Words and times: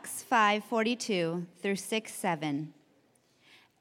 Acts 0.00 0.22
5:42 0.22 1.46
through 1.60 1.76
6:7. 1.76 2.72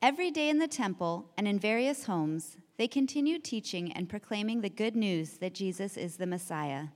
Every 0.02 0.30
day 0.30 0.50
in 0.50 0.60
the 0.60 0.68
temple 0.68 1.32
and 1.38 1.48
in 1.48 1.58
various 1.58 2.08
homes, 2.08 2.58
they 2.76 2.90
continued 2.90 3.46
teaching 3.46 3.94
and 3.94 4.10
proclaiming 4.10 4.60
the 4.60 4.70
good 4.70 4.98
news 4.98 5.38
that 5.38 5.54
Jesus 5.54 5.96
is 5.96 6.18
the 6.18 6.28
Messiah. 6.28 6.88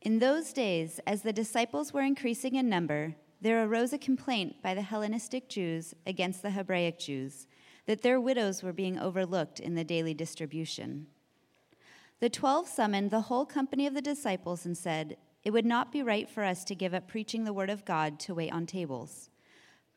In 0.00 0.18
those 0.18 0.54
days, 0.54 0.98
as 1.06 1.20
the 1.20 1.32
disciples 1.34 1.92
were 1.92 2.00
increasing 2.00 2.54
in 2.54 2.70
number, 2.70 3.16
there 3.42 3.62
arose 3.62 3.92
a 3.92 3.98
complaint 3.98 4.62
by 4.62 4.72
the 4.72 4.80
Hellenistic 4.80 5.50
Jews 5.50 5.92
against 6.06 6.40
the 6.40 6.52
Hebraic 6.52 6.98
Jews 6.98 7.46
that 7.84 8.00
their 8.00 8.18
widows 8.18 8.62
were 8.62 8.72
being 8.72 8.98
overlooked 8.98 9.60
in 9.60 9.74
the 9.74 9.84
daily 9.84 10.14
distribution. 10.14 11.06
The 12.20 12.30
twelve 12.30 12.66
summoned 12.66 13.10
the 13.10 13.28
whole 13.28 13.44
company 13.44 13.86
of 13.86 13.92
the 13.92 14.00
disciples 14.00 14.64
and 14.64 14.74
said, 14.74 15.18
It 15.46 15.52
would 15.52 15.64
not 15.64 15.92
be 15.92 16.02
right 16.02 16.28
for 16.28 16.42
us 16.42 16.64
to 16.64 16.74
give 16.74 16.92
up 16.92 17.06
preaching 17.06 17.44
the 17.44 17.52
word 17.52 17.70
of 17.70 17.84
God 17.84 18.18
to 18.18 18.34
wait 18.34 18.52
on 18.52 18.66
tables. 18.66 19.30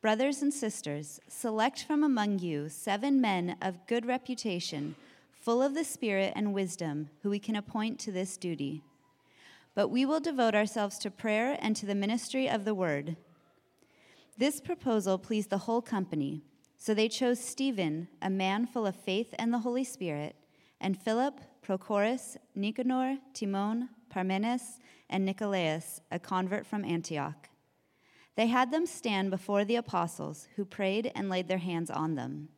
Brothers 0.00 0.42
and 0.42 0.54
sisters, 0.54 1.18
select 1.26 1.82
from 1.82 2.04
among 2.04 2.38
you 2.38 2.68
seven 2.68 3.20
men 3.20 3.56
of 3.60 3.84
good 3.88 4.06
reputation, 4.06 4.94
full 5.32 5.60
of 5.60 5.74
the 5.74 5.82
Spirit 5.82 6.34
and 6.36 6.54
wisdom, 6.54 7.10
who 7.24 7.30
we 7.30 7.40
can 7.40 7.56
appoint 7.56 7.98
to 7.98 8.12
this 8.12 8.36
duty. 8.36 8.84
But 9.74 9.88
we 9.88 10.06
will 10.06 10.20
devote 10.20 10.54
ourselves 10.54 11.00
to 11.00 11.10
prayer 11.10 11.58
and 11.60 11.74
to 11.74 11.84
the 11.84 11.96
ministry 11.96 12.48
of 12.48 12.64
the 12.64 12.72
word. 12.72 13.16
This 14.38 14.60
proposal 14.60 15.18
pleased 15.18 15.50
the 15.50 15.58
whole 15.58 15.82
company. 15.82 16.42
So 16.76 16.94
they 16.94 17.08
chose 17.08 17.40
Stephen, 17.40 18.06
a 18.22 18.30
man 18.30 18.68
full 18.68 18.86
of 18.86 18.94
faith 18.94 19.34
and 19.36 19.52
the 19.52 19.58
Holy 19.58 19.82
Spirit, 19.82 20.36
and 20.80 20.96
Philip, 20.96 21.40
Prochorus, 21.60 22.36
Nicanor, 22.54 23.18
Timon, 23.34 23.88
Parmenas, 24.10 24.78
and 25.08 25.24
Nicolaus, 25.24 26.00
a 26.10 26.18
convert 26.18 26.66
from 26.66 26.84
Antioch. 26.84 27.48
They 28.36 28.46
had 28.46 28.70
them 28.70 28.86
stand 28.86 29.30
before 29.30 29.64
the 29.64 29.76
apostles, 29.76 30.48
who 30.56 30.64
prayed 30.64 31.12
and 31.14 31.28
laid 31.28 31.48
their 31.48 31.58
hands 31.58 31.90
on 31.90 32.14
them. 32.14 32.48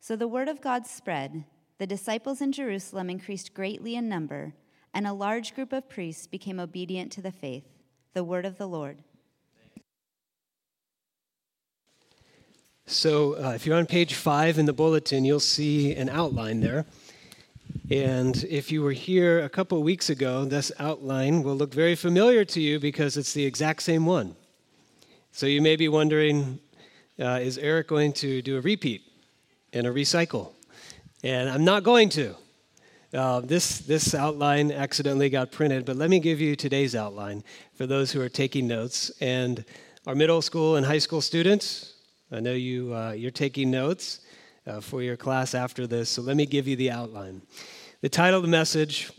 So 0.00 0.16
the 0.16 0.28
word 0.28 0.48
of 0.48 0.60
God 0.60 0.86
spread. 0.86 1.44
The 1.78 1.86
disciples 1.86 2.40
in 2.40 2.52
Jerusalem 2.52 3.10
increased 3.10 3.54
greatly 3.54 3.96
in 3.96 4.08
number, 4.08 4.54
and 4.92 5.06
a 5.06 5.12
large 5.12 5.54
group 5.54 5.72
of 5.72 5.88
priests 5.88 6.26
became 6.26 6.60
obedient 6.60 7.10
to 7.12 7.22
the 7.22 7.32
faith. 7.32 7.64
The 8.12 8.22
word 8.22 8.46
of 8.46 8.58
the 8.58 8.66
Lord. 8.66 9.02
So, 12.86 13.32
uh, 13.42 13.52
if 13.54 13.64
you're 13.64 13.76
on 13.76 13.86
page 13.86 14.14
five 14.14 14.58
in 14.58 14.66
the 14.66 14.72
bulletin, 14.74 15.24
you'll 15.24 15.40
see 15.40 15.94
an 15.94 16.10
outline 16.10 16.60
there. 16.60 16.84
And 17.90 18.42
if 18.44 18.72
you 18.72 18.80
were 18.82 18.92
here 18.92 19.44
a 19.44 19.48
couple 19.50 19.82
weeks 19.82 20.08
ago, 20.08 20.46
this 20.46 20.72
outline 20.78 21.42
will 21.42 21.54
look 21.54 21.74
very 21.74 21.94
familiar 21.94 22.42
to 22.46 22.60
you 22.60 22.80
because 22.80 23.18
it's 23.18 23.34
the 23.34 23.44
exact 23.44 23.82
same 23.82 24.06
one. 24.06 24.36
So, 25.32 25.44
you 25.46 25.60
may 25.60 25.76
be 25.76 25.88
wondering 25.88 26.60
uh, 27.20 27.40
is 27.42 27.58
Eric 27.58 27.88
going 27.88 28.12
to 28.14 28.40
do 28.40 28.56
a 28.56 28.60
repeat 28.60 29.02
and 29.72 29.86
a 29.86 29.90
recycle? 29.90 30.52
And 31.22 31.48
I'm 31.48 31.64
not 31.64 31.82
going 31.82 32.08
to. 32.10 32.34
Uh, 33.12 33.40
this, 33.40 33.78
this 33.80 34.14
outline 34.14 34.72
accidentally 34.72 35.28
got 35.28 35.52
printed, 35.52 35.84
but 35.84 35.96
let 35.96 36.10
me 36.10 36.18
give 36.18 36.40
you 36.40 36.56
today's 36.56 36.96
outline 36.96 37.44
for 37.74 37.86
those 37.86 38.10
who 38.10 38.20
are 38.20 38.28
taking 38.28 38.66
notes. 38.66 39.12
And 39.20 39.64
our 40.06 40.14
middle 40.14 40.42
school 40.42 40.76
and 40.76 40.84
high 40.84 40.98
school 40.98 41.20
students, 41.20 41.94
I 42.32 42.40
know 42.40 42.54
you, 42.54 42.94
uh, 42.94 43.12
you're 43.12 43.30
taking 43.30 43.70
notes 43.70 44.20
uh, 44.66 44.80
for 44.80 45.02
your 45.02 45.16
class 45.16 45.54
after 45.54 45.86
this, 45.86 46.08
so 46.10 46.22
let 46.22 46.36
me 46.36 46.46
give 46.46 46.66
you 46.66 46.74
the 46.74 46.90
outline. 46.90 47.42
The 48.04 48.10
title 48.10 48.36
of 48.36 48.42
the 48.42 48.50
message 48.50 49.10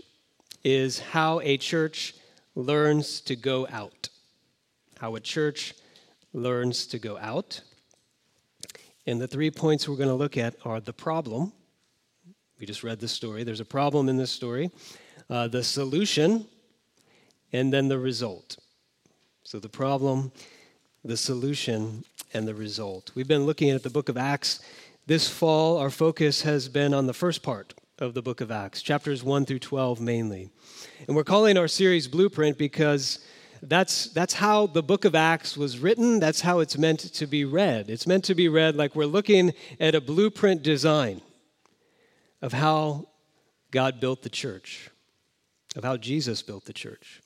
is 0.64 1.00
How 1.00 1.39
a 1.39 1.58
Church 1.58 2.14
Learns 2.53 3.19
to 3.22 3.36
Go 3.36 3.67
Out. 3.72 4.09
How 5.00 5.16
a 5.16 5.19
Church 5.19 5.73
Learns 6.33 6.86
to 6.86 7.00
Go 7.00 7.17
Out. 7.17 7.61
And 9.08 9.19
the 9.19 9.25
three 9.28 9.50
points 9.50 9.89
we're 9.89 9.95
going 9.95 10.09
to 10.09 10.13
look 10.13 10.38
at 10.38 10.53
are 10.63 10.80
the 10.80 10.94
problem. 10.94 11.51
We 12.59 12.68
just 12.68 12.84
read 12.84 13.00
the 13.00 13.07
story. 13.07 13.44
There's 13.44 13.59
a 13.59 13.66
problem 13.66 14.07
in 14.07 14.18
this 14.18 14.29
story, 14.29 14.69
uh, 15.31 15.47
the 15.47 15.63
solution, 15.63 16.46
and 17.52 17.73
then 17.73 17.88
the 17.88 17.97
result. 17.97 18.59
So 19.41 19.57
the 19.57 19.67
problem, 19.67 20.31
the 21.03 21.17
solution, 21.17 22.03
and 22.35 22.47
the 22.47 22.53
result. 22.53 23.09
We've 23.16 23.28
been 23.28 23.47
looking 23.47 23.72
at 23.72 23.81
the 23.81 23.90
book 23.90 24.09
of 24.09 24.17
Acts. 24.17 24.59
This 25.07 25.28
fall, 25.28 25.79
our 25.79 25.90
focus 25.90 26.44
has 26.44 26.69
been 26.69 26.94
on 26.94 27.07
the 27.07 27.16
first 27.16 27.41
part 27.41 27.73
of 28.00 28.13
the 28.13 28.22
book 28.22 28.41
of 28.41 28.51
Acts, 28.51 28.81
chapters 28.81 29.23
1 29.23 29.45
through 29.45 29.59
12 29.59 30.01
mainly. 30.01 30.50
And 31.07 31.16
we're 31.16 31.23
calling 31.23 31.57
our 31.57 31.67
series 31.67 32.09
Blueprint 32.09 32.57
because 32.57 33.19
that's, 33.61 34.07
that's 34.09 34.33
how 34.33 34.67
the 34.67 34.83
book 34.83 35.06
of 35.06 35.16
Acts 35.16 35.56
was 35.56 35.79
written. 35.79 36.19
That's 36.19 36.41
how 36.41 36.59
it's 36.59 36.78
meant 36.78 37.00
to 37.00 37.25
be 37.25 37.45
read. 37.45 37.89
It's 37.89 38.05
meant 38.05 38.25
to 38.25 38.35
be 38.35 38.50
read 38.50 38.75
like 38.75 38.95
we're 38.95 39.05
looking 39.05 39.53
at 39.79 39.95
a 39.95 40.01
blueprint 40.01 40.61
design 40.61 41.22
of 42.41 42.51
how 42.51 43.07
God 43.72 44.01
built 44.01 44.23
the 44.23 44.29
church, 44.29 44.89
of 45.78 45.85
how 45.85 45.95
Jesus 45.95 46.41
built 46.41 46.66
the 46.66 46.73
church. 46.73 47.22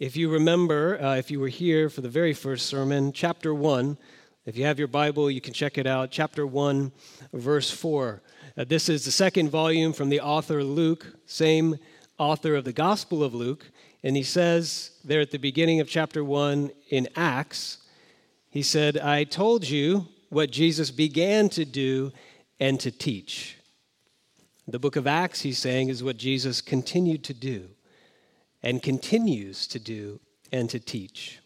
If 0.00 0.16
you 0.16 0.28
remember, 0.28 1.00
uh, 1.00 1.14
if 1.14 1.30
you 1.30 1.38
were 1.38 1.48
here 1.48 1.88
for 1.88 2.00
the 2.00 2.08
very 2.08 2.34
first 2.34 2.66
sermon, 2.66 3.12
chapter 3.12 3.54
1, 3.54 3.96
if 4.44 4.56
you 4.56 4.64
have 4.64 4.78
your 4.78 4.88
Bible, 4.88 5.30
you 5.30 5.40
can 5.40 5.54
check 5.54 5.78
it 5.78 5.86
out. 5.86 6.10
Chapter 6.10 6.44
1, 6.44 6.90
verse 7.32 7.70
4. 7.70 8.22
Uh, 8.56 8.64
this 8.64 8.88
is 8.88 9.04
the 9.04 9.12
second 9.12 9.50
volume 9.50 9.92
from 9.92 10.08
the 10.08 10.20
author 10.20 10.64
Luke, 10.64 11.14
same 11.26 11.76
author 12.18 12.56
of 12.56 12.64
the 12.64 12.72
Gospel 12.72 13.22
of 13.22 13.34
Luke. 13.34 13.70
And 14.02 14.16
he 14.16 14.24
says 14.24 14.90
there 15.04 15.20
at 15.20 15.30
the 15.30 15.38
beginning 15.38 15.78
of 15.78 15.88
chapter 15.88 16.24
1 16.24 16.72
in 16.90 17.08
Acts, 17.14 17.78
he 18.50 18.62
said, 18.62 18.98
I 18.98 19.22
told 19.24 19.68
you 19.68 20.08
what 20.28 20.50
Jesus 20.50 20.90
began 20.90 21.48
to 21.50 21.64
do 21.64 22.10
and 22.58 22.80
to 22.80 22.90
teach. 22.90 23.58
The 24.66 24.80
book 24.80 24.96
of 24.96 25.06
Acts, 25.06 25.42
he's 25.42 25.58
saying, 25.58 25.88
is 25.88 26.02
what 26.02 26.16
Jesus 26.16 26.60
continued 26.60 27.22
to 27.24 27.34
do 27.34 27.68
and 28.60 28.82
continues 28.82 29.68
to 29.68 29.78
do 29.78 30.18
and 30.50 30.68
to 30.70 30.80
teach. 30.80 31.41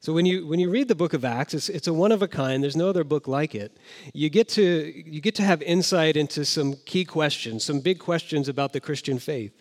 So 0.00 0.12
when 0.12 0.26
you 0.26 0.46
when 0.46 0.60
you 0.60 0.70
read 0.70 0.86
the 0.86 0.94
book 0.94 1.12
of 1.12 1.24
Acts, 1.24 1.54
it's, 1.54 1.68
it's 1.68 1.88
a 1.88 1.92
one 1.92 2.12
of 2.12 2.22
a 2.22 2.28
kind. 2.28 2.62
There's 2.62 2.76
no 2.76 2.88
other 2.88 3.04
book 3.04 3.26
like 3.26 3.54
it. 3.54 3.76
You 4.14 4.30
get 4.30 4.48
to 4.50 4.62
you 4.62 5.20
get 5.20 5.34
to 5.36 5.42
have 5.42 5.60
insight 5.62 6.16
into 6.16 6.44
some 6.44 6.76
key 6.86 7.04
questions, 7.04 7.64
some 7.64 7.80
big 7.80 7.98
questions 7.98 8.48
about 8.48 8.72
the 8.72 8.80
Christian 8.80 9.18
faith. 9.18 9.60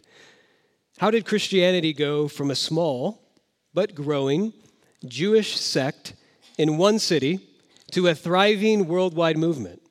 How 1.00 1.10
did 1.12 1.26
Christianity 1.26 1.94
go 1.94 2.28
from 2.28 2.52
a 2.52 2.56
small 2.56 3.22
but 3.74 3.96
growing 3.96 4.54
Jewish 5.06 5.60
sect 5.60 6.14
in 6.58 6.78
one 6.78 7.00
city 7.00 7.40
to 7.92 8.08
a 8.08 8.16
thriving 8.16 8.88
worldwide 8.88 9.38
movement? 9.38 9.82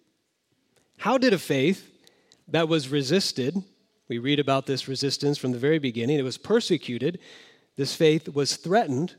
How 0.98 1.18
did 1.18 1.32
a 1.32 1.38
faith 1.38 1.92
that 2.48 2.68
was 2.68 2.88
resisted, 2.88 3.56
we 4.08 4.18
read 4.18 4.38
about 4.38 4.66
this 4.66 4.86
resistance 4.86 5.38
from 5.38 5.52
the 5.52 5.58
very 5.58 5.78
beginning, 5.78 6.18
it 6.18 6.22
was 6.22 6.38
persecuted, 6.38 7.18
this 7.76 7.94
faith 7.94 8.28
was 8.28 8.56
threatened 8.56 9.16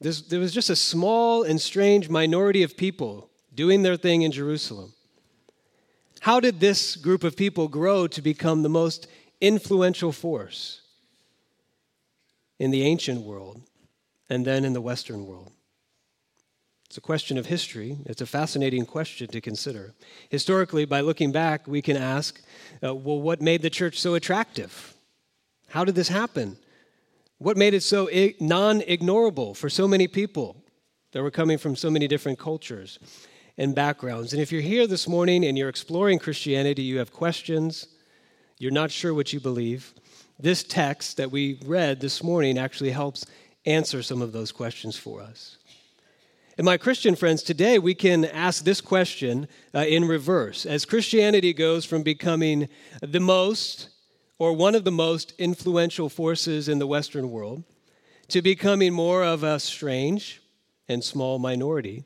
there 0.00 0.40
was 0.40 0.52
just 0.52 0.70
a 0.70 0.76
small 0.76 1.42
and 1.42 1.60
strange 1.60 2.08
minority 2.08 2.62
of 2.62 2.76
people 2.76 3.28
doing 3.54 3.82
their 3.82 3.96
thing 3.96 4.22
in 4.22 4.32
Jerusalem. 4.32 4.94
How 6.20 6.40
did 6.40 6.60
this 6.60 6.96
group 6.96 7.24
of 7.24 7.36
people 7.36 7.68
grow 7.68 8.06
to 8.06 8.22
become 8.22 8.62
the 8.62 8.68
most 8.68 9.06
influential 9.40 10.12
force 10.12 10.82
in 12.58 12.70
the 12.70 12.82
ancient 12.82 13.22
world 13.22 13.62
and 14.28 14.46
then 14.46 14.64
in 14.64 14.72
the 14.72 14.80
Western 14.80 15.26
world? 15.26 15.52
It's 16.86 16.98
a 16.98 17.00
question 17.00 17.38
of 17.38 17.46
history. 17.46 17.98
It's 18.06 18.20
a 18.20 18.26
fascinating 18.26 18.84
question 18.84 19.28
to 19.28 19.40
consider. 19.40 19.94
Historically, 20.28 20.84
by 20.84 21.02
looking 21.02 21.30
back, 21.30 21.68
we 21.68 21.82
can 21.82 21.96
ask 21.96 22.42
uh, 22.82 22.94
well, 22.94 23.20
what 23.20 23.40
made 23.40 23.62
the 23.62 23.70
church 23.70 24.00
so 24.00 24.14
attractive? 24.14 24.94
How 25.68 25.84
did 25.84 25.94
this 25.94 26.08
happen? 26.08 26.56
What 27.40 27.56
made 27.56 27.72
it 27.72 27.82
so 27.82 28.10
non 28.38 28.82
ignorable 28.82 29.56
for 29.56 29.70
so 29.70 29.88
many 29.88 30.06
people 30.06 30.62
that 31.12 31.22
were 31.22 31.30
coming 31.30 31.56
from 31.56 31.74
so 31.74 31.90
many 31.90 32.06
different 32.06 32.38
cultures 32.38 32.98
and 33.56 33.74
backgrounds? 33.74 34.34
And 34.34 34.42
if 34.42 34.52
you're 34.52 34.60
here 34.60 34.86
this 34.86 35.08
morning 35.08 35.46
and 35.46 35.56
you're 35.56 35.70
exploring 35.70 36.18
Christianity, 36.18 36.82
you 36.82 36.98
have 36.98 37.14
questions, 37.14 37.88
you're 38.58 38.70
not 38.70 38.90
sure 38.90 39.14
what 39.14 39.32
you 39.32 39.40
believe, 39.40 39.94
this 40.38 40.62
text 40.62 41.16
that 41.16 41.30
we 41.30 41.58
read 41.64 41.98
this 41.98 42.22
morning 42.22 42.58
actually 42.58 42.90
helps 42.90 43.24
answer 43.64 44.02
some 44.02 44.20
of 44.20 44.32
those 44.32 44.52
questions 44.52 44.98
for 44.98 45.22
us. 45.22 45.56
And 46.58 46.66
my 46.66 46.76
Christian 46.76 47.16
friends, 47.16 47.42
today 47.42 47.78
we 47.78 47.94
can 47.94 48.26
ask 48.26 48.64
this 48.64 48.82
question 48.82 49.48
uh, 49.74 49.78
in 49.78 50.04
reverse. 50.04 50.66
As 50.66 50.84
Christianity 50.84 51.54
goes 51.54 51.86
from 51.86 52.02
becoming 52.02 52.68
the 53.00 53.18
most 53.18 53.88
or 54.40 54.54
one 54.54 54.74
of 54.74 54.84
the 54.84 54.90
most 54.90 55.34
influential 55.38 56.08
forces 56.08 56.66
in 56.66 56.78
the 56.78 56.86
Western 56.86 57.30
world, 57.30 57.62
to 58.26 58.40
becoming 58.40 58.90
more 58.90 59.22
of 59.22 59.42
a 59.42 59.60
strange 59.60 60.40
and 60.88 61.04
small 61.04 61.38
minority 61.38 62.04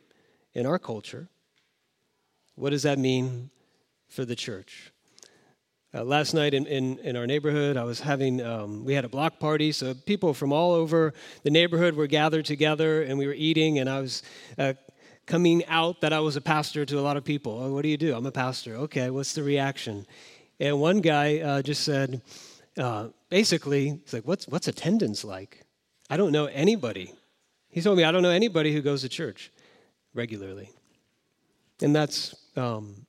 in 0.52 0.66
our 0.66 0.80
culture. 0.80 1.28
What 2.56 2.70
does 2.70 2.82
that 2.82 2.98
mean 2.98 3.50
for 4.08 4.24
the 4.24 4.34
church? 4.34 4.90
Uh, 5.94 6.02
last 6.02 6.34
night 6.34 6.54
in, 6.54 6.66
in, 6.66 6.98
in, 6.98 7.16
our 7.16 7.24
neighborhood, 7.24 7.76
I 7.76 7.84
was 7.84 8.00
having, 8.00 8.42
um, 8.42 8.84
we 8.84 8.94
had 8.94 9.04
a 9.04 9.08
block 9.08 9.38
party, 9.38 9.70
so 9.70 9.94
people 9.94 10.34
from 10.34 10.52
all 10.52 10.72
over 10.72 11.14
the 11.44 11.50
neighborhood 11.50 11.94
were 11.94 12.08
gathered 12.08 12.46
together 12.46 13.02
and 13.02 13.16
we 13.16 13.28
were 13.28 13.34
eating, 13.34 13.78
and 13.78 13.88
I 13.88 14.00
was 14.00 14.24
uh, 14.58 14.72
coming 15.24 15.64
out 15.66 16.00
that 16.00 16.12
I 16.12 16.18
was 16.18 16.34
a 16.34 16.40
pastor 16.40 16.84
to 16.84 16.98
a 16.98 17.00
lot 17.00 17.16
of 17.16 17.22
people. 17.22 17.60
Oh, 17.62 17.72
what 17.72 17.82
do 17.82 17.88
you 17.88 17.96
do? 17.96 18.12
I'm 18.12 18.26
a 18.26 18.32
pastor. 18.32 18.74
Okay, 18.74 19.08
what's 19.10 19.34
the 19.34 19.44
reaction? 19.44 20.04
And 20.60 20.80
one 20.80 21.00
guy 21.00 21.38
uh, 21.38 21.62
just 21.62 21.82
said, 21.82 22.22
uh, 22.78 23.08
basically, 23.28 24.00
he's 24.04 24.12
like, 24.12 24.26
what's, 24.26 24.46
what's 24.48 24.68
attendance 24.68 25.24
like? 25.24 25.64
I 26.10 26.16
don't 26.16 26.32
know 26.32 26.46
anybody. 26.46 27.12
He 27.70 27.80
told 27.80 27.96
me, 27.96 28.04
I 28.04 28.12
don't 28.12 28.22
know 28.22 28.30
anybody 28.30 28.72
who 28.72 28.80
goes 28.80 29.02
to 29.02 29.08
church 29.08 29.50
regularly. 30.14 30.70
And 31.82 31.94
that's 31.94 32.34
um, 32.56 33.06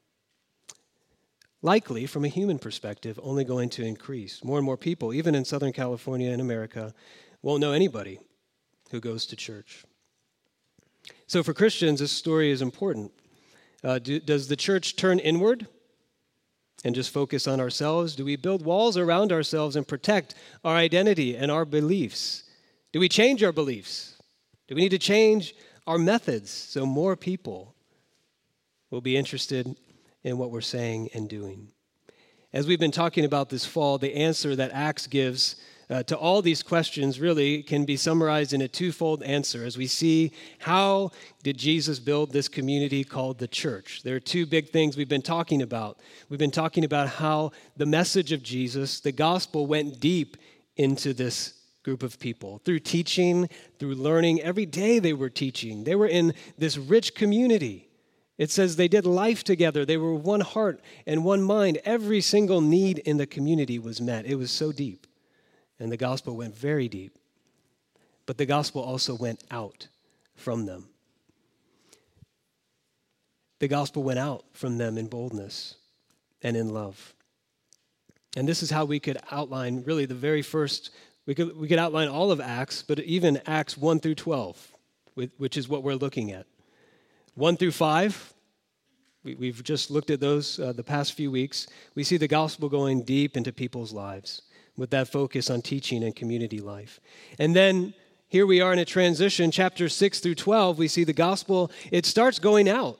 likely, 1.62 2.08
from 2.08 2.26
a 2.26 2.30
human 2.30 2.58
perspective, 2.58 3.20
only 3.22 3.44
going 3.44 3.70
to 3.72 3.84
increase. 3.84 4.44
More 4.44 4.58
and 4.58 4.66
more 4.66 4.78
people, 4.78 5.14
even 5.14 5.36
in 5.36 5.46
Southern 5.46 5.72
California 5.72 6.32
and 6.32 6.42
America, 6.42 6.94
won't 7.42 7.62
know 7.62 7.74
anybody 7.74 8.20
who 8.90 9.00
goes 9.00 9.26
to 9.28 9.36
church. 9.36 9.84
So, 11.28 11.44
for 11.44 11.54
Christians, 11.54 12.00
this 12.00 12.12
story 12.12 12.50
is 12.50 12.62
important. 12.62 13.12
Uh, 13.84 14.00
do, 14.00 14.20
does 14.20 14.48
the 14.48 14.56
church 14.56 14.96
turn 14.96 15.20
inward 15.20 15.68
and 16.86 16.96
just 16.96 17.12
focus 17.12 17.48
on 17.48 17.60
ourselves? 17.60 18.16
Do 18.16 18.24
we 18.24 18.38
build 18.38 18.64
walls 18.64 18.96
around 18.96 19.34
ourselves 19.34 19.76
and 19.76 19.86
protect 19.86 20.36
our 20.64 20.78
identity 20.78 21.36
and 21.36 21.52
our 21.52 21.66
beliefs? 21.66 22.44
Do 22.94 23.02
we 23.02 23.10
change 23.10 23.44
our 23.44 23.52
beliefs? 23.52 24.14
Do 24.70 24.76
we 24.76 24.82
need 24.82 24.90
to 24.90 24.98
change 24.98 25.54
our 25.88 25.98
methods 25.98 26.50
so 26.50 26.86
more 26.86 27.16
people 27.16 27.76
will 28.90 29.02
be 29.02 29.18
interested 29.18 29.76
in 30.24 30.38
what 30.38 30.52
we're 30.52 30.62
saying 30.62 31.10
and 31.14 31.30
doing. 31.30 31.68
As 32.54 32.66
we've 32.66 32.80
been 32.80 32.92
talking 32.92 33.26
about 33.26 33.50
this 33.50 33.66
fall, 33.66 33.98
the 33.98 34.16
answer 34.16 34.56
that 34.56 34.72
Acts 34.72 35.08
gives 35.08 35.58
uh, 35.90 36.04
to 36.04 36.18
all 36.18 36.42
these 36.42 36.64
questions 36.64 37.20
really 37.20 37.62
can 37.62 37.86
be 37.86 37.98
summarized 37.98 38.54
in 38.54 38.62
a 38.62 38.68
twofold 38.68 39.22
answer 39.24 39.64
as 39.64 39.78
we 39.78 39.88
see 39.88 40.32
how 40.60 41.12
did 41.44 41.58
Jesus 41.58 42.00
build 42.00 42.32
this 42.32 42.48
community 42.48 43.04
called 43.04 43.38
the 43.38 43.48
church. 43.48 44.02
There 44.04 44.16
are 44.16 44.20
two 44.20 44.46
big 44.46 44.70
things 44.70 44.98
we've 44.98 45.08
been 45.08 45.22
talking 45.22 45.62
about. 45.62 46.00
We've 46.30 46.40
been 46.40 46.52
talking 46.52 46.84
about 46.84 47.10
how 47.10 47.52
the 47.78 47.86
message 47.86 48.32
of 48.32 48.42
Jesus, 48.42 49.00
the 49.00 49.12
gospel, 49.12 49.68
went 49.68 50.00
deep 50.00 50.38
into 50.76 51.14
this 51.14 51.54
group 51.84 52.02
of 52.02 52.20
people 52.20 52.60
through 52.66 52.80
teaching, 52.80 53.48
through 53.78 53.94
learning. 53.94 54.42
Every 54.42 54.66
day 54.66 54.98
they 54.98 55.14
were 55.14 55.30
teaching. 55.30 55.84
They 55.84 55.96
were 55.96 56.08
in 56.08 56.34
this 56.58 56.78
rich 56.78 57.14
community. 57.14 57.88
It 58.38 58.50
says 58.50 58.76
they 58.76 58.88
did 58.88 59.06
life 59.06 59.44
together. 59.44 59.86
They 59.86 59.98
were 59.98 60.16
one 60.16 60.42
heart 60.42 60.82
and 61.06 61.24
one 61.24 61.44
mind. 61.44 61.80
Every 61.86 62.22
single 62.22 62.60
need 62.60 62.98
in 63.00 63.18
the 63.18 63.28
community 63.28 63.80
was 63.80 64.02
met. 64.02 64.26
It 64.26 64.36
was 64.36 64.52
so 64.52 64.72
deep. 64.72 65.06
And 65.80 65.92
the 65.92 65.98
gospel 65.98 66.36
went 66.36 66.56
very 66.56 66.88
deep. 66.88 67.18
But 68.26 68.38
the 68.38 68.46
gospel 68.46 68.82
also 68.82 69.16
went 69.16 69.44
out 69.52 69.88
from 70.36 70.66
them. 70.66 70.90
The 73.60 73.68
gospel 73.68 74.04
went 74.04 74.20
out 74.20 74.46
from 74.54 74.78
them 74.78 74.98
in 74.98 75.08
boldness 75.08 75.76
and 76.42 76.58
in 76.58 76.70
love. 76.70 77.14
And 78.36 78.48
this 78.48 78.62
is 78.62 78.70
how 78.70 78.86
we 78.86 79.00
could 79.00 79.18
outline 79.32 79.84
really 79.84 80.06
the 80.06 80.16
very 80.16 80.42
first, 80.42 80.92
we 81.26 81.34
could, 81.34 81.56
we 81.56 81.68
could 81.68 81.80
outline 81.80 82.10
all 82.10 82.32
of 82.32 82.42
Acts, 82.42 82.84
but 82.84 83.00
even 83.00 83.42
Acts 83.46 83.78
1 83.78 84.00
through 84.00 84.16
12, 84.16 84.74
which 85.38 85.56
is 85.56 85.70
what 85.70 85.84
we're 85.84 85.96
looking 85.96 86.32
at. 86.32 86.46
1 87.36 87.58
through 87.58 87.72
5, 87.72 88.34
we, 89.24 89.48
have 89.48 89.64
just 89.64 89.90
looked 89.90 90.10
at 90.10 90.20
those 90.20 90.60
uh, 90.60 90.74
the 90.74 90.84
past 90.84 91.14
few 91.14 91.32
weeks. 91.32 91.68
We 91.96 92.04
see 92.04 92.18
the 92.18 92.28
gospel 92.28 92.70
going 92.70 93.04
deep 93.04 93.38
into 93.38 93.52
people's 93.52 93.94
lives 93.94 94.42
with 94.78 94.90
that 94.92 95.08
focus 95.08 95.50
on 95.50 95.62
teaching 95.62 96.04
and 96.04 96.16
community 96.16 96.60
life. 96.60 97.00
And 97.40 97.56
then 97.56 97.94
here 98.28 98.46
we 98.46 98.62
are 98.62 98.74
in 98.74 98.80
a 98.80 98.86
transition, 98.86 99.52
chapter 99.52 99.88
6 99.88 100.20
through 100.20 100.36
12. 100.36 100.78
We 100.78 100.88
see 100.88 101.04
the 101.04 101.14
gospel, 101.14 101.72
it 101.92 102.06
starts 102.06 102.40
going 102.40 102.68
out. 102.68 103.00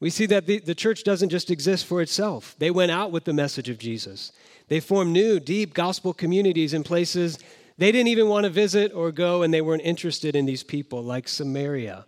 We 0.00 0.10
see 0.10 0.26
that 0.26 0.46
the, 0.46 0.58
the 0.58 0.74
church 0.74 1.04
doesn't 1.04 1.30
just 1.30 1.50
exist 1.50 1.86
for 1.86 2.02
itself, 2.02 2.56
they 2.58 2.70
went 2.70 2.92
out 2.92 3.10
with 3.10 3.24
the 3.24 3.32
message 3.32 3.68
of 3.68 3.78
Jesus. 3.78 4.32
They 4.68 4.80
formed 4.80 5.12
new, 5.12 5.40
deep 5.40 5.74
gospel 5.74 6.14
communities 6.14 6.72
in 6.72 6.84
places 6.84 7.38
they 7.76 7.90
didn't 7.90 8.08
even 8.08 8.28
want 8.28 8.44
to 8.44 8.50
visit 8.50 8.92
or 8.94 9.10
go, 9.10 9.42
and 9.42 9.52
they 9.52 9.60
weren't 9.60 9.82
interested 9.82 10.36
in 10.36 10.46
these 10.46 10.62
people, 10.62 11.02
like 11.02 11.26
Samaria 11.26 12.06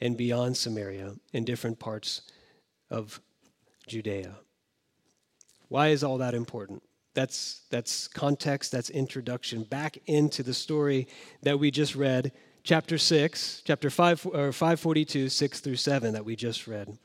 and 0.00 0.16
beyond 0.16 0.56
Samaria 0.56 1.14
in 1.32 1.44
different 1.44 1.78
parts 1.78 2.22
of 2.90 3.20
Judea. 3.86 4.36
Why 5.68 5.88
is 5.88 6.02
all 6.02 6.18
that 6.18 6.34
important? 6.34 6.82
That's, 7.14 7.62
that's 7.70 8.08
context, 8.08 8.72
that's 8.72 8.88
introduction 8.90 9.64
back 9.64 9.98
into 10.06 10.42
the 10.42 10.54
story 10.54 11.08
that 11.42 11.58
we 11.58 11.70
just 11.70 11.94
read, 11.94 12.32
chapter 12.64 12.96
6, 12.96 13.62
chapter 13.64 13.90
5, 13.90 14.26
or 14.26 14.52
542, 14.52 15.28
6 15.28 15.60
through 15.60 15.76
7, 15.76 16.14
that 16.14 16.24
we 16.24 16.36
just 16.36 16.66
read. 16.66 16.96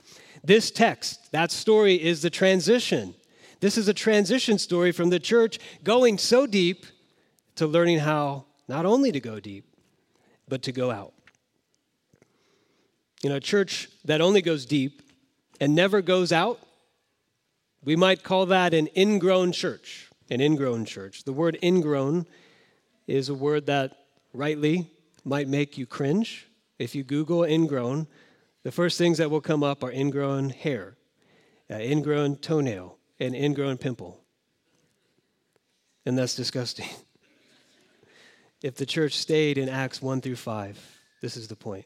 This 0.44 0.72
text, 0.72 1.32
that 1.32 1.52
story, 1.52 1.96
is 1.96 2.22
the 2.22 2.30
transition. 2.30 3.16
This 3.60 3.78
is 3.78 3.88
a 3.88 3.94
transition 3.94 4.58
story 4.58 4.92
from 4.92 5.10
the 5.10 5.20
church 5.20 5.60
going 5.84 6.18
so 6.18 6.48
deep 6.48 6.86
to 7.56 7.68
learning 7.68 8.00
how 8.00 8.46
not 8.68 8.86
only 8.86 9.12
to 9.12 9.20
go 9.20 9.40
deep, 9.40 9.66
but 10.48 10.62
to 10.64 10.72
go 10.72 10.92
out. 10.92 11.14
You 13.24 13.30
know, 13.30 13.38
a 13.38 13.42
church 13.42 13.90
that 14.06 14.22
only 14.22 14.42
goes 14.42 14.66
deep 14.66 15.02
and 15.60 15.74
never 15.74 16.02
goes 16.02 16.32
out, 16.32 16.60
we 17.88 17.96
might 17.96 18.22
call 18.22 18.48
that 18.48 18.74
an 18.74 18.90
ingrown 18.98 19.54
church. 19.54 20.10
An 20.30 20.42
ingrown 20.42 20.84
church. 20.84 21.24
The 21.24 21.32
word 21.32 21.58
ingrown 21.64 22.26
is 23.08 23.30
a 23.30 23.34
word 23.34 23.68
that 23.68 24.08
rightly 24.34 24.92
might 25.24 25.48
make 25.48 25.78
you 25.78 25.86
cringe. 25.86 26.48
If 26.80 26.96
you 26.96 27.06
Google 27.06 27.46
ingrown, 27.46 28.08
the 28.64 28.74
first 28.74 28.98
things 28.98 29.20
that 29.20 29.32
will 29.32 29.40
come 29.40 29.64
up 29.64 29.86
are 29.86 29.92
ingrown 29.92 30.50
hair, 30.50 30.98
uh, 31.72 31.76
ingrown 31.76 32.36
toenail, 32.36 32.98
and 33.22 33.34
ingrown 33.34 33.78
pimple. 33.78 34.20
And 36.06 36.18
that's 36.18 36.36
disgusting. 36.36 36.90
if 38.62 38.76
the 38.76 38.86
church 38.86 39.18
stayed 39.18 39.58
in 39.58 39.70
Acts 39.70 40.02
1 40.02 40.20
through 40.20 40.36
5, 40.36 41.00
this 41.22 41.38
is 41.38 41.48
the 41.48 41.56
point. 41.56 41.86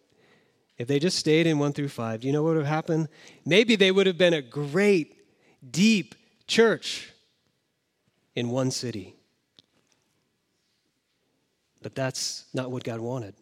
If 0.80 0.88
they 0.88 0.98
just 0.98 1.19
stayed 1.19 1.45
in 1.45 1.59
1 1.59 1.74
through 1.74 1.89
5, 1.89 2.21
do 2.21 2.27
you 2.27 2.33
know 2.33 2.42
what 2.42 2.56
would 2.56 2.65
have 2.65 2.65
happened? 2.65 3.07
Maybe 3.45 3.75
they 3.75 3.92
would 3.92 4.07
have 4.07 4.18
been 4.18 4.33
a 4.33 4.42
great, 4.42 5.20
deep 5.69 6.16
church 6.48 7.12
in 8.36 8.50
one 8.50 8.72
city. 8.72 9.16
But 11.81 11.96
that's 11.96 12.46
not 12.54 12.72
what 12.72 12.84
God 12.84 13.00
wanted. 13.00 13.36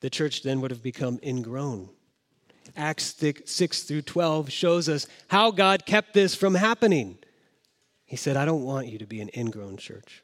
The 0.00 0.10
church 0.10 0.42
then 0.42 0.60
would 0.60 0.70
have 0.70 0.82
become 0.82 1.18
ingrown. 1.22 1.90
Acts 2.76 3.14
6 3.44 3.82
through 3.82 4.02
12 4.02 4.50
shows 4.50 4.88
us 4.88 5.06
how 5.28 5.50
God 5.50 5.86
kept 5.86 6.14
this 6.14 6.34
from 6.34 6.54
happening. 6.54 7.18
He 8.06 8.16
said, 8.16 8.36
I 8.36 8.44
don't 8.44 8.62
want 8.62 8.86
you 8.86 8.98
to 8.98 9.06
be 9.06 9.20
an 9.20 9.30
ingrown 9.36 9.76
church. 9.76 10.22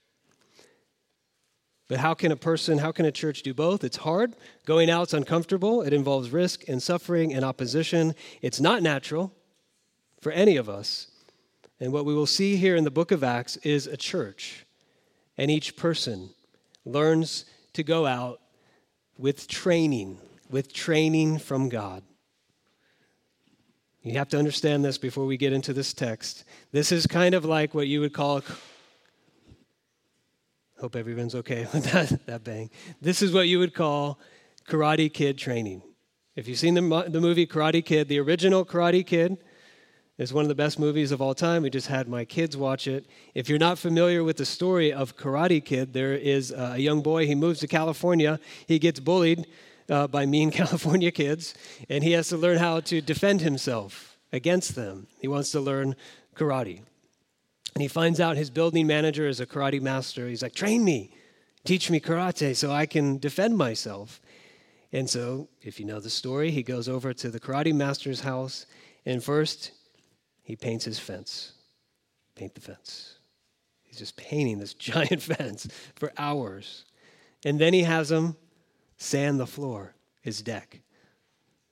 But 1.88 1.99
how 1.99 2.14
can 2.14 2.32
a 2.32 2.37
person, 2.37 2.78
how 2.78 2.90
can 2.90 3.04
a 3.04 3.12
church 3.12 3.42
do 3.42 3.54
both? 3.54 3.85
It's 3.85 3.99
hard. 3.99 4.35
Going 4.64 4.90
out. 4.90 5.02
out's 5.02 5.14
uncomfortable. 5.14 5.82
It 5.82 5.92
involves 5.92 6.30
risk 6.30 6.68
and 6.68 6.82
suffering 6.82 7.32
and 7.32 7.44
opposition. 7.44 8.14
It's 8.42 8.61
not 8.61 8.82
natural 8.82 9.32
for 10.20 10.32
any 10.32 10.56
of 10.56 10.68
us. 10.68 11.08
And 11.80 11.92
what 11.92 12.04
we 12.04 12.14
will 12.14 12.26
see 12.26 12.56
here 12.56 12.76
in 12.76 12.85
the 12.85 12.90
book 12.90 13.12
of 13.12 13.23
Acts 13.23 13.56
is 13.58 13.87
a 13.87 13.96
church. 13.96 14.66
And 15.37 15.50
each 15.50 15.76
person 15.76 16.30
learns 16.85 17.44
to 17.75 17.82
go 17.82 18.06
out 18.06 18.40
with 19.18 19.49
training, 19.49 20.18
with 20.50 20.73
training 20.73 21.38
from 21.38 21.68
God. 21.68 22.02
You 24.02 24.12
have 24.18 24.28
to 24.28 24.38
understand 24.38 24.85
this 24.85 24.99
before 24.99 25.26
we 25.26 25.37
get 25.37 25.52
into 25.52 25.73
this 25.73 25.92
text. 25.92 26.44
This 26.70 26.92
is 26.92 27.06
kind 27.06 27.35
of 27.35 27.44
like 27.44 27.75
what 27.75 27.88
you 27.88 28.00
would 28.00 28.12
call 28.12 28.40
Hope 30.78 30.94
everyone's 30.94 31.35
okay 31.35 31.66
with 31.73 31.85
that, 31.92 32.26
that 32.26 32.44
bang. 32.44 32.70
This 33.00 33.23
is 33.23 33.32
what 33.32 33.49
you 33.49 33.58
would 33.58 33.75
call 33.75 34.20
Karate 34.68 35.12
Kid 35.12 35.38
training. 35.38 35.82
If 36.35 36.46
you've 36.46 36.58
seen 36.58 36.75
the, 36.75 37.06
the 37.08 37.20
movie 37.20 37.46
Karate 37.46 37.85
Kid, 37.85 38.08
the 38.08 38.20
original 38.20 38.64
Karate 38.64 39.06
Kid 39.06 39.38
is 40.18 40.32
one 40.32 40.44
of 40.44 40.49
the 40.49 40.54
best 40.54 40.78
movies 40.78 41.12
of 41.12 41.20
all 41.20 41.35
time. 41.35 41.62
We 41.62 41.70
just 41.70 41.88
had 41.88 42.08
my 42.08 42.25
kids 42.25 42.56
watch 42.56 42.87
it. 42.87 43.06
If 43.35 43.49
you're 43.49 43.58
not 43.58 43.78
familiar 43.78 44.25
with 44.25 44.38
the 44.38 44.46
story 44.46 44.92
of 44.92 45.16
Karate 45.16 45.62
Kid, 45.62 45.92
there 45.92 46.14
is 46.14 46.52
a 46.52 46.78
young 46.78 47.02
boy, 47.02 47.26
he 47.26 47.35
moves 47.35 47.61
to 47.61 47.66
California, 47.66 48.40
he 48.66 48.78
gets 48.78 48.99
bullied 48.99 49.46
uh, 49.90 50.06
by 50.06 50.25
mean 50.25 50.50
California 50.62 51.11
kids, 51.11 51.54
and 51.88 52.02
he 52.02 52.12
has 52.12 52.28
to 52.28 52.37
learn 52.37 52.58
how 52.58 52.80
to 52.80 53.00
defend 53.00 53.42
himself 53.42 54.16
against 54.32 54.75
them. 54.75 55.06
He 55.20 55.28
wants 55.28 55.50
to 55.52 55.61
learn 55.61 55.96
karate. 56.35 56.80
And 57.75 57.82
he 57.82 57.88
finds 57.88 58.20
out 58.20 58.38
his 58.38 58.49
building 58.49 58.87
manager 58.87 59.28
is 59.28 59.38
a 59.38 59.46
karate 59.46 59.82
master. 59.82 60.28
He's 60.28 60.42
like, 60.42 60.54
train 60.54 60.82
me, 60.82 61.11
teach 61.64 61.90
me 61.90 62.00
karate 62.00 62.56
so 62.56 62.73
I 62.73 62.87
can 62.87 63.18
defend 63.18 63.58
myself. 63.58 64.20
And 64.92 65.11
so, 65.11 65.49
if 65.61 65.78
you 65.78 65.85
know 65.85 66.00
the 66.00 66.08
story, 66.08 66.50
he 66.50 66.62
goes 66.62 66.88
over 66.88 67.12
to 67.12 67.28
the 67.28 67.40
karate 67.40 67.75
master's 67.75 68.20
house, 68.20 68.64
and 69.04 69.23
first, 69.23 69.73
he 70.46 70.54
paints 70.54 70.84
his 70.84 71.00
fence. 71.00 71.52
paint 72.36 72.54
the 72.54 72.60
fence. 72.60 73.16
He's 73.82 73.98
just 73.98 74.16
painting 74.16 74.60
this 74.60 74.74
giant 74.92 75.20
fence 75.20 75.66
for 75.96 76.12
hours. 76.16 76.84
And 77.44 77.58
then 77.58 77.74
he 77.74 77.82
has 77.82 78.10
him 78.12 78.36
sand 78.96 79.40
the 79.40 79.46
floor, 79.46 79.94
his 80.22 80.40
deck. 80.42 80.80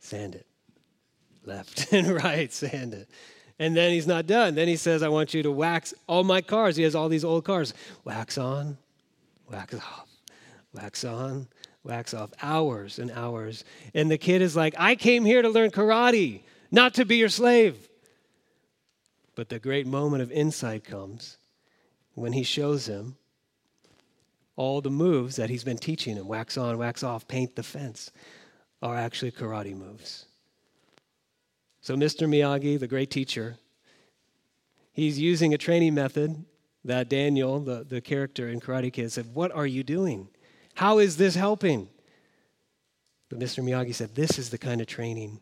Sand 0.01 0.35
it. 0.35 0.47
Left 1.45 1.93
and 1.93 2.09
right, 2.09 2.53
sand 2.53 2.95
it. 2.95 3.09
And 3.61 3.77
then 3.77 3.93
he's 3.93 4.09
not 4.09 4.27
done. 4.27 4.57
Then 4.57 4.67
he 4.67 4.75
says, 4.75 5.05
I 5.05 5.09
want 5.09 5.35
you 5.35 5.45
to 5.45 5.53
wax 5.53 5.95
all 6.09 6.25
my 6.25 6.41
cars. 6.41 6.75
He 6.75 6.83
has 6.83 6.97
all 6.97 7.09
these 7.09 7.25
old 7.25 7.45
cars. 7.45 7.75
Wax 8.03 8.39
on, 8.39 8.77
wax 9.49 9.73
off, 9.75 10.09
wax 10.73 11.05
on, 11.05 11.47
wax 11.85 12.13
off. 12.13 12.33
Hours 12.43 12.99
and 12.99 13.13
hours. 13.13 13.63
And 13.95 14.11
the 14.11 14.19
kid 14.19 14.43
is 14.43 14.57
like, 14.57 14.75
I 14.77 14.97
came 14.97 15.25
here 15.25 15.43
to 15.43 15.49
learn 15.49 15.71
karate, 15.71 16.41
not 16.73 16.95
to 16.95 17.05
be 17.05 17.19
your 17.19 17.29
slave. 17.29 17.89
But 19.35 19.49
the 19.49 19.59
great 19.59 19.87
moment 19.87 20.23
of 20.23 20.31
insight 20.31 20.85
comes 20.85 21.39
when 22.15 22.33
he 22.33 22.43
shows 22.43 22.87
him 22.87 23.17
all 24.57 24.81
the 24.81 24.91
moves 24.91 25.37
that 25.37 25.51
he's 25.51 25.65
been 25.65 25.79
teaching 25.79 26.17
him 26.17 26.29
wax 26.29 26.57
on, 26.57 26.79
wax 26.79 27.03
off, 27.03 27.27
paint 27.27 27.57
the 27.57 27.63
fence 27.63 28.13
are 28.83 28.97
actually 28.97 29.33
karate 29.33 29.77
moves. 29.77 30.27
So, 31.81 31.97
Mr. 31.97 32.29
Miyagi, 32.29 32.79
the 32.79 32.87
great 32.87 33.11
teacher, 33.11 33.57
he's 34.93 35.19
using 35.19 35.53
a 35.53 35.59
training 35.59 35.95
method 35.95 36.45
that 36.85 37.09
Daniel, 37.09 37.61
the, 37.61 37.85
the 37.85 38.01
character 38.01 38.49
in 38.49 38.61
Karate 38.61 38.93
Kid, 38.93 39.11
said, 39.11 39.35
What 39.35 39.53
are 39.53 39.67
you 39.67 39.83
doing? 39.83 40.29
How 40.75 40.99
is 40.99 41.17
this 41.17 41.35
helping? 41.35 41.89
But 43.29 43.39
Mr. 43.39 43.65
Miyagi 43.65 43.95
said, 43.95 44.15
This 44.15 44.39
is 44.39 44.51
the 44.51 44.59
kind 44.59 44.81
of 44.81 44.87
training 44.87 45.41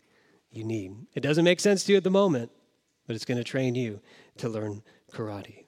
you 0.51 0.65
need. 0.65 0.95
It 1.15 1.21
doesn't 1.21 1.45
make 1.45 1.61
sense 1.61 1.85
to 1.85 1.93
you 1.93 1.99
at 1.99 2.05
the 2.05 2.11
moment, 2.11 2.51
but 3.07 3.17
it's 3.17 3.25
going 3.25 3.39
to 3.39 3.45
train 3.45 3.75
you 3.75 4.01
to 4.39 4.49
learn 4.49 4.83
karate. 5.13 5.65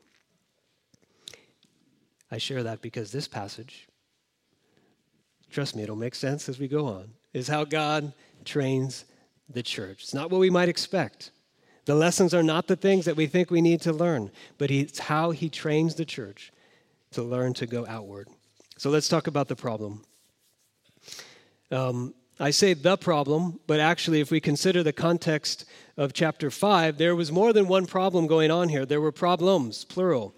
I 2.31 2.39
share 2.39 2.63
that 2.63 2.81
because 2.81 3.13
this 3.13 3.29
passage, 3.29 3.87
trust 5.51 5.77
me, 5.77 5.83
it'll 5.83 5.97
make 5.97 6.15
sense 6.15 6.49
as 6.49 6.59
we 6.59 6.69
go 6.69 6.87
on, 6.87 7.11
is 7.33 7.49
how 7.49 7.65
God 7.65 8.13
trains 8.45 9.05
the 9.49 9.63
church. 9.63 10.03
It's 10.03 10.15
not 10.15 10.31
what 10.31 10.41
we 10.41 10.51
might 10.51 10.69
expect. 10.69 11.31
The 11.85 11.95
lessons 11.95 12.33
are 12.33 12.43
not 12.43 12.67
the 12.67 12.77
things 12.77 13.05
that 13.05 13.17
we 13.17 13.27
think 13.27 13.51
we 13.51 13.61
need 13.61 13.83
to 13.83 13.93
learn, 13.93 14.31
but 14.59 14.71
it's 14.71 14.99
how 14.99 15.31
He 15.31 15.49
trains 15.49 15.95
the 15.95 16.05
church 16.05 16.53
to 17.13 17.23
learn 17.23 17.53
to 17.55 17.67
go 17.67 17.87
outward. 17.87 18.29
So 18.79 18.91
let's 18.91 19.09
talk 19.09 19.27
about 19.27 19.49
the 19.49 19.57
problem. 19.57 20.03
Um, 21.71 22.15
I 22.41 22.51
say 22.51 22.75
the 22.75 22.97
problem, 22.97 23.61
but 23.69 23.79
actually, 23.79 24.21
if 24.21 24.31
we 24.33 24.41
consider 24.41 24.83
the 24.83 24.93
context 24.93 25.65
of 25.97 26.13
chapter 26.13 26.51
5, 26.51 26.99
there 26.99 27.15
was 27.15 27.31
more 27.31 27.53
than 27.53 27.69
one 27.69 27.87
problem 27.87 28.27
going 28.27 28.51
on 28.51 28.69
here. 28.69 28.85
There 28.85 29.01
were 29.01 29.13
problems, 29.13 29.85
plural. 29.85 30.35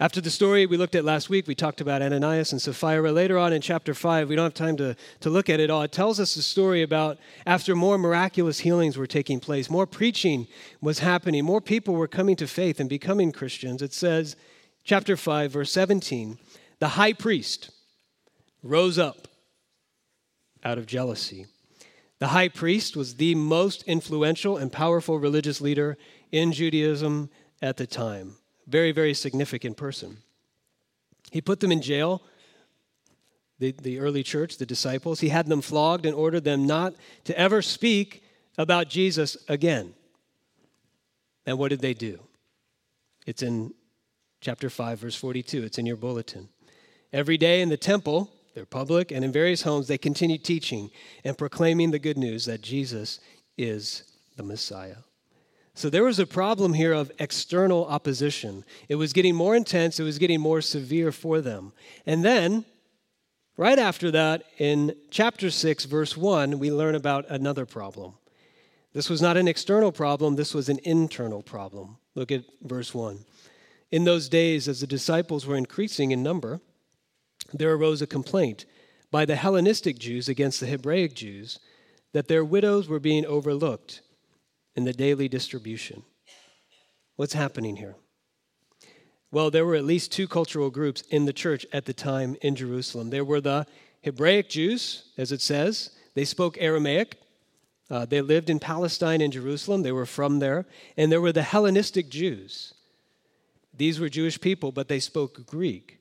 After 0.00 0.20
the 0.22 0.30
story 0.30 0.64
we 0.64 0.78
looked 0.78 0.94
at 0.94 1.04
last 1.04 1.28
week, 1.28 1.46
we 1.46 1.54
talked 1.54 1.82
about 1.82 2.00
Ananias 2.00 2.52
and 2.52 2.62
Sapphira. 2.62 3.12
Later 3.12 3.36
on 3.36 3.52
in 3.52 3.60
chapter 3.60 3.92
5, 3.92 4.28
we 4.28 4.36
don't 4.36 4.44
have 4.44 4.54
time 4.54 4.76
to, 4.78 4.96
to 5.20 5.28
look 5.28 5.50
at 5.50 5.60
it 5.60 5.70
all. 5.70 5.82
It 5.82 5.92
tells 5.92 6.20
us 6.20 6.36
a 6.36 6.42
story 6.42 6.82
about 6.82 7.18
after 7.44 7.76
more 7.76 7.98
miraculous 7.98 8.60
healings 8.60 8.96
were 8.96 9.08
taking 9.08 9.40
place, 9.40 9.68
more 9.68 9.86
preaching 9.86 10.46
was 10.80 11.00
happening, 11.00 11.44
more 11.44 11.60
people 11.60 11.94
were 11.94 12.08
coming 12.08 12.36
to 12.36 12.46
faith 12.46 12.80
and 12.80 12.88
becoming 12.88 13.30
Christians. 13.30 13.82
It 13.82 13.92
says, 13.92 14.36
chapter 14.84 15.18
5, 15.18 15.50
verse 15.50 15.72
17, 15.72 16.38
the 16.78 16.88
high 16.88 17.12
priest 17.12 17.70
rose 18.62 18.98
up 18.98 19.27
out 20.64 20.78
of 20.78 20.86
jealousy. 20.86 21.46
The 22.18 22.28
high 22.28 22.48
priest 22.48 22.96
was 22.96 23.14
the 23.14 23.34
most 23.34 23.84
influential 23.84 24.56
and 24.56 24.72
powerful 24.72 25.18
religious 25.18 25.60
leader 25.60 25.96
in 26.32 26.52
Judaism 26.52 27.30
at 27.62 27.76
the 27.76 27.86
time. 27.86 28.36
Very, 28.66 28.92
very 28.92 29.14
significant 29.14 29.76
person. 29.76 30.18
He 31.30 31.40
put 31.40 31.60
them 31.60 31.70
in 31.70 31.80
jail, 31.80 32.22
the, 33.58 33.72
the 33.72 33.98
early 33.98 34.22
church, 34.22 34.58
the 34.58 34.66
disciples. 34.66 35.20
He 35.20 35.28
had 35.28 35.46
them 35.46 35.60
flogged 35.60 36.06
and 36.06 36.14
ordered 36.14 36.44
them 36.44 36.66
not 36.66 36.94
to 37.24 37.38
ever 37.38 37.62
speak 37.62 38.22
about 38.56 38.88
Jesus 38.88 39.36
again. 39.48 39.94
And 41.46 41.58
what 41.58 41.68
did 41.68 41.80
they 41.80 41.94
do? 41.94 42.20
It's 43.26 43.42
in 43.42 43.74
chapter 44.40 44.68
5, 44.68 44.98
verse 44.98 45.14
42. 45.14 45.62
It's 45.62 45.78
in 45.78 45.86
your 45.86 45.96
bulletin. 45.96 46.48
Every 47.12 47.38
day 47.38 47.62
in 47.62 47.68
the 47.68 47.76
temple, 47.76 48.30
they're 48.58 48.66
public, 48.66 49.12
and 49.12 49.24
in 49.24 49.30
various 49.30 49.62
homes, 49.62 49.86
they 49.86 49.96
continue 49.96 50.36
teaching 50.36 50.90
and 51.22 51.38
proclaiming 51.38 51.92
the 51.92 51.98
good 52.00 52.18
news 52.18 52.44
that 52.46 52.60
Jesus 52.60 53.20
is 53.56 54.02
the 54.36 54.42
Messiah. 54.42 54.96
So 55.74 55.88
there 55.88 56.02
was 56.02 56.18
a 56.18 56.26
problem 56.26 56.72
here 56.72 56.92
of 56.92 57.12
external 57.20 57.86
opposition. 57.86 58.64
It 58.88 58.96
was 58.96 59.12
getting 59.12 59.36
more 59.36 59.54
intense, 59.54 60.00
it 60.00 60.02
was 60.02 60.18
getting 60.18 60.40
more 60.40 60.60
severe 60.60 61.12
for 61.12 61.40
them. 61.40 61.72
And 62.04 62.24
then, 62.24 62.64
right 63.56 63.78
after 63.78 64.10
that, 64.10 64.42
in 64.58 64.96
chapter 65.08 65.50
6, 65.50 65.84
verse 65.84 66.16
1, 66.16 66.58
we 66.58 66.72
learn 66.72 66.96
about 66.96 67.26
another 67.28 67.64
problem. 67.64 68.14
This 68.92 69.08
was 69.08 69.22
not 69.22 69.36
an 69.36 69.46
external 69.46 69.92
problem, 69.92 70.34
this 70.34 70.52
was 70.52 70.68
an 70.68 70.80
internal 70.82 71.44
problem. 71.44 71.98
Look 72.16 72.32
at 72.32 72.42
verse 72.60 72.92
1. 72.92 73.24
In 73.92 74.02
those 74.02 74.28
days, 74.28 74.66
as 74.66 74.80
the 74.80 74.88
disciples 74.88 75.46
were 75.46 75.54
increasing 75.54 76.10
in 76.10 76.24
number, 76.24 76.60
there 77.52 77.72
arose 77.72 78.02
a 78.02 78.06
complaint 78.06 78.66
by 79.10 79.24
the 79.24 79.36
Hellenistic 79.36 79.98
Jews 79.98 80.28
against 80.28 80.60
the 80.60 80.66
Hebraic 80.66 81.14
Jews 81.14 81.58
that 82.12 82.28
their 82.28 82.44
widows 82.44 82.88
were 82.88 83.00
being 83.00 83.26
overlooked 83.26 84.02
in 84.74 84.84
the 84.84 84.92
daily 84.92 85.28
distribution. 85.28 86.02
What's 87.16 87.32
happening 87.32 87.76
here? 87.76 87.96
Well, 89.30 89.50
there 89.50 89.66
were 89.66 89.74
at 89.74 89.84
least 89.84 90.12
two 90.12 90.28
cultural 90.28 90.70
groups 90.70 91.02
in 91.02 91.26
the 91.26 91.32
church 91.32 91.66
at 91.72 91.84
the 91.84 91.92
time 91.92 92.36
in 92.40 92.54
Jerusalem. 92.54 93.10
There 93.10 93.24
were 93.24 93.40
the 93.40 93.66
Hebraic 94.02 94.48
Jews, 94.48 95.10
as 95.18 95.32
it 95.32 95.40
says, 95.40 95.90
they 96.14 96.24
spoke 96.24 96.56
Aramaic. 96.58 97.16
Uh, 97.90 98.04
they 98.04 98.20
lived 98.20 98.50
in 98.50 98.58
Palestine 98.58 99.20
and 99.20 99.32
Jerusalem, 99.32 99.82
they 99.82 99.92
were 99.92 100.06
from 100.06 100.38
there. 100.38 100.66
And 100.96 101.10
there 101.10 101.20
were 101.20 101.32
the 101.32 101.42
Hellenistic 101.42 102.08
Jews. 102.08 102.74
These 103.74 104.00
were 104.00 104.08
Jewish 104.08 104.40
people, 104.40 104.72
but 104.72 104.88
they 104.88 105.00
spoke 105.00 105.46
Greek 105.46 105.97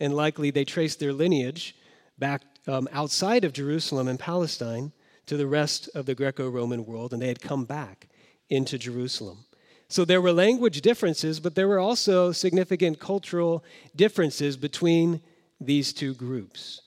and 0.00 0.14
likely 0.14 0.50
they 0.50 0.64
traced 0.64 0.98
their 0.98 1.12
lineage 1.12 1.76
back 2.18 2.42
um, 2.66 2.88
outside 2.92 3.44
of 3.44 3.52
Jerusalem 3.52 4.08
and 4.08 4.18
Palestine 4.18 4.92
to 5.26 5.36
the 5.36 5.46
rest 5.46 5.88
of 5.94 6.06
the 6.06 6.14
Greco 6.14 6.48
Roman 6.48 6.84
world, 6.84 7.12
and 7.12 7.22
they 7.22 7.28
had 7.28 7.40
come 7.40 7.64
back 7.64 8.08
into 8.48 8.78
Jerusalem. 8.78 9.44
So 9.88 10.04
there 10.04 10.20
were 10.20 10.32
language 10.32 10.80
differences, 10.82 11.40
but 11.40 11.54
there 11.54 11.68
were 11.68 11.78
also 11.78 12.32
significant 12.32 13.00
cultural 13.00 13.64
differences 13.94 14.56
between 14.56 15.20
these 15.60 15.92
two 15.92 16.14
groups. 16.14 16.80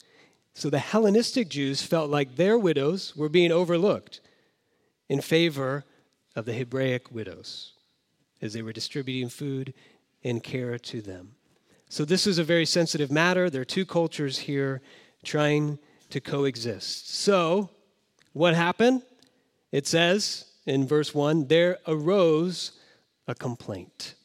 So 0.54 0.70
the 0.70 0.80
Hellenistic 0.80 1.50
Jews 1.50 1.82
felt 1.82 2.10
like 2.10 2.36
their 2.36 2.58
widows 2.58 3.16
were 3.16 3.30
being 3.30 3.52
overlooked 3.52 4.22
in 5.10 5.22
favor 5.22 5.84
of 6.36 6.46
the 6.46 6.54
Hebraic 6.54 7.12
widows 7.12 7.74
as 8.42 8.54
they 8.54 8.62
were 8.62 8.74
distributing 8.74 9.30
food 9.30 9.74
and 10.24 10.44
care 10.44 10.78
to 10.78 11.02
them. 11.02 11.36
So, 11.94 12.06
this 12.06 12.26
is 12.26 12.40
a 12.40 12.44
very 12.44 12.66
sensitive 12.66 13.12
matter. 13.12 13.52
There 13.52 13.62
are 13.62 13.66
two 13.66 13.86
cultures 13.86 14.40
here 14.40 14.82
trying 15.24 15.78
to 16.10 16.20
coexist. 16.20 17.14
So, 17.14 17.70
what 18.32 18.56
happened? 18.56 19.04
It 19.72 19.86
says 19.86 20.46
in 20.66 20.88
verse 20.88 21.14
1 21.14 21.50
there 21.50 21.78
arose 21.86 22.72
a 23.28 23.36
complaint. 23.36 24.16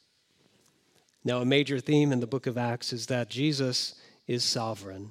Now, 1.23 1.43
a 1.43 1.45
major 1.45 1.79
theme 1.79 2.11
in 2.11 2.21
the 2.21 2.27
book 2.27 2.47
of 2.47 2.57
Acts 2.57 2.95
is 2.95 3.05
that 3.09 3.29
Jesus 3.29 3.97
is 4.27 4.43
sovereign. 4.43 5.11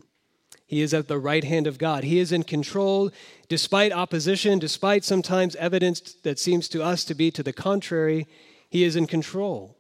He 0.66 0.82
is 0.82 0.96
at 0.96 1.08
the 1.08 1.20
right 1.20 1.44
hand 1.44 1.68
of 1.68 1.78
God. 1.78 2.06
He 2.06 2.18
is 2.18 2.32
in 2.32 2.42
control 2.42 3.12
despite 3.50 3.92
opposition, 3.92 4.58
despite 4.58 5.04
sometimes 5.04 5.56
evidence 5.58 6.02
that 6.24 6.40
seems 6.40 6.68
to 6.70 6.82
us 6.82 7.06
to 7.06 7.14
be 7.14 7.30
to 7.30 7.44
the 7.44 7.54
contrary. 7.54 8.26
He 8.68 8.84
is 8.84 8.96
in 8.96 9.06
control. 9.06 9.78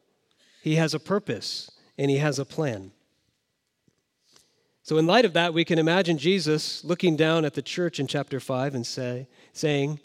He 0.62 0.76
has 0.76 0.94
a 0.94 1.00
purpose 1.00 1.72
and 1.98 2.12
he 2.12 2.18
has 2.18 2.40
a 2.40 2.46
plan. 2.46 2.92
So, 4.84 4.98
in 4.98 5.06
light 5.06 5.26
of 5.26 5.34
that, 5.34 5.54
we 5.54 5.66
can 5.66 5.80
imagine 5.80 6.18
Jesus 6.18 6.84
looking 6.84 7.18
down 7.18 7.44
at 7.44 7.56
the 7.56 7.62
church 7.62 8.00
in 8.00 8.08
chapter 8.08 8.40
5 8.40 8.74
and 8.74 8.88
say, 8.88 9.28
saying, 9.52 10.00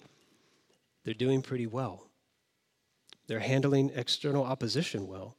They're 1.05 1.15
doing 1.15 1.41
pretty 1.41 1.69
well. 1.69 2.09
They're 3.29 3.39
handling 3.39 3.93
external 3.95 4.45
opposition 4.45 5.07
well, 5.07 5.37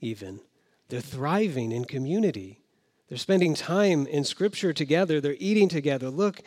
even. 0.00 0.40
They're 0.88 1.00
thriving 1.00 1.70
in 1.70 1.84
community. 1.84 2.60
They're 3.08 3.18
spending 3.18 3.54
time 3.54 4.06
in 4.06 4.24
Scripture 4.24 4.72
together. 4.72 5.20
They're 5.20 5.36
eating 5.38 5.68
together. 5.68 6.10
Look 6.10 6.40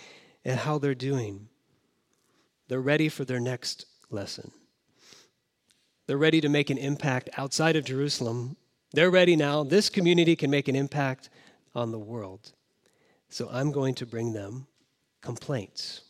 at 0.44 0.58
how 0.58 0.78
they're 0.78 0.94
doing. 0.94 1.48
They're 2.68 2.82
ready 2.82 3.08
for 3.08 3.24
their 3.24 3.40
next 3.40 3.86
lesson. 4.10 4.52
They're 6.06 6.18
ready 6.18 6.42
to 6.42 6.50
make 6.50 6.70
an 6.70 6.78
impact 6.78 7.30
outside 7.38 7.76
of 7.76 7.86
Jerusalem 7.86 8.58
they're 8.96 9.12
ready 9.12 9.36
now. 9.36 9.64
This 9.64 9.90
community 9.90 10.36
can 10.36 10.50
make 10.50 10.68
an 10.68 10.76
impact 10.76 11.30
on 11.74 11.92
the 11.92 12.00
world. 12.00 12.54
So 13.30 13.50
I'm 13.52 13.72
going 13.72 13.96
to 13.96 14.06
bring 14.06 14.34
them 14.34 14.68
complaints 15.22 16.02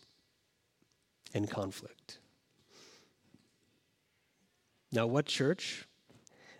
and 1.33 1.49
conflict. 1.49 2.19
Now, 4.91 5.07
what 5.07 5.25
church 5.25 5.85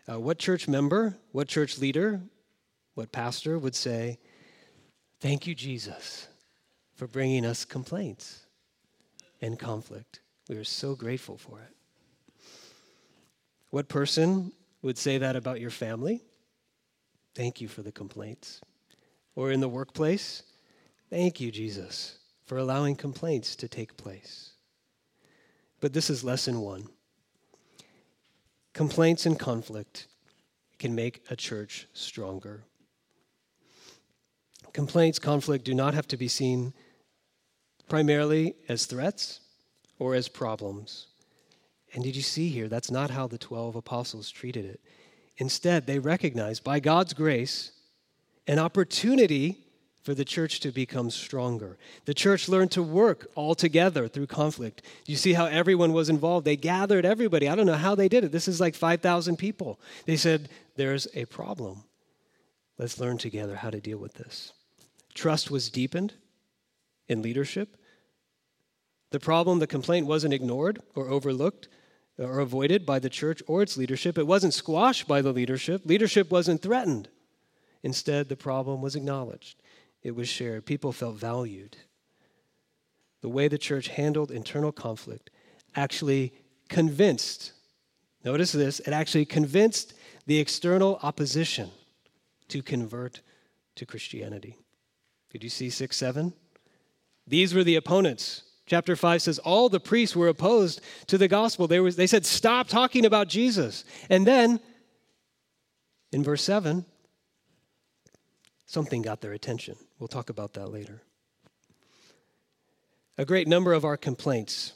uh, 0.08 0.20
what 0.20 0.38
church 0.38 0.68
member, 0.68 1.18
what 1.32 1.48
church 1.48 1.80
leader, 1.80 2.22
what 2.94 3.12
pastor 3.12 3.58
would 3.58 3.76
say, 3.76 4.20
Thank 5.22 5.48
you, 5.48 5.56
Jesus, 5.56 6.28
for 6.94 7.08
bringing 7.08 7.46
us 7.46 7.66
complaints 7.66 8.46
and 9.42 9.58
conflict. 9.58 10.20
We 10.50 10.58
are 10.58 10.64
so 10.64 10.94
grateful 10.94 11.38
for 11.38 11.62
it. 11.62 11.74
What 13.72 13.88
person 13.88 14.52
would 14.86 15.00
say 15.00 15.18
that 15.18 15.36
about 15.36 15.60
your 15.60 15.72
family? 15.72 16.22
Thank 17.34 17.60
you 17.60 17.68
for 17.68 17.82
the 17.82 17.92
complaints. 17.92 18.62
Or 19.36 19.52
in 19.52 19.60
the 19.60 19.68
workplace? 19.68 20.44
Thank 21.10 21.42
you, 21.42 21.52
Jesus, 21.52 22.20
for 22.46 22.60
allowing 22.60 22.96
complaints 22.96 23.56
to 23.56 23.68
take 23.68 23.98
place. 23.98 24.52
But 25.82 25.94
this 25.94 26.12
is 26.12 26.24
lesson 26.24 26.62
one 26.62 26.88
complaints 28.74 29.26
and 29.26 29.40
conflict 29.40 30.06
can 30.78 30.94
make 30.94 31.24
a 31.32 31.36
church 31.36 31.88
stronger. 31.94 32.64
Complaints, 34.72 35.18
conflict 35.18 35.66
do 35.66 35.74
not 35.74 35.96
have 35.96 36.08
to 36.10 36.18
be 36.18 36.28
seen 36.28 36.74
primarily 37.90 38.54
as 38.70 38.86
threats 38.86 39.40
or 39.98 40.14
as 40.14 40.28
problems. 40.28 41.08
And 41.96 42.04
did 42.04 42.16
you 42.16 42.22
see 42.22 42.50
here? 42.50 42.68
That's 42.68 42.92
not 42.92 43.10
how 43.10 43.26
the 43.26 43.38
12 43.38 43.78
apostles 43.78 44.30
treated 44.30 44.66
it. 44.66 44.82
Instead, 45.38 45.88
they 45.88 45.98
recognized, 45.98 46.64
by 46.64 46.82
God's 46.82 47.14
grace, 47.14 47.72
an 48.48 48.60
opportunity 48.60 49.58
for 50.04 50.14
the 50.14 50.26
church 50.26 50.60
to 50.60 50.72
become 50.72 51.10
stronger. 51.10 51.78
The 52.04 52.14
church 52.14 52.48
learned 52.50 52.72
to 52.72 52.84
work 52.84 53.32
all 53.34 53.56
together 53.56 54.08
through 54.10 54.28
conflict. 54.28 54.84
You 55.06 55.16
see 55.16 55.34
how 55.34 55.46
everyone 55.46 55.94
was 55.94 56.10
involved. 56.10 56.46
They 56.46 56.58
gathered 56.58 57.06
everybody. 57.06 57.48
I 57.48 57.56
don't 57.56 57.66
know 57.66 57.74
how 57.74 57.96
they 57.96 58.10
did 58.10 58.24
it. 58.26 58.32
This 58.32 58.48
is 58.48 58.60
like 58.60 58.76
5,000 58.76 59.38
people. 59.38 59.80
They 60.06 60.18
said, 60.18 60.50
There's 60.76 61.08
a 61.16 61.26
problem. 61.26 61.86
Let's 62.78 63.00
learn 63.00 63.18
together 63.18 63.56
how 63.56 63.70
to 63.70 63.80
deal 63.80 63.98
with 63.98 64.16
this. 64.16 64.52
Trust 65.14 65.50
was 65.50 65.70
deepened 65.70 66.14
in 67.08 67.22
leadership. 67.22 67.78
The 69.12 69.20
problem, 69.20 69.60
the 69.60 69.66
complaint 69.66 70.08
wasn't 70.08 70.34
ignored 70.34 70.82
or 70.94 71.08
overlooked 71.08 71.70
or 72.18 72.40
avoided 72.40 72.86
by 72.86 73.00
the 73.00 73.10
church 73.10 73.42
or 73.48 73.62
its 73.62 73.78
leadership. 73.78 74.18
It 74.18 74.28
wasn't 74.28 74.54
squashed 74.54 75.08
by 75.08 75.22
the 75.22 75.34
leadership. 75.34 75.82
Leadership 75.86 76.32
wasn't 76.32 76.62
threatened. 76.62 77.10
Instead, 77.84 78.30
the 78.30 78.36
problem 78.36 78.82
was 78.82 78.96
acknowledged, 78.96 79.62
it 80.02 80.16
was 80.16 80.28
shared. 80.28 80.66
People 80.66 80.92
felt 80.92 81.18
valued. 81.18 81.78
The 83.22 83.30
way 83.30 83.48
the 83.48 83.58
church 83.58 83.90
handled 83.90 84.32
internal 84.32 84.72
conflict 84.72 85.30
actually 85.76 86.34
convinced, 86.70 87.54
notice 88.24 88.52
this, 88.52 88.80
it 88.80 88.92
actually 88.92 89.26
convinced 89.26 89.94
the 90.26 90.40
external 90.40 91.00
opposition 91.04 91.70
to 92.48 92.62
convert 92.62 93.22
to 93.76 93.86
Christianity. 93.86 94.58
Did 95.32 95.44
you 95.44 95.50
see 95.50 95.70
6 95.70 95.96
7? 95.96 96.34
These 97.28 97.54
were 97.54 97.64
the 97.64 97.76
opponents 97.76 98.44
Chapter 98.66 98.96
5 98.96 99.22
says 99.22 99.40
all 99.40 99.70
the 99.70 99.80
priests 99.80 100.16
were 100.16 100.28
opposed 100.28 100.82
to 101.08 101.18
the 101.18 101.28
gospel. 101.28 101.68
They, 101.68 101.80
they 101.90 102.08
said, 102.08 102.26
Stop 102.26 102.68
talking 102.68 103.06
about 103.06 103.28
Jesus. 103.28 103.86
And 104.10 104.26
then 104.26 104.60
in 106.12 106.24
verse 106.24 106.42
7, 106.42 106.86
something 108.66 109.02
got 109.02 109.22
their 109.22 109.34
attention. 109.34 109.76
We'll 110.00 110.08
talk 110.08 110.30
about 110.30 110.54
that 110.54 110.68
later. 110.68 111.04
A 113.18 113.26
great 113.26 113.48
number 113.48 113.72
of 113.72 113.86
our 113.86 113.98
complaints. 113.98 114.74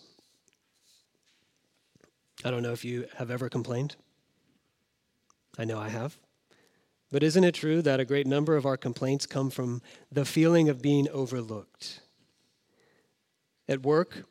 I 2.46 2.52
don't 2.52 2.64
know 2.64 2.72
if 2.72 2.86
you 2.86 3.06
have 3.18 3.32
ever 3.32 3.50
complained. 3.50 3.96
I 5.58 5.66
know 5.66 5.80
I 5.80 5.90
have. 5.90 6.18
But 7.12 7.24
isn't 7.24 7.44
it 7.44 7.56
true 7.56 7.82
that 7.82 8.00
a 8.00 8.06
great 8.06 8.28
number 8.28 8.56
of 8.56 8.66
our 8.66 8.78
complaints 8.78 9.26
come 9.26 9.50
from 9.50 9.82
the 10.12 10.26
feeling 10.26 10.70
of 10.70 10.82
being 10.82 11.10
overlooked? 11.10 12.02
At 13.70 13.84
work, 13.84 14.24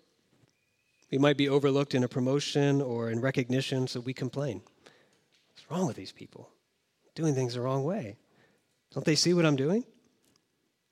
we 1.12 1.16
might 1.16 1.37
be 1.37 1.48
overlooked 1.48 1.94
in 1.94 2.03
a 2.03 2.09
promotion 2.09 2.83
or 2.83 3.09
in 3.09 3.20
recognition, 3.20 3.87
so 3.87 4.01
we 4.01 4.12
complain. 4.12 4.62
What's 5.51 5.70
wrong 5.70 5.87
with 5.87 5.94
these 5.94 6.11
people? 6.11 6.51
Doing 7.14 7.37
things 7.37 7.55
the 7.55 7.61
wrong 7.61 7.85
way. 7.85 8.16
Don't 8.92 9.07
they 9.07 9.14
see 9.14 9.33
what 9.33 9.46
I'm 9.46 9.55
doing? 9.55 9.85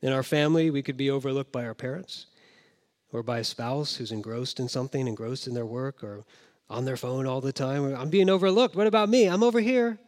In 0.00 0.12
our 0.12 0.22
family, 0.22 0.70
we 0.70 0.80
could 0.80 0.96
be 0.96 1.10
overlooked 1.10 1.50
by 1.50 1.64
our 1.64 1.74
parents 1.74 2.26
or 3.12 3.24
by 3.24 3.40
a 3.40 3.44
spouse 3.44 3.96
who's 3.96 4.12
engrossed 4.12 4.60
in 4.60 4.68
something, 4.68 5.08
engrossed 5.08 5.48
in 5.48 5.54
their 5.54 5.66
work, 5.66 6.04
or 6.04 6.24
on 6.70 6.84
their 6.84 6.96
phone 6.96 7.26
all 7.26 7.40
the 7.40 7.52
time. 7.52 7.96
I'm 7.96 8.10
being 8.10 8.30
overlooked. 8.30 8.76
What 8.76 8.86
about 8.86 9.08
me? 9.08 9.26
I'm 9.26 9.42
over 9.42 9.58
here. 9.60 9.98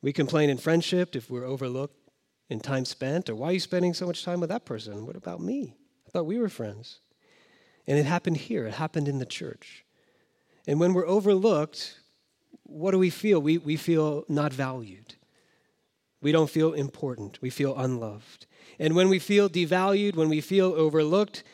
We 0.00 0.14
complain 0.14 0.48
in 0.48 0.56
friendship 0.56 1.14
if 1.14 1.30
we're 1.30 1.44
overlooked 1.44 1.98
in 2.48 2.60
time 2.60 2.86
spent, 2.86 3.28
or 3.28 3.34
why 3.34 3.48
are 3.48 3.52
you 3.52 3.60
spending 3.60 3.92
so 3.92 4.06
much 4.06 4.24
time 4.24 4.40
with 4.40 4.48
that 4.48 4.64
person? 4.64 5.04
What 5.04 5.16
about 5.16 5.40
me? 5.42 5.76
I 6.06 6.10
thought 6.10 6.24
we 6.24 6.38
were 6.38 6.48
friends. 6.48 7.00
And 7.86 7.98
it 7.98 8.06
happened 8.06 8.36
here, 8.36 8.66
it 8.66 8.74
happened 8.74 9.08
in 9.08 9.18
the 9.18 9.26
church. 9.26 9.84
And 10.66 10.80
when 10.80 10.92
we're 10.92 11.06
overlooked, 11.06 12.00
what 12.64 12.90
do 12.90 12.98
we 12.98 13.10
feel? 13.10 13.40
We, 13.40 13.58
we 13.58 13.76
feel 13.76 14.24
not 14.28 14.52
valued. 14.52 15.14
We 16.20 16.32
don't 16.32 16.50
feel 16.50 16.72
important. 16.72 17.40
We 17.40 17.50
feel 17.50 17.76
unloved. 17.76 18.46
And 18.78 18.96
when 18.96 19.08
we 19.08 19.18
feel 19.18 19.48
devalued, 19.48 20.16
when 20.16 20.28
we 20.28 20.40
feel 20.40 20.72
overlooked, 20.72 21.44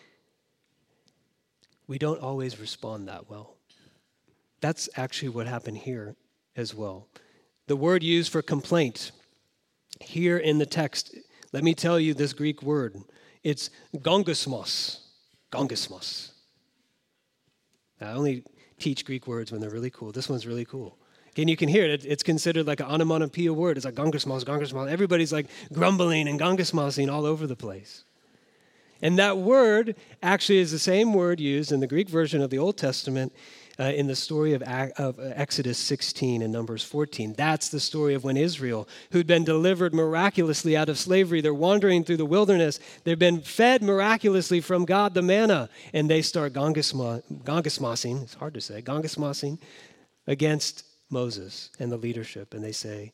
we 1.86 1.98
don't 1.98 2.20
always 2.20 2.58
respond 2.58 3.08
that 3.08 3.28
well. 3.28 3.56
That's 4.62 4.88
actually 4.96 5.28
what 5.30 5.46
happened 5.46 5.78
here 5.78 6.16
as 6.56 6.74
well. 6.74 7.08
The 7.66 7.76
word 7.76 8.02
used 8.02 8.32
for 8.32 8.40
complaint 8.40 9.12
here 10.00 10.38
in 10.38 10.58
the 10.58 10.66
text, 10.66 11.14
let 11.52 11.62
me 11.62 11.74
tell 11.74 12.00
you 12.00 12.14
this 12.14 12.32
Greek 12.32 12.62
word. 12.62 12.96
It's 13.42 13.70
gongismos. 13.96 15.01
Gongismos. 15.52 16.30
I 18.00 18.12
only 18.12 18.44
teach 18.80 19.04
Greek 19.04 19.26
words 19.28 19.52
when 19.52 19.60
they're 19.60 19.70
really 19.70 19.90
cool. 19.90 20.10
This 20.10 20.28
one's 20.28 20.46
really 20.46 20.64
cool. 20.64 20.98
And 21.36 21.48
you 21.48 21.56
can 21.56 21.68
hear 21.68 21.84
it. 21.84 22.04
It's 22.04 22.22
considered 22.22 22.66
like 22.66 22.80
an 22.80 22.86
onomatopoeia 22.86 23.52
word. 23.52 23.76
It's 23.76 23.86
like 23.86 23.94
gongismos, 23.94 24.44
gongismos. 24.44 24.90
Everybody's 24.90 25.32
like 25.32 25.46
grumbling 25.72 26.28
and 26.28 26.38
gongismosing 26.38 27.10
all 27.10 27.24
over 27.24 27.46
the 27.46 27.56
place. 27.56 28.04
And 29.00 29.18
that 29.18 29.38
word 29.38 29.96
actually 30.22 30.58
is 30.58 30.72
the 30.72 30.78
same 30.78 31.14
word 31.14 31.40
used 31.40 31.72
in 31.72 31.80
the 31.80 31.86
Greek 31.86 32.08
version 32.08 32.40
of 32.40 32.50
the 32.50 32.58
Old 32.58 32.76
Testament 32.76 33.32
uh, 33.78 33.84
in 33.84 34.06
the 34.06 34.16
story 34.16 34.54
of, 34.54 34.62
of 34.62 35.18
uh, 35.18 35.22
Exodus 35.34 35.78
16 35.78 36.42
and 36.42 36.52
Numbers 36.52 36.82
14. 36.82 37.34
That's 37.34 37.68
the 37.68 37.80
story 37.80 38.14
of 38.14 38.24
when 38.24 38.36
Israel, 38.36 38.88
who'd 39.10 39.26
been 39.26 39.44
delivered 39.44 39.94
miraculously 39.94 40.76
out 40.76 40.88
of 40.88 40.98
slavery, 40.98 41.40
they're 41.40 41.54
wandering 41.54 42.04
through 42.04 42.18
the 42.18 42.26
wilderness. 42.26 42.80
They've 43.04 43.18
been 43.18 43.40
fed 43.40 43.82
miraculously 43.82 44.60
from 44.60 44.84
God 44.84 45.14
the 45.14 45.22
manna, 45.22 45.68
and 45.92 46.10
they 46.10 46.22
start 46.22 46.52
gongismosing, 46.52 48.22
it's 48.22 48.34
hard 48.34 48.54
to 48.54 48.60
say, 48.60 48.82
gongismosing 48.82 49.58
against 50.26 50.84
Moses 51.10 51.70
and 51.78 51.90
the 51.90 51.96
leadership. 51.96 52.54
And 52.54 52.62
they 52.62 52.72
say, 52.72 53.12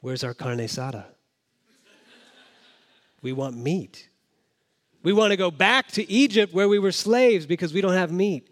Where's 0.00 0.24
our 0.24 0.34
carne 0.34 0.58
asada? 0.58 1.04
We 3.22 3.32
want 3.32 3.54
meat. 3.56 4.08
We 5.02 5.12
want 5.12 5.30
to 5.30 5.36
go 5.36 5.50
back 5.50 5.88
to 5.92 6.10
Egypt 6.10 6.52
where 6.52 6.68
we 6.68 6.78
were 6.78 6.92
slaves 6.92 7.46
because 7.46 7.72
we 7.72 7.80
don't 7.80 7.94
have 7.94 8.12
meat. 8.12 8.48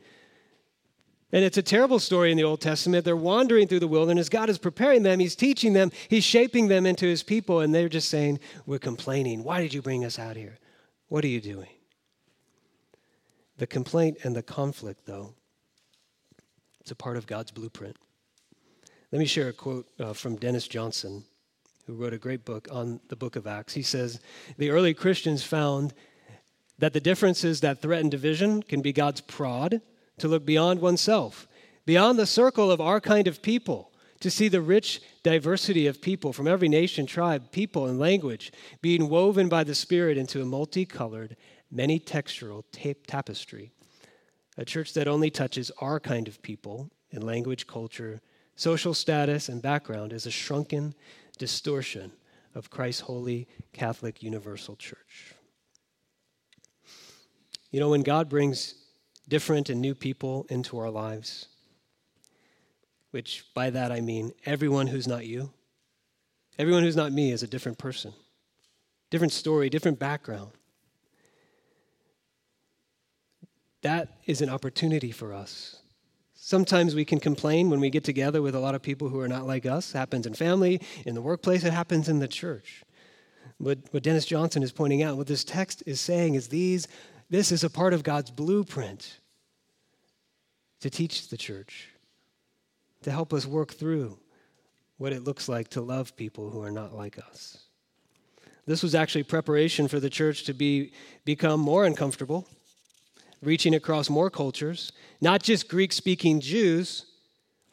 And 1.30 1.44
it's 1.44 1.58
a 1.58 1.62
terrible 1.62 1.98
story 1.98 2.30
in 2.30 2.38
the 2.38 2.44
Old 2.44 2.62
Testament. 2.62 3.04
They're 3.04 3.14
wandering 3.16 3.68
through 3.68 3.80
the 3.80 3.88
wilderness. 3.88 4.30
God 4.30 4.48
is 4.48 4.56
preparing 4.56 5.02
them, 5.02 5.20
He's 5.20 5.36
teaching 5.36 5.74
them, 5.74 5.92
He's 6.08 6.24
shaping 6.24 6.68
them 6.68 6.86
into 6.86 7.06
His 7.06 7.22
people, 7.22 7.60
and 7.60 7.74
they're 7.74 7.88
just 7.88 8.08
saying, 8.08 8.40
We're 8.64 8.78
complaining. 8.78 9.44
Why 9.44 9.60
did 9.60 9.74
you 9.74 9.82
bring 9.82 10.04
us 10.04 10.18
out 10.18 10.36
here? 10.36 10.58
What 11.08 11.24
are 11.24 11.28
you 11.28 11.40
doing? 11.40 11.68
The 13.58 13.66
complaint 13.66 14.18
and 14.24 14.34
the 14.34 14.42
conflict, 14.42 15.04
though, 15.04 15.34
it's 16.80 16.90
a 16.90 16.96
part 16.96 17.16
of 17.16 17.26
God's 17.26 17.50
blueprint. 17.50 17.96
Let 19.12 19.18
me 19.18 19.26
share 19.26 19.48
a 19.48 19.52
quote 19.52 19.86
uh, 19.98 20.12
from 20.12 20.36
Dennis 20.36 20.68
Johnson, 20.68 21.24
who 21.86 21.94
wrote 21.94 22.14
a 22.14 22.18
great 22.18 22.44
book 22.44 22.68
on 22.70 23.00
the 23.08 23.16
book 23.16 23.36
of 23.36 23.46
Acts. 23.46 23.74
He 23.74 23.82
says, 23.82 24.20
The 24.56 24.70
early 24.70 24.94
Christians 24.94 25.42
found 25.42 25.92
that 26.78 26.92
the 26.92 27.00
differences 27.00 27.60
that 27.60 27.82
threaten 27.82 28.08
division 28.08 28.62
can 28.62 28.80
be 28.80 28.92
God's 28.92 29.20
prod 29.20 29.82
to 30.18 30.28
look 30.28 30.44
beyond 30.44 30.80
oneself, 30.80 31.46
beyond 31.86 32.18
the 32.18 32.26
circle 32.26 32.70
of 32.70 32.80
our 32.80 33.00
kind 33.00 33.26
of 33.26 33.42
people, 33.42 33.92
to 34.20 34.30
see 34.30 34.48
the 34.48 34.60
rich 34.60 35.00
diversity 35.22 35.86
of 35.86 36.02
people 36.02 36.32
from 36.32 36.48
every 36.48 36.68
nation, 36.68 37.06
tribe, 37.06 37.52
people, 37.52 37.86
and 37.86 37.98
language 37.98 38.52
being 38.82 39.08
woven 39.08 39.48
by 39.48 39.62
the 39.62 39.74
Spirit 39.74 40.18
into 40.18 40.42
a 40.42 40.44
multicolored, 40.44 41.36
many 41.70 42.00
textural 42.00 42.64
tape 42.72 43.06
tapestry. 43.06 43.70
A 44.56 44.64
church 44.64 44.92
that 44.94 45.06
only 45.06 45.30
touches 45.30 45.70
our 45.80 46.00
kind 46.00 46.26
of 46.26 46.42
people 46.42 46.90
in 47.10 47.22
language, 47.22 47.66
culture, 47.66 48.20
social 48.56 48.92
status, 48.92 49.48
and 49.48 49.62
background 49.62 50.12
is 50.12 50.26
a 50.26 50.32
shrunken 50.32 50.94
distortion 51.38 52.10
of 52.56 52.70
Christ's 52.70 53.02
holy 53.02 53.46
Catholic 53.72 54.20
universal 54.22 54.74
church. 54.74 55.34
You 57.70 57.78
know, 57.78 57.90
when 57.90 58.02
God 58.02 58.28
brings 58.28 58.74
different 59.28 59.68
and 59.68 59.80
new 59.80 59.94
people 59.94 60.46
into 60.48 60.78
our 60.78 60.90
lives. 60.90 61.48
which 63.10 63.44
by 63.54 63.70
that 63.70 63.92
I 63.92 64.00
mean 64.00 64.32
everyone 64.44 64.86
who's 64.86 65.08
not 65.08 65.26
you. 65.26 65.50
Everyone 66.58 66.82
who's 66.82 66.96
not 66.96 67.12
me 67.12 67.30
is 67.30 67.42
a 67.42 67.46
different 67.46 67.78
person, 67.78 68.12
different 69.10 69.32
story, 69.32 69.70
different 69.70 69.98
background. 69.98 70.50
That 73.82 74.18
is 74.26 74.40
an 74.40 74.48
opportunity 74.48 75.12
for 75.12 75.32
us. 75.32 75.82
Sometimes 76.34 76.94
we 76.94 77.04
can 77.04 77.20
complain 77.20 77.70
when 77.70 77.78
we 77.78 77.90
get 77.90 78.04
together 78.04 78.42
with 78.42 78.54
a 78.54 78.60
lot 78.60 78.74
of 78.74 78.82
people 78.82 79.08
who 79.08 79.20
are 79.20 79.28
not 79.28 79.46
like 79.46 79.66
us. 79.66 79.94
It 79.94 79.98
happens 79.98 80.26
in 80.26 80.34
family, 80.34 80.80
in 81.06 81.14
the 81.14 81.22
workplace, 81.22 81.64
it 81.64 81.72
happens 81.72 82.08
in 82.08 82.18
the 82.18 82.28
church. 82.28 82.82
What, 83.58 83.78
what 83.92 84.02
Dennis 84.02 84.24
Johnson 84.24 84.62
is 84.62 84.72
pointing 84.72 85.02
out, 85.02 85.16
what 85.16 85.26
this 85.26 85.44
text 85.44 85.82
is 85.86 86.00
saying 86.00 86.34
is 86.34 86.48
these, 86.48 86.88
this 87.30 87.52
is 87.52 87.64
a 87.64 87.70
part 87.70 87.92
of 87.92 88.02
God's 88.02 88.30
blueprint 88.30 89.18
to 90.80 90.90
teach 90.90 91.28
the 91.28 91.36
church, 91.36 91.88
to 93.02 93.10
help 93.10 93.32
us 93.32 93.46
work 93.46 93.74
through 93.74 94.18
what 94.96 95.12
it 95.12 95.24
looks 95.24 95.48
like 95.48 95.68
to 95.68 95.80
love 95.80 96.16
people 96.16 96.50
who 96.50 96.62
are 96.62 96.70
not 96.70 96.94
like 96.94 97.18
us. 97.18 97.58
This 98.66 98.82
was 98.82 98.94
actually 98.94 99.22
preparation 99.22 99.88
for 99.88 99.98
the 99.98 100.10
church 100.10 100.44
to 100.44 100.52
be, 100.52 100.92
become 101.24 101.60
more 101.60 101.84
uncomfortable, 101.84 102.46
reaching 103.42 103.74
across 103.74 104.10
more 104.10 104.30
cultures, 104.30 104.92
not 105.20 105.42
just 105.42 105.68
Greek 105.68 105.92
speaking 105.92 106.40
Jews 106.40 107.06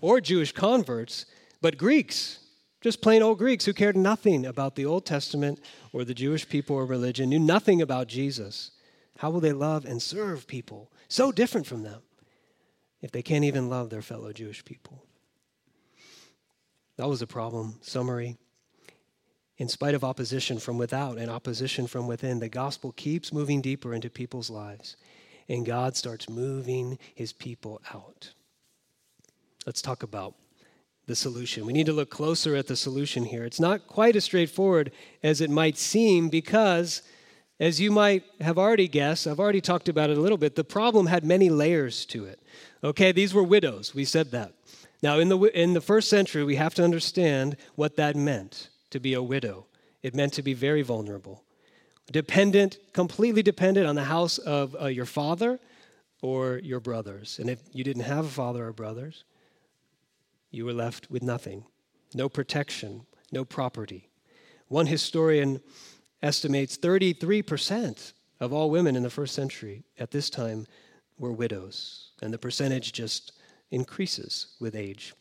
or 0.01 0.21
Jewish 0.21 0.51
converts, 0.51 1.25
but 1.61 1.77
Greeks, 1.77 2.39
just 2.81 3.01
plain 3.01 3.23
old 3.23 3.39
Greeks 3.39 3.65
who 3.65 3.73
cared 3.73 3.97
nothing 3.97 4.45
about 4.45 4.75
the 4.75 4.85
Old 4.85 5.05
Testament 5.05 5.59
or 5.91 6.05
the 6.05 6.13
Jewish 6.13 6.47
people 6.47 6.75
or 6.75 6.85
religion, 6.85 7.29
knew 7.29 7.39
nothing 7.39 7.81
about 7.81 8.07
Jesus. 8.07 8.71
How 9.17 9.29
will 9.29 9.39
they 9.39 9.53
love 9.53 9.85
and 9.85 10.01
serve 10.01 10.47
people 10.47 10.91
so 11.07 11.31
different 11.31 11.67
from 11.67 11.83
them 11.83 12.01
if 13.01 13.11
they 13.11 13.21
can't 13.21 13.45
even 13.45 13.69
love 13.69 13.89
their 13.89 14.01
fellow 14.01 14.33
Jewish 14.33 14.63
people? 14.65 15.05
That 16.97 17.09
was 17.09 17.21
a 17.21 17.27
problem. 17.27 17.79
Summary. 17.81 18.37
In 19.57 19.69
spite 19.69 19.95
of 19.95 20.03
opposition 20.03 20.59
from 20.59 20.77
without 20.77 21.17
and 21.17 21.31
opposition 21.31 21.87
from 21.87 22.07
within, 22.07 22.39
the 22.39 22.49
gospel 22.49 22.91
keeps 22.91 23.31
moving 23.31 23.61
deeper 23.61 23.93
into 23.93 24.09
people's 24.09 24.49
lives, 24.49 24.97
and 25.47 25.65
God 25.65 25.95
starts 25.95 26.29
moving 26.29 26.99
his 27.13 27.31
people 27.31 27.81
out. 27.93 28.33
Let's 29.65 29.81
talk 29.81 30.03
about 30.03 30.35
the 31.07 31.15
solution. 31.15 31.65
We 31.65 31.73
need 31.73 31.85
to 31.85 31.93
look 31.93 32.09
closer 32.09 32.55
at 32.55 32.67
the 32.67 32.75
solution 32.75 33.23
here. 33.23 33.45
It's 33.45 33.59
not 33.59 33.87
quite 33.87 34.15
as 34.15 34.25
straightforward 34.25 34.91
as 35.23 35.39
it 35.39 35.49
might 35.49 35.77
seem 35.77 36.29
because, 36.29 37.01
as 37.59 37.79
you 37.79 37.91
might 37.91 38.23
have 38.41 38.57
already 38.57 38.87
guessed, 38.87 39.27
I've 39.27 39.39
already 39.39 39.61
talked 39.61 39.87
about 39.87 40.09
it 40.09 40.17
a 40.17 40.21
little 40.21 40.37
bit, 40.37 40.55
the 40.55 40.63
problem 40.63 41.07
had 41.07 41.23
many 41.23 41.49
layers 41.49 42.05
to 42.07 42.25
it. 42.25 42.39
Okay, 42.83 43.11
these 43.11 43.33
were 43.33 43.43
widows. 43.43 43.95
We 43.95 44.05
said 44.05 44.31
that. 44.31 44.53
Now, 45.01 45.19
in 45.19 45.29
the, 45.29 45.37
in 45.39 45.73
the 45.73 45.81
first 45.81 46.09
century, 46.09 46.43
we 46.43 46.55
have 46.55 46.73
to 46.75 46.83
understand 46.83 47.57
what 47.75 47.95
that 47.95 48.15
meant 48.15 48.69
to 48.89 48.99
be 48.99 49.13
a 49.13 49.21
widow. 49.21 49.65
It 50.03 50.15
meant 50.15 50.33
to 50.33 50.41
be 50.41 50.53
very 50.53 50.81
vulnerable, 50.81 51.43
dependent, 52.11 52.77
completely 52.93 53.41
dependent 53.41 53.87
on 53.87 53.95
the 53.95 54.03
house 54.03 54.37
of 54.37 54.75
uh, 54.79 54.85
your 54.87 55.05
father 55.05 55.59
or 56.21 56.59
your 56.63 56.79
brothers. 56.79 57.39
And 57.39 57.49
if 57.49 57.59
you 57.71 57.83
didn't 57.83 58.03
have 58.03 58.25
a 58.25 58.29
father 58.29 58.67
or 58.67 58.73
brothers, 58.73 59.23
you 60.51 60.65
were 60.65 60.73
left 60.73 61.09
with 61.09 61.23
nothing 61.23 61.65
no 62.13 62.29
protection, 62.29 63.05
no 63.31 63.43
property. 63.43 64.09
One 64.69 64.87
historian 64.87 65.61
estimates 66.21 66.77
33% 66.77 68.13
of 68.39 68.53
all 68.53 68.69
women 68.69 68.95
in 68.95 69.03
the 69.03 69.09
first 69.09 69.33
century 69.33 69.83
at 69.99 70.11
this 70.11 70.29
time 70.29 70.67
were 71.17 71.31
widows, 71.31 72.11
and 72.21 72.33
the 72.33 72.37
percentage 72.37 72.91
just 72.91 73.31
increases 73.71 74.55
with 74.59 74.75
age. 74.75 75.13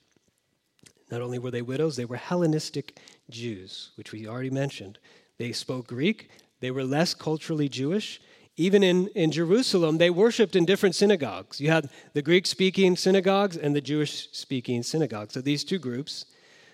Not 1.11 1.23
only 1.23 1.39
were 1.39 1.51
they 1.51 1.63
widows, 1.63 1.97
they 1.97 2.05
were 2.05 2.17
Hellenistic 2.17 2.99
Jews, 3.31 3.91
which 3.97 4.13
we 4.13 4.27
already 4.27 4.51
mentioned. 4.51 4.99
They 5.39 5.53
spoke 5.53 5.87
Greek, 5.87 6.31
they 6.61 6.71
were 6.71 6.85
less 6.85 7.15
culturally 7.15 7.69
Jewish, 7.69 8.21
even 8.57 8.85
in, 8.85 9.09
in 9.09 9.33
Jerusalem, 9.33 9.99
they 9.99 10.11
worshiped 10.11 10.55
in 10.55 10.65
different 10.65 10.95
synagogues. 10.95 11.61
You 11.61 11.71
had 11.71 11.91
the 12.13 12.23
Greek 12.23 12.47
speaking 12.47 12.97
synagogues 12.97 13.57
and 13.57 13.75
the 13.75 13.81
Jewish 13.81 14.29
speaking 14.31 14.85
synagogues. 14.85 15.35
So 15.35 15.41
these 15.41 15.65
two 15.65 15.81
groups 15.81 16.27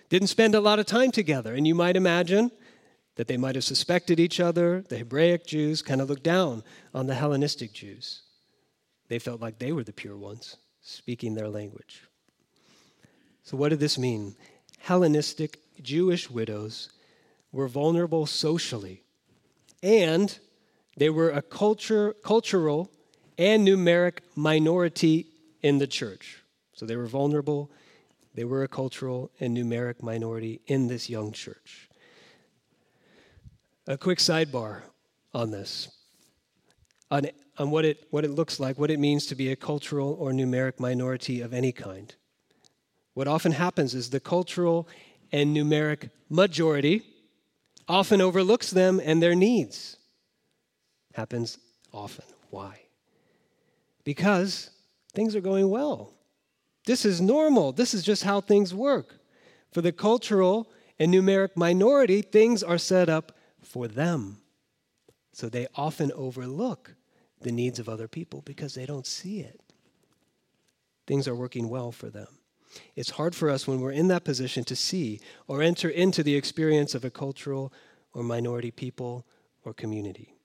didn't 0.09 0.27
spend 0.27 0.53
a 0.53 0.59
lot 0.59 0.77
of 0.77 0.85
time 0.85 1.11
together. 1.11 1.55
And 1.55 1.65
you 1.65 1.73
might 1.73 1.95
imagine 1.95 2.51
that 3.15 3.27
they 3.27 3.37
might 3.37 3.55
have 3.55 3.63
suspected 3.63 4.19
each 4.19 4.39
other. 4.39 4.83
The 4.87 4.97
Hebraic 4.97 5.45
Jews 5.45 5.81
kind 5.81 6.01
of 6.01 6.09
looked 6.09 6.23
down 6.23 6.63
on 6.93 7.07
the 7.07 7.15
Hellenistic 7.15 7.73
Jews. 7.73 8.21
They 9.09 9.19
felt 9.19 9.41
like 9.41 9.59
they 9.59 9.71
were 9.71 9.83
the 9.83 9.93
pure 9.93 10.17
ones, 10.17 10.57
speaking 10.81 11.33
their 11.33 11.49
language. 11.49 12.03
So, 13.43 13.57
what 13.57 13.69
did 13.69 13.79
this 13.79 13.97
mean? 13.97 14.35
Hellenistic 14.79 15.59
Jewish 15.81 16.29
widows 16.29 16.89
were 17.51 17.67
vulnerable 17.67 18.25
socially 18.25 19.03
and 19.83 20.37
they 20.97 21.09
were 21.09 21.29
a 21.29 21.41
culture, 21.41 22.13
cultural 22.23 22.91
and 23.37 23.67
numeric 23.67 24.19
minority 24.35 25.27
in 25.61 25.77
the 25.77 25.87
church. 25.87 26.43
So 26.73 26.85
they 26.85 26.95
were 26.95 27.07
vulnerable. 27.07 27.71
They 28.35 28.43
were 28.43 28.63
a 28.63 28.67
cultural 28.67 29.31
and 29.39 29.55
numeric 29.55 30.01
minority 30.01 30.61
in 30.67 30.87
this 30.87 31.09
young 31.09 31.31
church. 31.31 31.89
A 33.87 33.97
quick 33.97 34.19
sidebar 34.19 34.81
on 35.33 35.51
this 35.51 35.89
on, 37.11 37.27
on 37.57 37.69
what, 37.69 37.85
it, 37.85 38.07
what 38.09 38.23
it 38.23 38.31
looks 38.31 38.59
like, 38.59 38.79
what 38.79 38.89
it 38.89 38.99
means 38.99 39.27
to 39.27 39.35
be 39.35 39.51
a 39.51 39.55
cultural 39.55 40.15
or 40.19 40.31
numeric 40.31 40.79
minority 40.79 41.41
of 41.41 41.53
any 41.53 41.73
kind. 41.73 42.15
What 43.13 43.27
often 43.27 43.51
happens 43.51 43.93
is 43.93 44.09
the 44.09 44.21
cultural 44.21 44.87
and 45.31 45.55
numeric 45.55 46.09
majority 46.29 47.03
often 47.87 48.21
overlooks 48.21 48.71
them 48.71 49.01
and 49.03 49.21
their 49.21 49.35
needs 49.35 49.97
happens 51.13 51.57
often. 51.93 52.25
Why? 52.49 52.79
Because 54.05 54.69
things 55.13 55.35
are 55.35 55.41
going 55.41 55.69
well. 55.69 56.13
This 56.85 57.05
is 57.05 57.19
normal. 57.19 57.73
This 57.73 57.93
is 57.93 58.03
just 58.03 58.23
how 58.23 58.39
things 58.39 58.73
work. 58.73 59.19
For 59.73 59.81
the 59.81 59.91
cultural 59.91 60.69
and 60.97 61.13
numeric 61.13 61.57
minority, 61.57 62.21
things 62.21 62.63
are 62.63 62.77
set 62.77 63.09
up 63.09 63.33
for 63.63 63.87
them. 63.87 64.37
So 65.33 65.49
they 65.49 65.67
often 65.75 66.11
overlook 66.13 66.95
the 67.41 67.51
needs 67.51 67.79
of 67.79 67.89
other 67.89 68.07
people 68.07 68.41
because 68.41 68.75
they 68.75 68.85
don't 68.85 69.07
see 69.07 69.39
it. 69.39 69.59
Things 71.07 71.27
are 71.27 71.35
working 71.35 71.69
well 71.69 71.91
for 71.91 72.09
them. 72.09 72.27
It's 72.95 73.11
hard 73.11 73.35
for 73.35 73.49
us 73.49 73.67
when 73.67 73.81
we're 73.81 73.91
in 73.91 74.07
that 74.09 74.23
position 74.23 74.63
to 74.65 74.75
see 74.75 75.19
or 75.47 75.61
enter 75.61 75.89
into 75.89 76.23
the 76.23 76.35
experience 76.35 76.95
of 76.95 77.03
a 77.03 77.09
cultural 77.09 77.73
or 78.13 78.23
minority 78.23 78.71
people 78.71 79.25
or 79.63 79.73
community. 79.73 80.35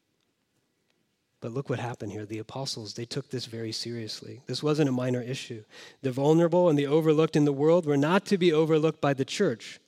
But 1.40 1.52
look 1.52 1.68
what 1.68 1.78
happened 1.78 2.12
here. 2.12 2.26
The 2.26 2.38
apostles, 2.38 2.94
they 2.94 3.04
took 3.04 3.30
this 3.30 3.46
very 3.46 3.70
seriously. 3.70 4.42
This 4.46 4.62
wasn't 4.62 4.88
a 4.88 4.92
minor 4.92 5.22
issue. 5.22 5.64
The 6.02 6.10
vulnerable 6.10 6.68
and 6.68 6.78
the 6.78 6.86
overlooked 6.86 7.36
in 7.36 7.44
the 7.44 7.52
world 7.52 7.86
were 7.86 7.96
not 7.96 8.24
to 8.26 8.38
be 8.38 8.52
overlooked 8.52 9.00
by 9.00 9.14
the 9.14 9.24
church 9.24 9.78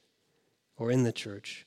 or 0.77 0.91
in 0.91 1.05
the 1.05 1.13
church. 1.13 1.67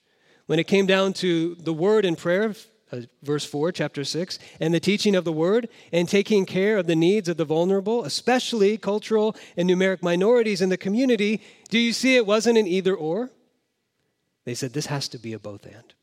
When 0.51 0.59
it 0.59 0.67
came 0.67 0.85
down 0.85 1.13
to 1.13 1.55
the 1.55 1.71
word 1.71 2.03
and 2.03 2.17
prayer, 2.17 2.53
uh, 2.91 3.03
verse 3.23 3.45
4, 3.45 3.71
chapter 3.71 4.03
6, 4.03 4.37
and 4.59 4.73
the 4.73 4.81
teaching 4.81 5.15
of 5.15 5.23
the 5.23 5.31
word 5.31 5.69
and 5.93 6.09
taking 6.09 6.45
care 6.45 6.77
of 6.77 6.87
the 6.87 6.95
needs 6.97 7.29
of 7.29 7.37
the 7.37 7.45
vulnerable, 7.45 8.03
especially 8.03 8.77
cultural 8.77 9.33
and 9.55 9.69
numeric 9.69 10.03
minorities 10.03 10.61
in 10.61 10.67
the 10.67 10.75
community, 10.75 11.41
do 11.69 11.79
you 11.79 11.93
see 11.93 12.17
it 12.17 12.25
wasn't 12.25 12.57
an 12.57 12.67
either 12.67 12.93
or? 12.93 13.31
They 14.43 14.53
said 14.53 14.73
this 14.73 14.87
has 14.87 15.07
to 15.07 15.17
be 15.17 15.31
a 15.31 15.39
both 15.39 15.65
and 15.65 15.93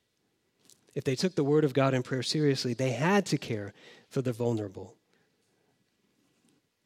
if 0.94 1.04
they 1.04 1.14
took 1.14 1.34
the 1.34 1.44
word 1.44 1.64
of 1.66 1.74
God 1.74 1.92
and 1.92 2.02
prayer 2.02 2.22
seriously, 2.22 2.72
they 2.72 2.92
had 2.92 3.26
to 3.26 3.36
care 3.36 3.74
for 4.08 4.22
the 4.22 4.32
vulnerable. 4.32 4.94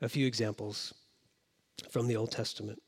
A 0.01 0.09
few 0.09 0.27
examples 0.27 0.95
from 1.93 2.09
the 2.09 2.17
Old 2.17 2.33
Testament 2.33 2.83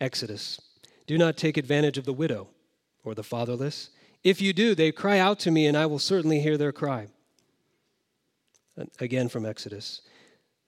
Exodus. 0.00 0.62
Do 1.06 1.18
not 1.18 1.36
take 1.36 1.58
advantage 1.58 1.98
of 1.98 2.06
the 2.06 2.14
widow 2.14 2.48
or 3.04 3.14
the 3.14 3.22
fatherless. 3.22 3.90
If 4.22 4.40
you 4.40 4.52
do, 4.52 4.74
they 4.74 4.92
cry 4.92 5.18
out 5.18 5.38
to 5.40 5.50
me, 5.50 5.66
and 5.66 5.76
I 5.76 5.86
will 5.86 5.98
certainly 5.98 6.40
hear 6.40 6.56
their 6.56 6.72
cry. 6.72 7.08
Again 8.98 9.28
from 9.28 9.44
Exodus. 9.44 10.02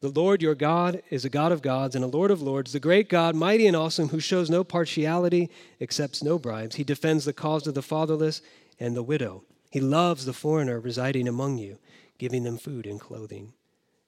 The 0.00 0.08
Lord 0.10 0.42
your 0.42 0.54
God 0.54 1.02
is 1.08 1.24
a 1.24 1.30
God 1.30 1.50
of 1.50 1.62
gods 1.62 1.94
and 1.94 2.04
a 2.04 2.08
Lord 2.08 2.30
of 2.30 2.42
lords, 2.42 2.72
the 2.72 2.80
great 2.80 3.08
God, 3.08 3.34
mighty 3.34 3.66
and 3.66 3.76
awesome, 3.76 4.08
who 4.08 4.20
shows 4.20 4.50
no 4.50 4.62
partiality, 4.62 5.48
accepts 5.80 6.22
no 6.22 6.38
bribes. 6.38 6.76
He 6.76 6.84
defends 6.84 7.24
the 7.24 7.32
cause 7.32 7.66
of 7.66 7.72
the 7.72 7.80
fatherless 7.80 8.42
and 8.78 8.94
the 8.94 9.02
widow. 9.02 9.44
He 9.70 9.80
loves 9.80 10.26
the 10.26 10.34
foreigner 10.34 10.78
residing 10.78 11.26
among 11.26 11.56
you, 11.56 11.78
giving 12.18 12.44
them 12.44 12.58
food 12.58 12.86
and 12.86 13.00
clothing. 13.00 13.54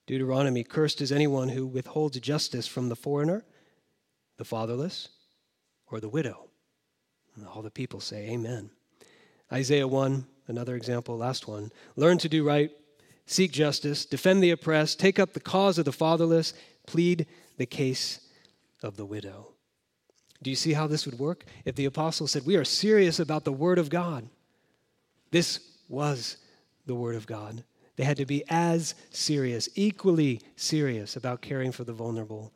Deuteronomy 0.06 0.62
Cursed 0.62 1.00
is 1.00 1.10
anyone 1.10 1.48
who 1.48 1.66
withholds 1.66 2.20
justice 2.20 2.66
from 2.66 2.88
the 2.88 2.96
foreigner, 2.96 3.44
the 4.36 4.44
fatherless, 4.44 5.08
or 5.86 5.98
the 5.98 6.08
widow. 6.08 6.50
And 7.36 7.46
all 7.46 7.62
the 7.62 7.70
people 7.70 8.00
say, 8.00 8.30
Amen. 8.30 8.70
Isaiah 9.52 9.86
1, 9.86 10.26
another 10.48 10.74
example, 10.74 11.16
last 11.16 11.46
one. 11.46 11.70
Learn 11.94 12.18
to 12.18 12.28
do 12.28 12.44
right, 12.44 12.70
seek 13.26 13.52
justice, 13.52 14.04
defend 14.04 14.42
the 14.42 14.50
oppressed, 14.50 14.98
take 14.98 15.18
up 15.18 15.32
the 15.32 15.40
cause 15.40 15.78
of 15.78 15.84
the 15.84 15.92
fatherless, 15.92 16.54
plead 16.86 17.26
the 17.56 17.66
case 17.66 18.20
of 18.82 18.96
the 18.96 19.04
widow. 19.04 19.52
Do 20.42 20.50
you 20.50 20.56
see 20.56 20.72
how 20.72 20.86
this 20.86 21.06
would 21.06 21.18
work? 21.18 21.44
If 21.64 21.76
the 21.76 21.86
apostles 21.86 22.32
said, 22.32 22.44
We 22.44 22.56
are 22.56 22.64
serious 22.64 23.20
about 23.20 23.44
the 23.44 23.52
Word 23.52 23.78
of 23.78 23.88
God, 23.88 24.28
this 25.30 25.60
was 25.88 26.36
the 26.86 26.94
Word 26.94 27.16
of 27.16 27.26
God. 27.26 27.64
They 27.96 28.04
had 28.04 28.18
to 28.18 28.26
be 28.26 28.44
as 28.48 28.94
serious, 29.10 29.68
equally 29.74 30.42
serious 30.56 31.16
about 31.16 31.40
caring 31.40 31.72
for 31.72 31.84
the 31.84 31.94
vulnerable, 31.94 32.52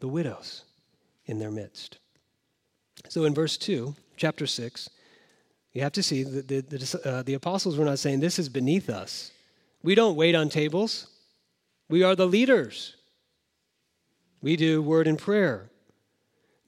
the 0.00 0.08
widows 0.08 0.64
in 1.24 1.38
their 1.38 1.50
midst. 1.50 1.98
So 3.08 3.24
in 3.24 3.34
verse 3.34 3.56
2, 3.56 3.94
chapter 4.16 4.46
6, 4.46 4.90
you 5.72 5.82
have 5.82 5.92
to 5.92 6.02
see 6.02 6.22
that 6.22 6.48
the, 6.48 6.60
the, 6.60 7.00
uh, 7.04 7.22
the 7.22 7.34
apostles 7.34 7.76
were 7.76 7.84
not 7.84 7.98
saying, 7.98 8.20
This 8.20 8.38
is 8.38 8.48
beneath 8.48 8.88
us. 8.88 9.30
We 9.82 9.94
don't 9.94 10.16
wait 10.16 10.34
on 10.34 10.48
tables, 10.48 11.08
we 11.88 12.02
are 12.02 12.16
the 12.16 12.26
leaders. 12.26 12.96
We 14.42 14.56
do 14.56 14.82
word 14.82 15.06
and 15.06 15.18
prayer. 15.18 15.70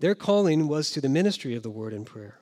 Their 0.00 0.14
calling 0.14 0.68
was 0.68 0.90
to 0.92 1.00
the 1.00 1.08
ministry 1.08 1.54
of 1.54 1.62
the 1.62 1.70
word 1.70 1.92
and 1.92 2.06
prayer. 2.06 2.40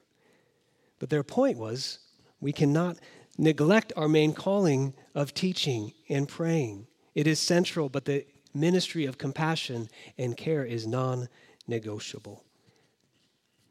But 0.98 1.10
their 1.10 1.22
point 1.22 1.58
was 1.58 1.98
we 2.40 2.52
cannot 2.52 2.98
neglect 3.38 3.92
our 3.96 4.08
main 4.08 4.32
calling 4.32 4.94
of 5.14 5.34
teaching 5.34 5.92
and 6.08 6.28
praying. 6.28 6.86
It 7.14 7.26
is 7.26 7.40
central, 7.40 7.88
but 7.88 8.04
the 8.04 8.26
ministry 8.54 9.06
of 9.06 9.18
compassion 9.18 9.88
and 10.18 10.36
care 10.36 10.64
is 10.64 10.86
non 10.86 11.28
negotiable. 11.66 12.44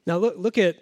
Now, 0.05 0.17
look, 0.17 0.35
look, 0.37 0.57
at, 0.57 0.77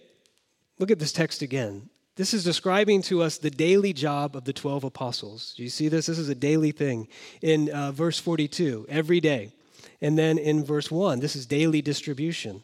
look 0.84 0.91
at 0.91 1.00
this 1.00 1.13
text 1.13 1.41
again. 1.41 1.88
This 2.17 2.34
is 2.34 2.43
describing 2.43 3.02
to 3.04 3.22
us 3.22 3.38
the 3.38 3.50
daily 3.50 3.93
job 3.93 4.36
of 4.36 4.43
the 4.43 4.52
12 4.52 4.84
apostles. 4.84 5.54
Do 5.56 5.63
you 5.63 5.69
see 5.69 5.88
this? 5.88 6.08
This 6.08 6.19
is 6.19 6.28
a 6.28 6.36
daily 6.36 6.72
thing. 6.72 7.08
In 7.41 7.69
uh, 7.69 7.93
verse 7.93 8.19
42, 8.19 8.88
every 8.89 9.22
day. 9.22 9.54
And 10.02 10.17
then 10.17 10.38
in 10.38 10.65
verse 10.65 10.91
1, 10.91 11.22
this 11.22 11.38
is 11.38 11.46
daily 11.46 11.82
distribution. 11.82 12.63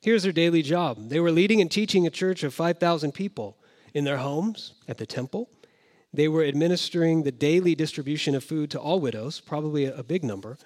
Here's 0.00 0.24
their 0.24 0.32
daily 0.32 0.62
job 0.62 1.10
they 1.10 1.20
were 1.20 1.30
leading 1.30 1.60
and 1.60 1.70
teaching 1.70 2.08
a 2.08 2.10
church 2.10 2.42
of 2.42 2.52
5,000 2.52 3.12
people 3.12 3.56
in 3.94 4.02
their 4.02 4.16
homes, 4.16 4.72
at 4.88 4.98
the 4.98 5.06
temple. 5.06 5.48
They 6.12 6.26
were 6.26 6.42
administering 6.42 7.22
the 7.22 7.30
daily 7.30 7.76
distribution 7.76 8.34
of 8.34 8.42
food 8.42 8.68
to 8.72 8.80
all 8.80 8.98
widows, 8.98 9.38
probably 9.38 9.84
a 9.84 10.02
big 10.02 10.24
number. 10.24 10.58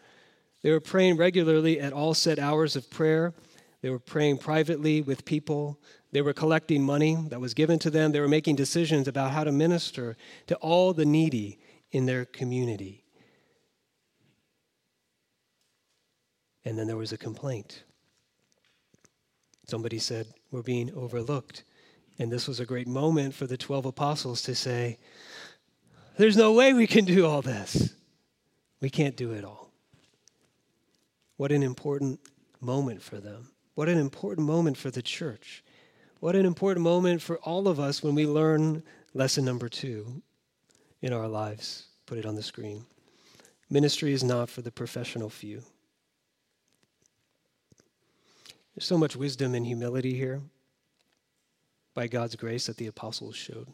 They 0.63 0.71
were 0.71 0.81
praying 0.81 1.19
regularly 1.19 1.79
at 1.79 1.93
all 1.93 2.15
set 2.15 2.39
hours 2.39 2.77
of 2.77 2.89
prayer. 2.89 3.35
They 3.83 3.91
were 3.91 3.99
praying 3.99 4.39
privately 4.39 5.03
with 5.03 5.27
people. 5.27 5.79
They 6.15 6.23
were 6.23 6.33
collecting 6.33 6.85
money 6.85 7.17
that 7.31 7.41
was 7.41 7.55
given 7.55 7.81
to 7.81 7.91
them. 7.91 8.13
They 8.13 8.21
were 8.21 8.29
making 8.29 8.55
decisions 8.55 9.09
about 9.09 9.33
how 9.33 9.43
to 9.43 9.51
minister 9.51 10.17
to 10.47 10.55
all 10.59 10.93
the 10.93 11.05
needy 11.05 11.59
in 11.91 12.07
their 12.07 12.25
community. 12.25 13.03
And 16.65 16.79
then 16.79 16.87
there 16.87 16.97
was 16.97 17.11
a 17.11 17.19
complaint. 17.19 17.83
Somebody 19.67 19.99
said, 19.99 20.29
We're 20.53 20.63
being 20.63 20.95
overlooked. 20.95 21.65
And 22.21 22.31
this 22.31 22.47
was 22.47 22.61
a 22.61 22.65
great 22.65 22.87
moment 22.87 23.35
for 23.35 23.49
the 23.49 23.57
12 23.57 23.85
apostles 23.85 24.41
to 24.43 24.55
say, 24.55 25.01
There's 26.17 26.37
no 26.37 26.53
way 26.53 26.75
we 26.75 26.87
can 26.87 27.05
do 27.05 27.27
all 27.27 27.43
this. 27.43 27.93
We 28.81 28.89
can't 28.89 29.17
do 29.17 29.33
it 29.33 29.45
all. 29.45 29.73
What 31.39 31.51
an 31.51 31.65
important 31.65 32.21
moment 32.61 33.03
for 33.03 33.17
them. 33.17 33.51
What 33.75 33.89
an 33.89 33.99
important 33.99 34.47
moment 34.47 34.77
for 34.77 34.93
the 34.93 35.03
church. 35.03 35.64
What 36.25 36.37
an 36.37 36.47
important 36.47 36.83
moment 36.83 37.21
for 37.21 37.37
all 37.41 37.69
of 37.69 37.79
us 37.79 38.03
when 38.03 38.15
we 38.15 38.25
learn 38.25 38.83
lesson 39.13 39.45
number 39.45 39.69
two 39.69 40.23
in 41.03 41.13
our 41.13 41.29
lives. 41.29 41.89
Put 42.07 42.17
it 42.17 42.25
on 42.25 42.35
the 42.35 42.43
screen. 42.43 42.87
Ministry 43.69 44.15
is 44.15 44.25
not 44.25 44.49
for 44.49 44.63
the 44.63 44.73
professional 44.73 45.29
few. 45.29 45.63
There's 48.75 48.87
so 48.87 48.97
much 48.97 49.17
wisdom 49.17 49.55
and 49.55 49.67
humility 49.67 50.15
here 50.15 50.41
by 51.93 52.07
God's 52.07 52.37
grace 52.37 52.65
that 52.69 52.79
the 52.79 52.87
apostles 52.87 53.37
showed. 53.37 53.69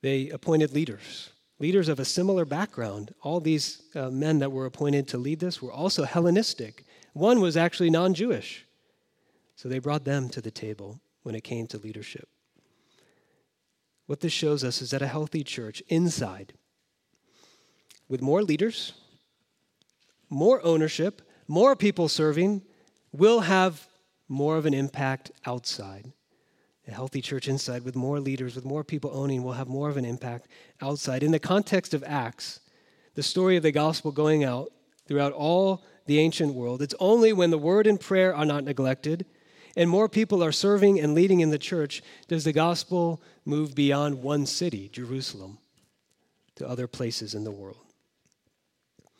They 0.00 0.30
appointed 0.30 0.72
leaders, 0.72 1.28
leaders 1.58 1.90
of 1.90 2.00
a 2.00 2.06
similar 2.06 2.46
background. 2.46 3.14
All 3.20 3.38
these 3.38 3.82
uh, 3.94 4.08
men 4.08 4.38
that 4.38 4.50
were 4.50 4.64
appointed 4.64 5.08
to 5.08 5.18
lead 5.18 5.40
this 5.40 5.60
were 5.60 5.72
also 5.72 6.04
Hellenistic. 6.04 6.86
One 7.12 7.42
was 7.42 7.58
actually 7.58 7.90
non 7.90 8.14
Jewish. 8.14 8.64
So 9.56 9.68
they 9.68 9.78
brought 9.78 10.04
them 10.04 10.28
to 10.30 10.40
the 10.40 10.50
table 10.50 11.00
when 11.22 11.34
it 11.34 11.44
came 11.44 11.66
to 11.68 11.78
leadership. 11.78 12.28
What 14.06 14.20
this 14.20 14.32
shows 14.32 14.64
us 14.64 14.82
is 14.82 14.90
that 14.90 15.02
a 15.02 15.06
healthy 15.06 15.44
church 15.44 15.82
inside, 15.88 16.54
with 18.08 18.20
more 18.20 18.42
leaders, 18.42 18.94
more 20.28 20.60
ownership, 20.64 21.22
more 21.46 21.76
people 21.76 22.08
serving, 22.08 22.62
will 23.12 23.40
have 23.40 23.86
more 24.28 24.56
of 24.56 24.66
an 24.66 24.74
impact 24.74 25.30
outside. 25.46 26.12
A 26.88 26.92
healthy 26.92 27.20
church 27.20 27.46
inside, 27.46 27.84
with 27.84 27.94
more 27.94 28.18
leaders, 28.18 28.56
with 28.56 28.64
more 28.64 28.82
people 28.82 29.10
owning, 29.14 29.44
will 29.44 29.52
have 29.52 29.68
more 29.68 29.88
of 29.88 29.96
an 29.96 30.04
impact 30.04 30.48
outside. 30.80 31.22
In 31.22 31.30
the 31.30 31.38
context 31.38 31.94
of 31.94 32.02
Acts, 32.04 32.60
the 33.14 33.22
story 33.22 33.56
of 33.56 33.62
the 33.62 33.70
gospel 33.70 34.10
going 34.10 34.42
out 34.42 34.72
throughout 35.06 35.32
all 35.32 35.84
the 36.06 36.18
ancient 36.18 36.54
world, 36.54 36.82
it's 36.82 36.94
only 36.98 37.32
when 37.32 37.50
the 37.50 37.58
word 37.58 37.86
and 37.86 38.00
prayer 38.00 38.34
are 38.34 38.44
not 38.44 38.64
neglected 38.64 39.24
and 39.76 39.88
more 39.88 40.08
people 40.08 40.42
are 40.42 40.52
serving 40.52 41.00
and 41.00 41.14
leading 41.14 41.40
in 41.40 41.50
the 41.50 41.58
church 41.58 42.02
does 42.28 42.44
the 42.44 42.52
gospel 42.52 43.22
move 43.44 43.74
beyond 43.74 44.22
one 44.22 44.46
city, 44.46 44.88
Jerusalem, 44.92 45.58
to 46.56 46.68
other 46.68 46.86
places 46.86 47.34
in 47.34 47.44
the 47.44 47.50
world. 47.50 47.84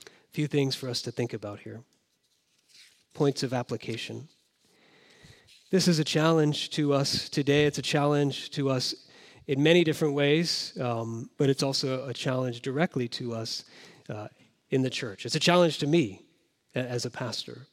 A 0.07 0.33
few 0.33 0.47
things 0.47 0.75
for 0.75 0.89
us 0.89 1.03
to 1.03 1.13
think 1.13 1.33
about 1.33 1.61
here. 1.61 1.81
Points 3.15 3.43
of 3.43 3.53
application. 3.53 4.29
This 5.71 5.87
is 5.87 5.99
a 5.99 6.05
challenge 6.05 6.71
to 6.71 6.93
us 6.93 7.29
today. 7.29 7.65
It's 7.65 7.79
a 7.79 7.83
challenge 7.83 8.51
to 8.53 8.71
us 8.71 8.95
in 9.47 9.63
many 9.63 9.85
different 9.85 10.15
ways, 10.15 10.77
um, 10.81 11.31
but 11.37 11.49
it's 11.49 11.63
also 11.63 12.07
a 12.07 12.13
challenge 12.13 12.61
directly 12.61 13.09
to 13.09 13.35
us 13.35 13.65
uh, 14.09 14.29
in 14.71 14.83
the 14.83 14.91
church. 14.91 15.27
It's 15.27 15.35
a 15.35 15.41
challenge 15.41 15.79
to 15.79 15.87
me 15.87 16.23
as 16.75 17.05
a 17.05 17.11
pastor. 17.11 17.67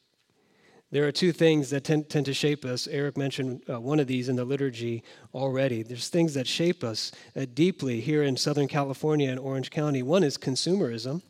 There 0.90 1.06
are 1.06 1.12
two 1.12 1.32
things 1.32 1.68
that 1.70 1.84
tend, 1.84 2.08
tend 2.08 2.24
to 2.26 2.34
shape 2.34 2.64
us. 2.64 2.86
Eric 2.86 3.18
mentioned 3.18 3.62
uh, 3.68 3.78
one 3.78 4.00
of 4.00 4.06
these 4.06 4.30
in 4.30 4.36
the 4.36 4.44
liturgy 4.46 5.02
already. 5.34 5.82
There's 5.82 6.08
things 6.08 6.32
that 6.32 6.46
shape 6.46 6.82
us 6.82 7.12
uh, 7.36 7.44
deeply 7.52 8.00
here 8.00 8.22
in 8.22 8.38
Southern 8.38 8.68
California 8.68 9.28
and 9.30 9.38
Orange 9.38 9.70
County. 9.70 10.02
One 10.02 10.24
is 10.24 10.38
consumerism, 10.38 11.20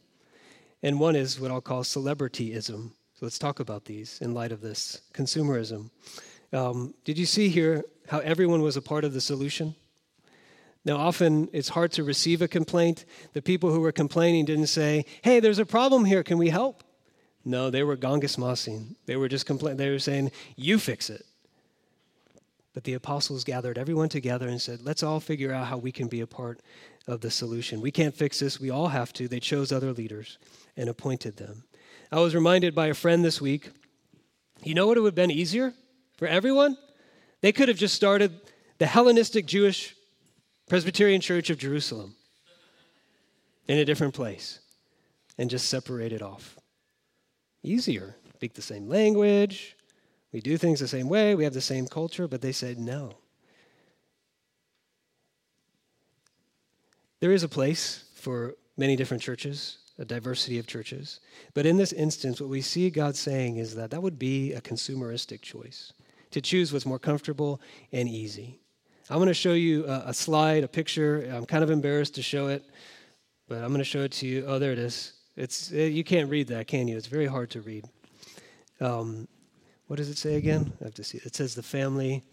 and 0.81 1.01
one 1.01 1.17
is 1.17 1.41
what 1.41 1.51
I'll 1.51 1.61
call 1.61 1.83
celebrityism. 1.83 2.91
So 3.15 3.27
let's 3.27 3.39
talk 3.39 3.59
about 3.59 3.85
these 3.85 4.21
in 4.21 4.33
light 4.33 4.53
of 4.53 4.61
this 4.61 5.01
consumerism. 5.13 5.91
Um, 6.53 6.95
did 7.05 7.19
you 7.19 7.27
see 7.27 7.49
here 7.49 7.85
how 8.07 8.21
everyone 8.21 8.63
was 8.63 8.77
a 8.77 8.83
part 8.83 9.05
of 9.05 9.13
the 9.13 9.21
solution? 9.21 9.75
Now, 10.85 10.99
often 10.99 11.49
it's 11.53 11.71
hard 11.71 11.91
to 11.93 12.05
receive 12.05 12.43
a 12.43 12.49
complaint. 12.49 13.05
The 13.33 13.43
people 13.43 13.73
who 13.73 13.81
were 13.81 13.91
complaining 13.91 14.45
didn't 14.45 14.69
say, 14.69 15.05
Hey, 15.23 15.41
there's 15.41 15.59
a 15.59 15.67
problem 15.67 16.05
here. 16.05 16.23
Can 16.23 16.39
we 16.39 16.49
help? 16.49 16.85
No, 17.49 17.71
they 17.71 17.83
were 17.83 17.97
gongasmasing. 17.97 18.95
They 19.07 19.17
were 19.17 19.27
just 19.27 19.47
complaining. 19.47 19.79
They 19.79 19.89
were 19.89 19.99
saying, 19.99 20.33
You 20.55 20.79
fix 20.79 21.09
it. 21.09 21.25
But 22.75 22.85
the 22.85 22.93
apostles 22.93 23.43
gathered 23.43 23.79
everyone 23.79 24.11
together 24.11 24.49
and 24.49 24.61
said, 24.61 24.83
Let's 24.83 25.03
all 25.03 25.19
figure 25.19 25.51
out 25.51 25.67
how 25.67 25.79
we 25.79 25.91
can 25.91 26.09
be 26.09 26.21
a 26.21 26.27
part 26.27 26.61
of 27.07 27.23
the 27.23 27.31
solution. 27.31 27.81
We 27.81 27.91
can't 27.91 28.15
fix 28.15 28.39
this. 28.39 28.61
We 28.61 28.69
all 28.69 28.89
have 28.89 29.15
to. 29.15 29.29
They 29.29 29.41
chose 29.41 29.73
other 29.73 29.95
leaders 29.95 30.37
and 30.77 30.91
appointed 30.91 31.39
them. 31.39 31.65
I 32.13 32.21
was 32.21 32.35
reminded 32.35 32.75
by 32.75 32.89
a 32.89 32.95
friend 32.95 33.25
this 33.25 33.41
week 33.41 33.71
you 34.65 34.75
know 34.75 34.87
what 34.87 34.97
would 34.97 35.07
have 35.07 35.15
been 35.15 35.31
easier 35.31 35.73
for 36.17 36.27
everyone? 36.27 36.77
They 37.41 37.53
could 37.53 37.69
have 37.69 37.79
just 37.79 37.95
started 37.95 38.41
the 38.79 38.87
Hellenistic 38.87 39.47
Jewish 39.47 39.95
Presbyterian 40.69 41.21
Church 41.21 41.49
of 41.49 41.59
Jerusalem 41.59 42.17
in 43.69 43.79
a 43.79 43.85
different 43.85 44.15
place 44.15 44.59
and 45.39 45.49
just 45.49 45.69
separated 45.69 46.23
off 46.23 46.58
easier. 47.63 48.17
Speak 48.35 48.55
the 48.55 48.63
same 48.63 48.89
language, 48.89 49.77
we 50.33 50.41
do 50.41 50.57
things 50.57 50.81
the 50.81 50.89
same 50.89 51.09
way, 51.09 51.35
we 51.35 51.45
have 51.45 51.55
the 51.55 51.61
same 51.61 51.87
culture, 51.87 52.29
but 52.29 52.41
they 52.41 52.53
said 52.53 52.79
no. 52.79 53.17
There 57.21 57.33
is 57.33 57.43
a 57.43 57.49
place 57.49 58.05
for 58.15 58.55
many 58.77 58.95
different 58.95 59.23
churches, 59.23 59.79
a 59.99 60.05
diversity 60.05 60.59
of 60.59 60.67
churches. 60.67 61.21
But 61.55 61.67
in 61.67 61.77
this 61.77 61.93
instance, 61.93 62.41
what 62.41 62.51
we 62.51 62.61
see 62.61 62.91
God 62.91 63.17
saying 63.17 63.57
is 63.57 63.75
that 63.75 63.91
that 63.91 64.03
would 64.03 64.19
be 64.19 64.53
a 64.53 64.61
consumeristic 64.61 65.43
choice 65.43 65.93
to 66.31 66.41
choose 66.41 66.73
what's 66.73 66.87
more 66.87 66.99
comfortable 66.99 67.61
and 67.93 68.09
easy. 68.09 68.61
I'm 69.11 69.17
going 69.17 69.29
to 69.29 69.35
show 69.35 69.55
you 69.55 69.87
a, 69.87 70.05
a 70.07 70.15
slide, 70.15 70.63
a 70.63 70.69
picture. 70.69 71.29
I'm 71.33 71.47
kind 71.47 71.65
of 71.65 71.71
embarrassed 71.71 72.15
to 72.17 72.23
show 72.23 72.49
it, 72.49 72.63
but 73.49 73.63
I'm 73.65 73.69
going 73.69 73.79
to 73.79 73.85
show 73.85 74.03
it 74.03 74.13
to 74.13 74.27
you. 74.27 74.45
Oh, 74.47 74.59
there 74.59 74.73
it 74.73 74.79
is. 74.79 75.15
It's, 75.39 75.73
eh, 75.73 75.85
you 75.87 76.03
can't 76.03 76.29
read 76.29 76.49
that, 76.49 76.67
can 76.67 76.89
you? 76.89 76.97
It's 76.97 77.07
very 77.07 77.27
hard 77.27 77.51
to 77.51 77.61
read. 77.61 77.85
Um, 78.81 79.29
what 79.87 79.97
does 79.97 80.11
it 80.11 80.19
say 80.19 80.35
again? 80.35 80.73
I 80.81 80.85
have 80.85 80.95
to 80.95 81.05
see. 81.05 81.21
It 81.23 81.37
says 81.37 81.55
the 81.55 81.63
family. 81.63 82.25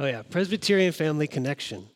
Oh, 0.00 0.06
yeah, 0.06 0.22
Presbyterian 0.22 0.90
Family 0.90 1.28
Connection. 1.28 1.86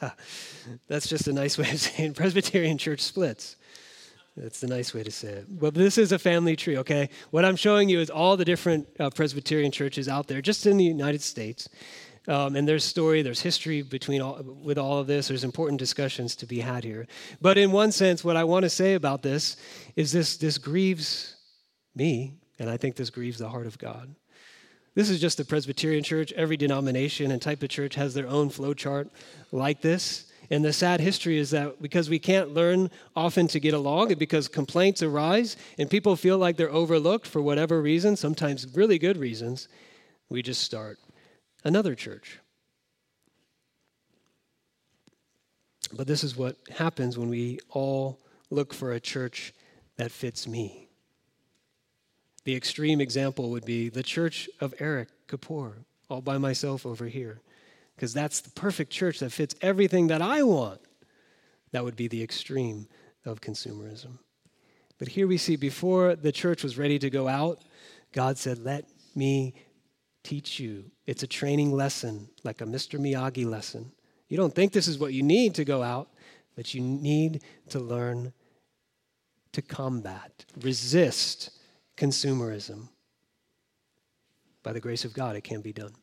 That's 0.88 1.08
just 1.08 1.26
a 1.26 1.32
nice 1.32 1.58
way 1.58 1.68
of 1.70 1.80
saying 1.80 2.14
Presbyterian 2.14 2.78
church 2.78 3.00
splits. 3.00 3.56
That's 4.36 4.60
the 4.60 4.68
nice 4.68 4.94
way 4.94 5.02
to 5.02 5.10
say 5.10 5.30
it. 5.30 5.46
Well, 5.50 5.72
this 5.72 5.98
is 5.98 6.12
a 6.12 6.20
family 6.20 6.54
tree, 6.54 6.78
okay? 6.78 7.10
What 7.32 7.44
I'm 7.44 7.56
showing 7.56 7.88
you 7.88 7.98
is 7.98 8.10
all 8.10 8.36
the 8.36 8.44
different 8.44 8.86
uh, 9.00 9.10
Presbyterian 9.10 9.72
churches 9.72 10.08
out 10.08 10.28
there, 10.28 10.40
just 10.40 10.66
in 10.66 10.76
the 10.76 10.84
United 10.84 11.20
States. 11.20 11.68
Um, 12.28 12.56
and 12.56 12.68
there's 12.68 12.84
story, 12.84 13.22
there's 13.22 13.40
history 13.40 13.80
between 13.80 14.20
all, 14.20 14.42
with 14.62 14.76
all 14.76 14.98
of 14.98 15.06
this. 15.06 15.28
There's 15.28 15.44
important 15.44 15.78
discussions 15.78 16.36
to 16.36 16.46
be 16.46 16.60
had 16.60 16.84
here. 16.84 17.06
But 17.40 17.56
in 17.56 17.72
one 17.72 17.90
sense, 17.90 18.22
what 18.22 18.36
I 18.36 18.44
want 18.44 18.64
to 18.64 18.70
say 18.70 18.94
about 18.94 19.22
this 19.22 19.56
is 19.96 20.12
this: 20.12 20.36
this 20.36 20.58
grieves 20.58 21.36
me, 21.94 22.34
and 22.58 22.68
I 22.68 22.76
think 22.76 22.96
this 22.96 23.08
grieves 23.08 23.38
the 23.38 23.48
heart 23.48 23.66
of 23.66 23.78
God. 23.78 24.14
This 24.94 25.08
is 25.08 25.20
just 25.20 25.38
the 25.38 25.44
Presbyterian 25.44 26.04
church. 26.04 26.32
Every 26.32 26.58
denomination 26.58 27.30
and 27.30 27.40
type 27.40 27.62
of 27.62 27.70
church 27.70 27.94
has 27.94 28.12
their 28.12 28.28
own 28.28 28.50
flow 28.50 28.74
chart 28.74 29.08
like 29.50 29.80
this. 29.80 30.26
And 30.50 30.64
the 30.64 30.72
sad 30.72 31.00
history 31.00 31.38
is 31.38 31.50
that 31.50 31.80
because 31.80 32.10
we 32.10 32.18
can't 32.18 32.52
learn 32.52 32.90
often 33.14 33.48
to 33.48 33.60
get 33.60 33.74
along, 33.74 34.10
and 34.10 34.18
because 34.18 34.48
complaints 34.48 35.02
arise 35.02 35.56
and 35.78 35.88
people 35.88 36.16
feel 36.16 36.36
like 36.36 36.56
they're 36.56 36.72
overlooked 36.72 37.26
for 37.26 37.40
whatever 37.40 37.80
reason, 37.80 38.16
sometimes 38.16 38.66
really 38.74 38.98
good 38.98 39.16
reasons, 39.16 39.68
we 40.30 40.42
just 40.42 40.62
start 40.62 40.98
another 41.64 41.94
church. 41.94 42.38
But 45.92 46.06
this 46.06 46.22
is 46.22 46.36
what 46.36 46.56
happens 46.76 47.18
when 47.18 47.28
we 47.28 47.60
all 47.70 48.20
look 48.50 48.74
for 48.74 48.92
a 48.92 49.00
church 49.00 49.54
that 49.96 50.10
fits 50.10 50.46
me. 50.46 50.88
The 52.44 52.54
extreme 52.54 53.00
example 53.00 53.50
would 53.50 53.64
be 53.64 53.88
the 53.88 54.02
church 54.02 54.48
of 54.60 54.74
Eric 54.78 55.08
Kapoor, 55.26 55.84
all 56.08 56.20
by 56.20 56.38
myself 56.38 56.86
over 56.86 57.06
here, 57.06 57.40
because 57.94 58.14
that's 58.14 58.40
the 58.40 58.50
perfect 58.50 58.90
church 58.90 59.18
that 59.20 59.32
fits 59.32 59.54
everything 59.60 60.06
that 60.06 60.22
I 60.22 60.42
want. 60.42 60.80
That 61.72 61.84
would 61.84 61.96
be 61.96 62.08
the 62.08 62.22
extreme 62.22 62.86
of 63.24 63.40
consumerism. 63.40 64.18
But 64.98 65.08
here 65.08 65.26
we 65.26 65.36
see 65.36 65.56
before 65.56 66.16
the 66.16 66.32
church 66.32 66.62
was 66.62 66.78
ready 66.78 66.98
to 66.98 67.10
go 67.10 67.28
out, 67.28 67.60
God 68.12 68.38
said, 68.38 68.58
Let 68.58 68.86
me 69.14 69.54
teach 70.22 70.58
you. 70.58 70.90
It's 71.08 71.22
a 71.22 71.26
training 71.26 71.72
lesson, 71.72 72.28
like 72.44 72.60
a 72.60 72.66
Mr. 72.66 73.00
Miyagi 73.00 73.46
lesson. 73.46 73.92
You 74.28 74.36
don't 74.36 74.54
think 74.54 74.72
this 74.72 74.86
is 74.86 74.98
what 74.98 75.14
you 75.14 75.22
need 75.22 75.54
to 75.54 75.64
go 75.64 75.82
out, 75.82 76.10
but 76.54 76.74
you 76.74 76.82
need 76.82 77.42
to 77.70 77.80
learn 77.80 78.34
to 79.52 79.62
combat, 79.62 80.44
resist 80.60 81.48
consumerism. 81.96 82.90
By 84.62 84.74
the 84.74 84.80
grace 84.80 85.06
of 85.06 85.14
God, 85.14 85.34
it 85.34 85.44
can 85.44 85.62
be 85.62 85.72
done. 85.72 85.94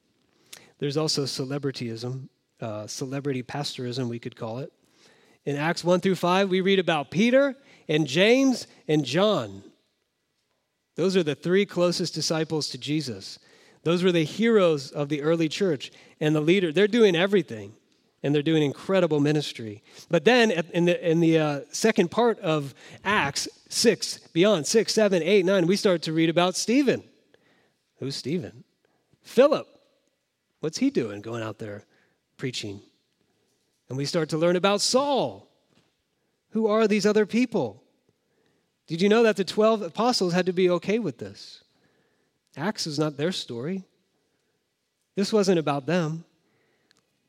There's 0.79 0.97
also 0.97 1.25
celebrityism, 1.25 2.27
uh, 2.59 2.87
celebrity 2.87 3.43
pastorism, 3.43 4.09
we 4.09 4.17
could 4.17 4.35
call 4.35 4.57
it. 4.57 4.73
In 5.45 5.55
Acts 5.55 5.83
1 5.83 5.99
through 5.99 6.15
5, 6.15 6.49
we 6.49 6.61
read 6.61 6.79
about 6.79 7.11
Peter 7.11 7.53
and 7.87 8.07
James 8.07 8.65
and 8.87 9.05
John. 9.05 9.61
Those 10.95 11.15
are 11.15 11.21
the 11.21 11.35
three 11.35 11.67
closest 11.67 12.15
disciples 12.15 12.69
to 12.69 12.79
Jesus. 12.79 13.37
Those 13.85 14.03
were 14.03 14.11
the 14.11 14.23
heroes 14.23 14.91
of 14.91 15.09
the 15.09 15.21
early 15.21 15.47
church 15.47 15.91
and 16.19 16.35
the 16.35 16.41
leader. 16.41 16.71
They're 16.71 16.87
doing 16.87 17.15
everything 17.15 17.73
and 18.23 18.33
they're 18.33 18.41
doing 18.41 18.63
incredible 18.63 19.19
ministry. 19.19 19.83
But 20.09 20.25
then 20.25 20.49
in 20.49 20.85
the, 20.85 21.09
in 21.09 21.19
the 21.19 21.37
uh, 21.37 21.59
second 21.71 22.09
part 22.09 22.39
of 22.39 22.73
Acts 23.03 23.47
6, 23.69 24.17
beyond 24.33 24.65
6, 24.65 24.91
7, 24.91 25.21
8, 25.21 25.45
9, 25.45 25.67
we 25.67 25.75
start 25.75 26.01
to 26.01 26.13
read 26.13 26.31
about 26.31 26.55
Stephen. 26.55 27.03
Who's 27.99 28.15
Stephen? 28.15 28.63
Philip. 29.21 29.67
What's 30.61 30.79
he 30.79 30.89
doing 30.89 31.21
going 31.21 31.43
out 31.43 31.59
there 31.59 31.85
preaching? 32.37 32.81
And 33.87 33.99
we 33.99 34.05
start 34.05 34.29
to 34.29 34.37
learn 34.39 34.55
about 34.55 34.81
Saul. 34.81 35.47
Who 36.49 36.65
are 36.65 36.87
these 36.87 37.05
other 37.05 37.27
people? 37.27 37.83
Did 38.87 38.99
you 38.99 39.09
know 39.09 39.21
that 39.21 39.35
the 39.35 39.43
12 39.43 39.83
apostles 39.83 40.33
had 40.33 40.47
to 40.47 40.53
be 40.53 40.71
okay 40.71 40.97
with 40.97 41.19
this? 41.19 41.64
Acts 42.57 42.87
is 42.87 42.97
not 42.97 43.17
their 43.17 43.31
story. 43.31 43.83
This 45.15 45.31
wasn't 45.33 45.59
about 45.59 45.85
them. 45.85 46.25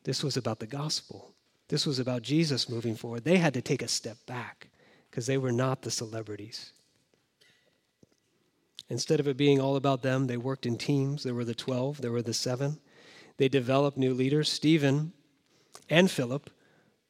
This 0.03 0.23
was 0.23 0.37
about 0.37 0.59
the 0.59 0.67
gospel. 0.67 1.33
This 1.67 1.85
was 1.85 1.99
about 1.99 2.21
Jesus 2.21 2.69
moving 2.69 2.95
forward. 2.95 3.23
They 3.23 3.37
had 3.37 3.53
to 3.55 3.61
take 3.61 3.81
a 3.81 3.87
step 3.87 4.17
back 4.25 4.69
because 5.09 5.25
they 5.25 5.37
were 5.37 5.51
not 5.51 5.81
the 5.81 5.91
celebrities. 5.91 6.71
Instead 8.89 9.19
of 9.19 9.27
it 9.27 9.35
being 9.35 9.59
all 9.59 9.75
about 9.75 10.01
them, 10.01 10.27
they 10.27 10.37
worked 10.37 10.65
in 10.65 10.77
teams. 10.77 11.23
There 11.23 11.33
were 11.33 11.43
the 11.43 11.53
12, 11.53 12.01
there 12.01 12.11
were 12.11 12.21
the 12.21 12.33
seven. 12.33 12.79
They 13.35 13.49
developed 13.49 13.97
new 13.97 14.13
leaders, 14.13 14.49
Stephen 14.49 15.11
and 15.89 16.09
Philip. 16.09 16.49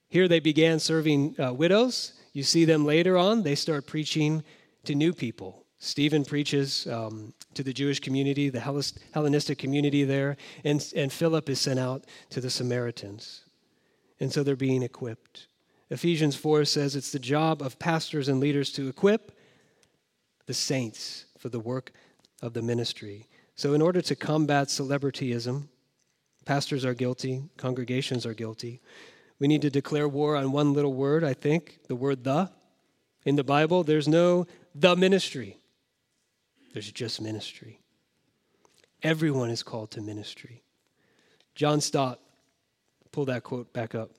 Here 0.09 0.27
they 0.27 0.39
began 0.39 0.79
serving 0.79 1.35
uh, 1.39 1.53
widows. 1.53 2.13
You 2.33 2.43
see 2.43 2.65
them 2.65 2.85
later 2.85 3.17
on, 3.17 3.43
they 3.43 3.55
start 3.55 3.85
preaching 3.85 4.43
to 4.85 4.95
new 4.95 5.13
people. 5.13 5.66
Stephen 5.79 6.25
preaches 6.25 6.87
um, 6.87 7.33
to 7.53 7.61
the 7.61 7.73
Jewish 7.73 7.99
community, 7.99 8.49
the 8.49 8.59
Hellenistic 9.13 9.59
community 9.59 10.03
there, 10.03 10.37
and, 10.63 10.85
and 10.95 11.13
Philip 11.13 11.49
is 11.49 11.59
sent 11.59 11.79
out 11.79 12.05
to 12.31 12.41
the 12.41 12.49
Samaritans. 12.49 13.41
And 14.19 14.33
so 14.33 14.43
they're 14.43 14.55
being 14.55 14.81
equipped. 14.81 15.47
Ephesians 15.89 16.35
4 16.35 16.65
says 16.65 16.95
it's 16.95 17.11
the 17.11 17.19
job 17.19 17.61
of 17.61 17.77
pastors 17.79 18.27
and 18.27 18.39
leaders 18.39 18.71
to 18.73 18.87
equip 18.87 19.31
the 20.47 20.53
saints 20.53 21.25
for 21.37 21.49
the 21.49 21.59
work 21.59 21.91
of 22.41 22.53
the 22.53 22.61
ministry. 22.61 23.27
So, 23.55 23.73
in 23.73 23.81
order 23.81 24.01
to 24.01 24.15
combat 24.15 24.67
celebrityism, 24.67 25.67
pastors 26.45 26.85
are 26.85 26.93
guilty, 26.93 27.43
congregations 27.57 28.25
are 28.25 28.33
guilty. 28.33 28.81
We 29.39 29.47
need 29.47 29.61
to 29.61 29.69
declare 29.69 30.07
war 30.07 30.35
on 30.35 30.51
one 30.51 30.73
little 30.73 30.93
word, 30.93 31.23
I 31.23 31.33
think, 31.33 31.79
the 31.87 31.95
word 31.95 32.23
the. 32.23 32.51
In 33.25 33.35
the 33.35 33.43
Bible, 33.43 33.83
there's 33.83 34.07
no 34.07 34.47
the 34.73 34.95
ministry. 34.95 35.57
There's 36.73 36.91
just 36.91 37.21
ministry. 37.21 37.79
Everyone 39.03 39.49
is 39.49 39.63
called 39.63 39.91
to 39.91 40.01
ministry. 40.01 40.63
John 41.55 41.81
Stott, 41.81 42.19
pull 43.11 43.25
that 43.25 43.43
quote 43.43 43.71
back 43.73 43.95
up. 43.95 44.11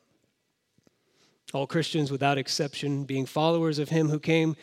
All 1.55 1.67
Christians, 1.67 2.11
without 2.11 2.39
exception, 2.39 3.05
being 3.05 3.27
followers 3.27 3.79
of 3.79 3.89
him 3.89 4.09
who 4.09 4.19
came 4.19 4.57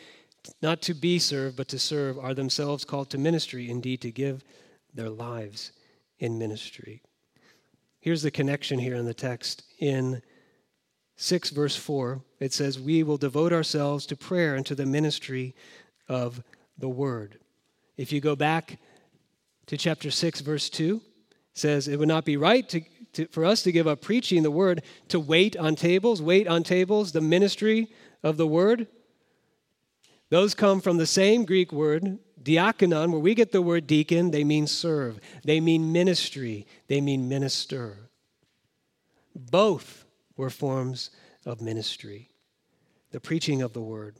not 0.62 0.80
to 0.82 0.94
be 0.94 1.18
served, 1.18 1.56
but 1.56 1.68
to 1.68 1.78
serve, 1.78 2.18
are 2.18 2.34
themselves 2.34 2.84
called 2.84 3.10
to 3.10 3.18
ministry, 3.18 3.70
indeed, 3.70 4.00
to 4.02 4.10
give 4.10 4.44
their 4.94 5.10
lives 5.10 5.72
in 6.18 6.38
ministry. 6.38 7.02
Here's 8.00 8.22
the 8.22 8.30
connection 8.30 8.78
here 8.78 8.94
in 8.94 9.04
the 9.04 9.14
text. 9.14 9.64
In 9.80 10.22
6, 11.16 11.50
verse 11.50 11.76
4, 11.76 12.22
it 12.40 12.52
says, 12.52 12.78
We 12.78 13.02
will 13.02 13.16
devote 13.16 13.52
ourselves 13.52 14.06
to 14.06 14.16
prayer 14.16 14.54
and 14.54 14.64
to 14.66 14.74
the 14.74 14.86
ministry 14.86 15.54
of 16.08 16.42
the 16.78 16.88
word. 16.88 17.38
If 17.96 18.12
you 18.12 18.20
go 18.20 18.36
back 18.36 18.78
to 19.66 19.76
chapter 19.76 20.10
6, 20.10 20.40
verse 20.40 20.68
2, 20.70 21.00
says, 21.54 21.88
It 21.88 21.98
would 21.98 22.08
not 22.08 22.24
be 22.24 22.36
right 22.36 22.68
to, 22.68 22.82
to, 23.14 23.26
for 23.28 23.44
us 23.44 23.62
to 23.62 23.72
give 23.72 23.86
up 23.86 24.00
preaching 24.00 24.42
the 24.42 24.50
word, 24.50 24.82
to 25.08 25.18
wait 25.18 25.56
on 25.56 25.74
tables, 25.74 26.20
wait 26.20 26.46
on 26.46 26.62
tables, 26.62 27.12
the 27.12 27.20
ministry 27.20 27.88
of 28.22 28.36
the 28.36 28.46
word. 28.46 28.86
Those 30.28 30.54
come 30.54 30.80
from 30.80 30.96
the 30.96 31.06
same 31.06 31.44
Greek 31.44 31.72
word, 31.72 32.18
diakonon, 32.42 33.10
where 33.10 33.20
we 33.20 33.34
get 33.34 33.52
the 33.52 33.62
word 33.62 33.86
deacon. 33.86 34.30
They 34.30 34.44
mean 34.44 34.66
serve, 34.66 35.20
they 35.44 35.60
mean 35.60 35.92
ministry, 35.92 36.66
they 36.88 37.00
mean 37.00 37.28
minister. 37.28 38.10
Both 39.34 40.04
were 40.36 40.50
forms 40.50 41.10
of 41.44 41.60
ministry 41.60 42.30
the 43.12 43.20
preaching 43.20 43.62
of 43.62 43.72
the 43.72 43.80
word 43.80 44.16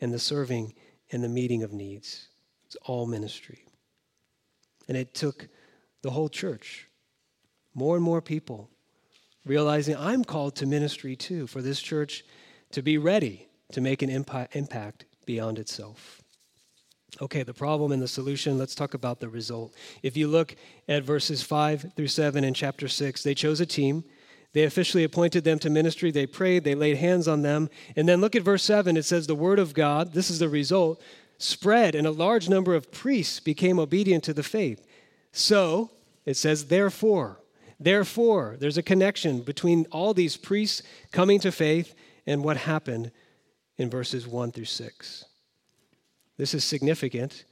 and 0.00 0.12
the 0.12 0.18
serving 0.18 0.72
and 1.12 1.22
the 1.22 1.28
meeting 1.28 1.62
of 1.62 1.72
needs. 1.72 2.28
It's 2.74 2.88
all 2.88 3.06
ministry. 3.06 3.64
And 4.88 4.96
it 4.96 5.14
took 5.14 5.48
the 6.02 6.10
whole 6.10 6.28
church, 6.28 6.88
more 7.72 7.94
and 7.94 8.04
more 8.04 8.20
people, 8.20 8.68
realizing 9.46 9.96
I'm 9.96 10.24
called 10.24 10.56
to 10.56 10.66
ministry 10.66 11.14
too, 11.14 11.46
for 11.46 11.62
this 11.62 11.80
church 11.80 12.24
to 12.72 12.82
be 12.82 12.98
ready 12.98 13.46
to 13.72 13.80
make 13.80 14.02
an 14.02 14.10
impact 14.10 15.04
beyond 15.24 15.60
itself. 15.60 16.20
Okay, 17.22 17.44
the 17.44 17.54
problem 17.54 17.92
and 17.92 18.02
the 18.02 18.08
solution, 18.08 18.58
let's 18.58 18.74
talk 18.74 18.94
about 18.94 19.20
the 19.20 19.28
result. 19.28 19.72
If 20.02 20.16
you 20.16 20.26
look 20.26 20.56
at 20.88 21.04
verses 21.04 21.44
5 21.44 21.92
through 21.94 22.08
7 22.08 22.42
in 22.42 22.54
chapter 22.54 22.88
6, 22.88 23.22
they 23.22 23.36
chose 23.36 23.60
a 23.60 23.66
team. 23.66 24.02
They 24.52 24.64
officially 24.64 25.04
appointed 25.04 25.44
them 25.44 25.60
to 25.60 25.70
ministry. 25.70 26.10
They 26.10 26.26
prayed. 26.26 26.64
They 26.64 26.74
laid 26.74 26.96
hands 26.96 27.28
on 27.28 27.42
them. 27.42 27.70
And 27.94 28.08
then 28.08 28.20
look 28.20 28.34
at 28.34 28.42
verse 28.42 28.64
7. 28.64 28.96
It 28.96 29.04
says, 29.04 29.28
The 29.28 29.34
word 29.36 29.60
of 29.60 29.74
God, 29.74 30.12
this 30.12 30.28
is 30.28 30.40
the 30.40 30.48
result, 30.48 31.00
spread, 31.38 31.94
and 31.94 32.06
a 32.06 32.12
large 32.12 32.48
number 32.48 32.74
of 32.74 32.92
priests 32.92 33.40
became 33.40 33.78
obedient 33.78 34.24
to 34.24 34.34
the 34.34 34.42
faith. 34.42 34.86
So, 35.32 35.90
it 36.24 36.36
says, 36.36 36.66
therefore, 36.66 37.40
therefore, 37.78 38.56
there's 38.58 38.78
a 38.78 38.82
connection 38.82 39.40
between 39.40 39.86
all 39.90 40.14
these 40.14 40.36
priests 40.36 40.82
coming 41.12 41.40
to 41.40 41.52
faith 41.52 41.94
and 42.26 42.44
what 42.44 42.56
happened 42.56 43.10
in 43.76 43.90
verses 43.90 44.26
1 44.26 44.52
through 44.52 44.64
6. 44.64 45.24
This 46.36 46.54
is 46.54 46.64
significant 46.64 47.44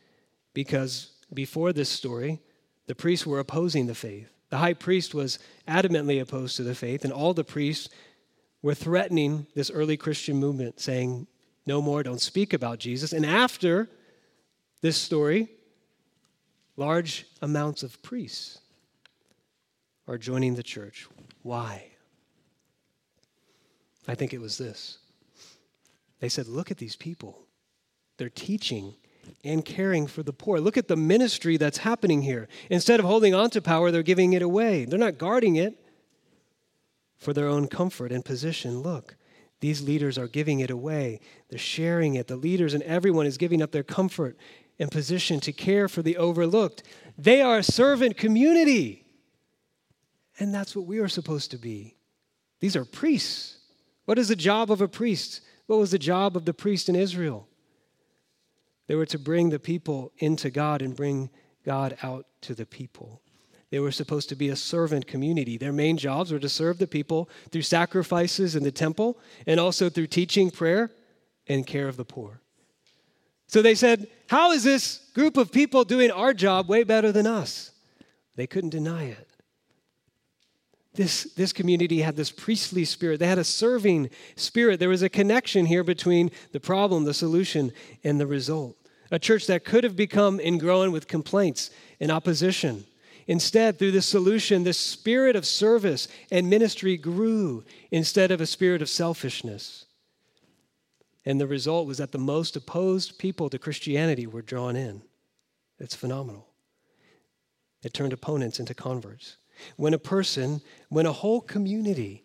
because 0.54 1.12
before 1.32 1.72
this 1.72 1.88
story, 1.88 2.40
the 2.86 2.94
priests 2.94 3.26
were 3.26 3.38
opposing 3.38 3.86
the 3.86 3.94
faith. 3.94 4.28
The 4.50 4.58
high 4.58 4.74
priest 4.74 5.14
was 5.14 5.38
adamantly 5.66 6.20
opposed 6.20 6.56
to 6.56 6.62
the 6.62 6.74
faith, 6.74 7.04
and 7.04 7.12
all 7.12 7.32
the 7.32 7.44
priests 7.44 7.88
were 8.60 8.74
threatening 8.74 9.46
this 9.54 9.70
early 9.70 9.96
Christian 9.96 10.36
movement, 10.36 10.78
saying, 10.78 11.26
no 11.66 11.80
more, 11.80 12.02
don't 12.02 12.20
speak 12.20 12.52
about 12.52 12.78
Jesus. 12.78 13.12
And 13.12 13.24
after 13.24 13.88
this 14.80 14.96
story, 14.96 15.48
large 16.76 17.26
amounts 17.40 17.82
of 17.82 18.02
priests 18.02 18.60
are 20.08 20.18
joining 20.18 20.54
the 20.54 20.62
church. 20.62 21.06
Why? 21.42 21.86
I 24.08 24.14
think 24.14 24.32
it 24.32 24.40
was 24.40 24.58
this. 24.58 24.98
They 26.20 26.28
said, 26.28 26.48
Look 26.48 26.70
at 26.70 26.78
these 26.78 26.96
people. 26.96 27.38
They're 28.16 28.28
teaching 28.28 28.94
and 29.44 29.64
caring 29.64 30.06
for 30.06 30.22
the 30.22 30.32
poor. 30.32 30.58
Look 30.58 30.76
at 30.76 30.88
the 30.88 30.96
ministry 30.96 31.56
that's 31.56 31.78
happening 31.78 32.22
here. 32.22 32.48
Instead 32.70 33.00
of 33.00 33.06
holding 33.06 33.34
on 33.34 33.50
to 33.50 33.62
power, 33.62 33.90
they're 33.90 34.02
giving 34.02 34.32
it 34.32 34.42
away. 34.42 34.84
They're 34.84 34.98
not 34.98 35.18
guarding 35.18 35.56
it 35.56 35.78
for 37.16 37.32
their 37.32 37.46
own 37.46 37.68
comfort 37.68 38.10
and 38.10 38.24
position. 38.24 38.80
Look, 38.80 39.16
these 39.62 39.80
leaders 39.80 40.18
are 40.18 40.26
giving 40.26 40.58
it 40.58 40.70
away. 40.70 41.20
They're 41.48 41.56
sharing 41.56 42.16
it. 42.16 42.26
The 42.26 42.34
leaders 42.34 42.74
and 42.74 42.82
everyone 42.82 43.26
is 43.26 43.38
giving 43.38 43.62
up 43.62 43.70
their 43.70 43.84
comfort 43.84 44.36
and 44.80 44.90
position 44.90 45.38
to 45.38 45.52
care 45.52 45.86
for 45.86 46.02
the 46.02 46.16
overlooked. 46.16 46.82
They 47.16 47.40
are 47.40 47.58
a 47.58 47.62
servant 47.62 48.16
community. 48.16 49.06
And 50.40 50.52
that's 50.52 50.74
what 50.74 50.86
we 50.86 50.98
are 50.98 51.06
supposed 51.06 51.52
to 51.52 51.58
be. 51.58 51.94
These 52.58 52.74
are 52.74 52.84
priests. 52.84 53.58
What 54.04 54.18
is 54.18 54.26
the 54.26 54.36
job 54.36 54.72
of 54.72 54.80
a 54.80 54.88
priest? 54.88 55.42
What 55.68 55.78
was 55.78 55.92
the 55.92 55.98
job 55.98 56.36
of 56.36 56.44
the 56.44 56.52
priest 56.52 56.88
in 56.88 56.96
Israel? 56.96 57.46
They 58.88 58.96
were 58.96 59.06
to 59.06 59.18
bring 59.18 59.50
the 59.50 59.60
people 59.60 60.10
into 60.18 60.50
God 60.50 60.82
and 60.82 60.96
bring 60.96 61.30
God 61.64 61.96
out 62.02 62.26
to 62.40 62.56
the 62.56 62.66
people. 62.66 63.22
They 63.72 63.80
were 63.80 63.90
supposed 63.90 64.28
to 64.28 64.36
be 64.36 64.50
a 64.50 64.54
servant 64.54 65.06
community. 65.06 65.56
Their 65.56 65.72
main 65.72 65.96
jobs 65.96 66.30
were 66.30 66.38
to 66.38 66.48
serve 66.50 66.76
the 66.76 66.86
people 66.86 67.30
through 67.50 67.62
sacrifices 67.62 68.54
in 68.54 68.64
the 68.64 68.70
temple 68.70 69.18
and 69.46 69.58
also 69.58 69.88
through 69.88 70.08
teaching, 70.08 70.50
prayer, 70.50 70.90
and 71.48 71.66
care 71.66 71.88
of 71.88 71.96
the 71.96 72.04
poor. 72.04 72.42
So 73.46 73.62
they 73.62 73.74
said, 73.74 74.08
How 74.28 74.52
is 74.52 74.62
this 74.62 75.00
group 75.14 75.38
of 75.38 75.50
people 75.50 75.84
doing 75.84 76.10
our 76.10 76.34
job 76.34 76.68
way 76.68 76.84
better 76.84 77.12
than 77.12 77.26
us? 77.26 77.70
They 78.36 78.46
couldn't 78.46 78.70
deny 78.70 79.04
it. 79.04 79.26
This, 80.92 81.24
this 81.32 81.54
community 81.54 82.02
had 82.02 82.14
this 82.14 82.30
priestly 82.30 82.84
spirit. 82.84 83.20
They 83.20 83.26
had 83.26 83.38
a 83.38 83.44
serving 83.44 84.10
spirit. 84.36 84.80
There 84.80 84.90
was 84.90 85.02
a 85.02 85.08
connection 85.08 85.64
here 85.64 85.82
between 85.82 86.30
the 86.52 86.60
problem, 86.60 87.04
the 87.04 87.14
solution, 87.14 87.72
and 88.04 88.20
the 88.20 88.26
result. 88.26 88.76
A 89.10 89.18
church 89.18 89.46
that 89.46 89.64
could 89.64 89.82
have 89.82 89.96
become 89.96 90.40
ingrown 90.40 90.92
with 90.92 91.08
complaints 91.08 91.70
and 92.00 92.12
opposition 92.12 92.84
Instead, 93.26 93.78
through 93.78 93.92
this 93.92 94.06
solution, 94.06 94.64
the 94.64 94.72
spirit 94.72 95.36
of 95.36 95.46
service 95.46 96.08
and 96.30 96.50
ministry 96.50 96.96
grew 96.96 97.64
instead 97.90 98.30
of 98.30 98.40
a 98.40 98.46
spirit 98.46 98.82
of 98.82 98.88
selfishness. 98.88 99.86
And 101.24 101.40
the 101.40 101.46
result 101.46 101.86
was 101.86 101.98
that 101.98 102.12
the 102.12 102.18
most 102.18 102.56
opposed 102.56 103.18
people 103.18 103.48
to 103.50 103.58
Christianity 103.58 104.26
were 104.26 104.42
drawn 104.42 104.74
in. 104.74 105.02
It's 105.78 105.94
phenomenal. 105.94 106.48
It 107.82 107.94
turned 107.94 108.12
opponents 108.12 108.58
into 108.58 108.74
converts. 108.74 109.36
When 109.76 109.94
a 109.94 109.98
person, 109.98 110.60
when 110.88 111.06
a 111.06 111.12
whole 111.12 111.40
community 111.40 112.24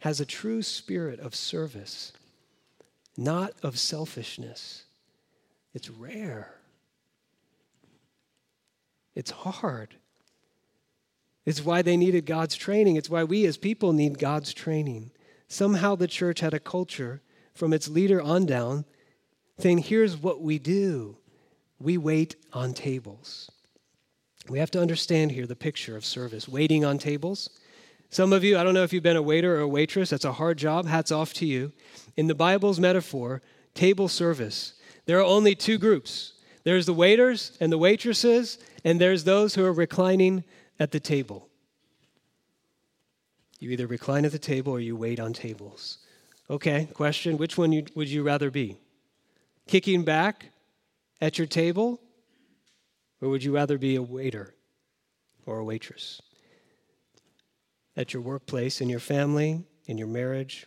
has 0.00 0.20
a 0.20 0.26
true 0.26 0.62
spirit 0.62 1.20
of 1.20 1.34
service, 1.34 2.12
not 3.16 3.52
of 3.62 3.78
selfishness, 3.78 4.84
it's 5.74 5.88
rare. 5.88 6.58
It's 9.14 9.30
hard. 9.30 9.94
It's 11.44 11.64
why 11.64 11.82
they 11.82 11.96
needed 11.96 12.26
God's 12.26 12.54
training. 12.54 12.96
It's 12.96 13.10
why 13.10 13.24
we 13.24 13.46
as 13.46 13.56
people 13.56 13.92
need 13.92 14.18
God's 14.18 14.54
training. 14.54 15.10
Somehow 15.48 15.96
the 15.96 16.06
church 16.06 16.40
had 16.40 16.54
a 16.54 16.60
culture 16.60 17.20
from 17.54 17.72
its 17.72 17.88
leader 17.88 18.22
on 18.22 18.46
down 18.46 18.84
saying, 19.58 19.78
here's 19.78 20.16
what 20.16 20.40
we 20.40 20.58
do 20.58 21.16
we 21.78 21.98
wait 21.98 22.36
on 22.52 22.72
tables. 22.72 23.50
We 24.48 24.60
have 24.60 24.70
to 24.72 24.80
understand 24.80 25.32
here 25.32 25.46
the 25.46 25.56
picture 25.56 25.96
of 25.96 26.04
service 26.04 26.48
waiting 26.48 26.84
on 26.84 26.98
tables. 26.98 27.50
Some 28.10 28.32
of 28.32 28.44
you, 28.44 28.56
I 28.56 28.62
don't 28.62 28.74
know 28.74 28.84
if 28.84 28.92
you've 28.92 29.02
been 29.02 29.16
a 29.16 29.22
waiter 29.22 29.56
or 29.56 29.60
a 29.60 29.68
waitress, 29.68 30.10
that's 30.10 30.24
a 30.24 30.32
hard 30.32 30.58
job. 30.58 30.86
Hats 30.86 31.10
off 31.10 31.32
to 31.34 31.46
you. 31.46 31.72
In 32.16 32.28
the 32.28 32.34
Bible's 32.34 32.78
metaphor, 32.78 33.42
table 33.74 34.06
service, 34.06 34.74
there 35.06 35.18
are 35.18 35.24
only 35.24 35.54
two 35.54 35.78
groups 35.78 36.34
there's 36.64 36.86
the 36.86 36.94
waiters 36.94 37.56
and 37.60 37.72
the 37.72 37.78
waitresses, 37.78 38.58
and 38.84 39.00
there's 39.00 39.24
those 39.24 39.54
who 39.54 39.64
are 39.64 39.72
reclining 39.72 40.44
at 40.78 40.90
the 40.90 41.00
table. 41.00 41.48
You 43.58 43.70
either 43.70 43.86
recline 43.86 44.24
at 44.24 44.32
the 44.32 44.38
table 44.38 44.72
or 44.72 44.80
you 44.80 44.96
wait 44.96 45.20
on 45.20 45.32
tables. 45.32 45.98
Okay, 46.50 46.88
question 46.94 47.38
which 47.38 47.56
one 47.56 47.86
would 47.94 48.08
you 48.08 48.22
rather 48.22 48.50
be? 48.50 48.76
Kicking 49.66 50.04
back 50.04 50.46
at 51.20 51.38
your 51.38 51.46
table, 51.46 52.00
or 53.20 53.28
would 53.28 53.44
you 53.44 53.54
rather 53.54 53.78
be 53.78 53.94
a 53.94 54.02
waiter 54.02 54.54
or 55.46 55.58
a 55.58 55.64
waitress? 55.64 56.20
At 57.96 58.12
your 58.12 58.22
workplace, 58.22 58.80
in 58.80 58.88
your 58.88 59.00
family, 59.00 59.64
in 59.86 59.98
your 59.98 60.08
marriage, 60.08 60.66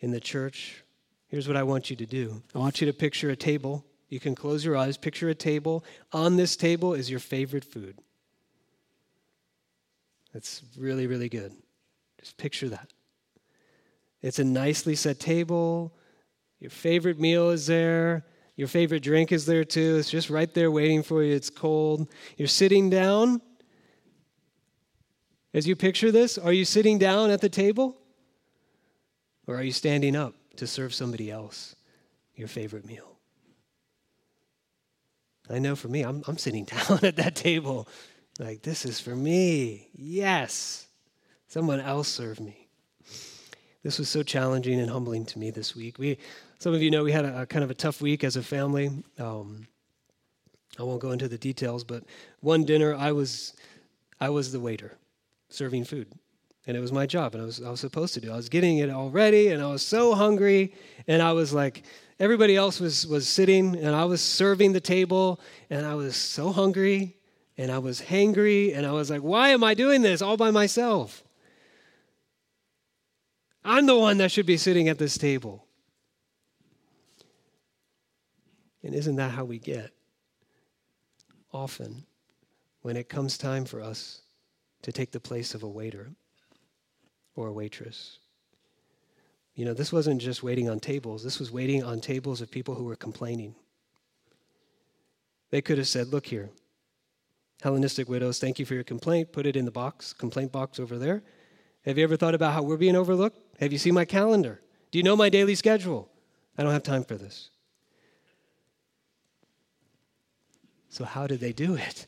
in 0.00 0.10
the 0.10 0.20
church, 0.20 0.82
here's 1.26 1.46
what 1.46 1.56
I 1.56 1.62
want 1.62 1.90
you 1.90 1.96
to 1.96 2.06
do 2.06 2.42
I 2.54 2.58
want 2.58 2.80
you 2.80 2.86
to 2.86 2.92
picture 2.92 3.30
a 3.30 3.36
table. 3.36 3.84
You 4.08 4.18
can 4.18 4.34
close 4.34 4.64
your 4.64 4.76
eyes, 4.76 4.96
picture 4.96 5.28
a 5.28 5.34
table. 5.34 5.84
On 6.12 6.36
this 6.36 6.56
table 6.56 6.94
is 6.94 7.10
your 7.10 7.20
favorite 7.20 7.64
food. 7.64 7.98
It's 10.38 10.62
really, 10.78 11.08
really 11.08 11.28
good. 11.28 11.52
Just 12.20 12.36
picture 12.36 12.68
that. 12.68 12.92
It's 14.22 14.38
a 14.38 14.44
nicely 14.44 14.94
set 14.94 15.18
table. 15.18 15.92
Your 16.60 16.70
favorite 16.70 17.18
meal 17.18 17.50
is 17.50 17.66
there. 17.66 18.24
Your 18.54 18.68
favorite 18.68 19.02
drink 19.02 19.32
is 19.32 19.46
there 19.46 19.64
too. 19.64 19.96
It's 19.96 20.08
just 20.08 20.30
right 20.30 20.54
there 20.54 20.70
waiting 20.70 21.02
for 21.02 21.24
you. 21.24 21.34
It's 21.34 21.50
cold. 21.50 22.08
You're 22.36 22.46
sitting 22.46 22.88
down. 22.88 23.42
As 25.52 25.66
you 25.66 25.74
picture 25.74 26.12
this, 26.12 26.38
are 26.38 26.52
you 26.52 26.64
sitting 26.64 26.98
down 27.00 27.30
at 27.30 27.40
the 27.40 27.48
table? 27.48 27.96
Or 29.48 29.56
are 29.56 29.64
you 29.64 29.72
standing 29.72 30.14
up 30.14 30.34
to 30.54 30.68
serve 30.68 30.94
somebody 30.94 31.32
else 31.32 31.74
your 32.36 32.46
favorite 32.46 32.86
meal? 32.86 33.16
I 35.50 35.58
know 35.58 35.74
for 35.74 35.88
me, 35.88 36.02
I'm, 36.02 36.22
I'm 36.28 36.38
sitting 36.38 36.64
down 36.88 37.00
at 37.02 37.16
that 37.16 37.34
table 37.34 37.88
like, 38.38 38.62
this 38.62 38.84
is 38.84 39.00
for 39.00 39.16
me. 39.16 39.88
Yes. 39.94 40.86
Someone 41.48 41.80
else 41.80 42.08
serve 42.08 42.40
me. 42.40 42.68
This 43.82 43.98
was 43.98 44.08
so 44.08 44.22
challenging 44.22 44.80
and 44.80 44.90
humbling 44.90 45.24
to 45.26 45.38
me 45.38 45.50
this 45.50 45.74
week. 45.74 45.98
We, 45.98 46.18
some 46.58 46.74
of 46.74 46.82
you 46.82 46.90
know 46.90 47.04
we 47.04 47.12
had 47.12 47.24
a, 47.24 47.42
a 47.42 47.46
kind 47.46 47.64
of 47.64 47.70
a 47.70 47.74
tough 47.74 48.00
week 48.00 48.24
as 48.24 48.36
a 48.36 48.42
family. 48.42 48.90
Um, 49.18 49.66
I 50.78 50.82
won't 50.82 51.00
go 51.00 51.12
into 51.12 51.28
the 51.28 51.38
details, 51.38 51.84
but 51.84 52.04
one 52.40 52.64
dinner 52.64 52.94
I 52.94 53.12
was, 53.12 53.54
I 54.20 54.28
was 54.30 54.52
the 54.52 54.60
waiter 54.60 54.96
serving 55.48 55.84
food, 55.84 56.08
and 56.66 56.76
it 56.76 56.80
was 56.80 56.92
my 56.92 57.06
job, 57.06 57.34
and 57.34 57.42
I 57.42 57.46
was, 57.46 57.62
I 57.62 57.70
was 57.70 57.80
supposed 57.80 58.14
to 58.14 58.20
do. 58.20 58.32
I 58.32 58.36
was 58.36 58.48
getting 58.48 58.78
it 58.78 58.90
already, 58.90 59.48
and 59.48 59.62
I 59.62 59.66
was 59.66 59.82
so 59.82 60.14
hungry, 60.14 60.74
and 61.06 61.22
I 61.22 61.32
was 61.32 61.52
like, 61.52 61.84
everybody 62.20 62.56
else 62.56 62.80
was 62.80 63.06
was 63.06 63.26
sitting, 63.26 63.76
and 63.76 63.94
I 63.96 64.04
was 64.04 64.20
serving 64.20 64.72
the 64.72 64.80
table, 64.80 65.40
and 65.70 65.86
I 65.86 65.94
was 65.94 66.14
so 66.14 66.52
hungry, 66.52 67.16
and 67.58 67.72
I 67.72 67.78
was 67.78 68.00
hangry 68.00 68.74
and 68.74 68.86
I 68.86 68.92
was 68.92 69.10
like, 69.10 69.20
why 69.20 69.48
am 69.48 69.64
I 69.64 69.74
doing 69.74 70.00
this 70.00 70.22
all 70.22 70.36
by 70.36 70.52
myself? 70.52 71.24
I'm 73.64 73.86
the 73.86 73.98
one 73.98 74.18
that 74.18 74.30
should 74.30 74.46
be 74.46 74.56
sitting 74.56 74.88
at 74.88 74.98
this 74.98 75.18
table. 75.18 75.66
And 78.84 78.94
isn't 78.94 79.16
that 79.16 79.32
how 79.32 79.44
we 79.44 79.58
get? 79.58 79.90
Often, 81.52 82.04
when 82.82 82.96
it 82.96 83.08
comes 83.08 83.36
time 83.36 83.64
for 83.64 83.82
us 83.82 84.22
to 84.82 84.92
take 84.92 85.10
the 85.10 85.20
place 85.20 85.54
of 85.54 85.64
a 85.64 85.68
waiter 85.68 86.12
or 87.34 87.48
a 87.48 87.52
waitress. 87.52 88.18
You 89.54 89.64
know, 89.64 89.74
this 89.74 89.92
wasn't 89.92 90.20
just 90.20 90.44
waiting 90.44 90.70
on 90.70 90.78
tables, 90.78 91.24
this 91.24 91.40
was 91.40 91.50
waiting 91.50 91.82
on 91.82 92.00
tables 92.00 92.40
of 92.40 92.50
people 92.50 92.76
who 92.76 92.84
were 92.84 92.96
complaining. 92.96 93.56
They 95.50 95.60
could 95.60 95.78
have 95.78 95.88
said, 95.88 96.08
Look 96.08 96.26
here, 96.26 96.50
Hellenistic 97.62 98.08
widows, 98.08 98.38
thank 98.38 98.58
you 98.58 98.64
for 98.64 98.74
your 98.74 98.84
complaint. 98.84 99.32
Put 99.32 99.46
it 99.46 99.56
in 99.56 99.64
the 99.64 99.70
box, 99.70 100.12
complaint 100.12 100.52
box 100.52 100.78
over 100.78 100.96
there. 100.96 101.22
Have 101.84 101.98
you 101.98 102.04
ever 102.04 102.16
thought 102.16 102.34
about 102.34 102.52
how 102.52 102.62
we're 102.62 102.76
being 102.76 102.96
overlooked? 102.96 103.38
Have 103.60 103.72
you 103.72 103.78
seen 103.78 103.94
my 103.94 104.04
calendar? 104.04 104.60
Do 104.90 104.98
you 104.98 105.02
know 105.02 105.16
my 105.16 105.28
daily 105.28 105.54
schedule? 105.54 106.08
I 106.56 106.62
don't 106.62 106.72
have 106.72 106.82
time 106.82 107.04
for 107.04 107.16
this. 107.16 107.50
So, 110.88 111.04
how 111.04 111.26
did 111.26 111.40
they 111.40 111.52
do 111.52 111.74
it? 111.74 112.06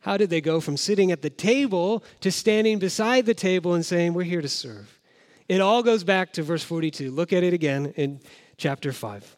How 0.00 0.16
did 0.16 0.30
they 0.30 0.40
go 0.40 0.60
from 0.60 0.76
sitting 0.76 1.12
at 1.12 1.22
the 1.22 1.30
table 1.30 2.04
to 2.20 2.30
standing 2.30 2.78
beside 2.78 3.26
the 3.26 3.34
table 3.34 3.74
and 3.74 3.84
saying, 3.84 4.14
We're 4.14 4.24
here 4.24 4.42
to 4.42 4.48
serve? 4.48 5.00
It 5.48 5.60
all 5.60 5.82
goes 5.82 6.04
back 6.04 6.32
to 6.34 6.42
verse 6.42 6.62
42. 6.62 7.10
Look 7.10 7.32
at 7.32 7.42
it 7.42 7.52
again 7.52 7.92
in 7.96 8.20
chapter 8.56 8.92
5. 8.92 9.36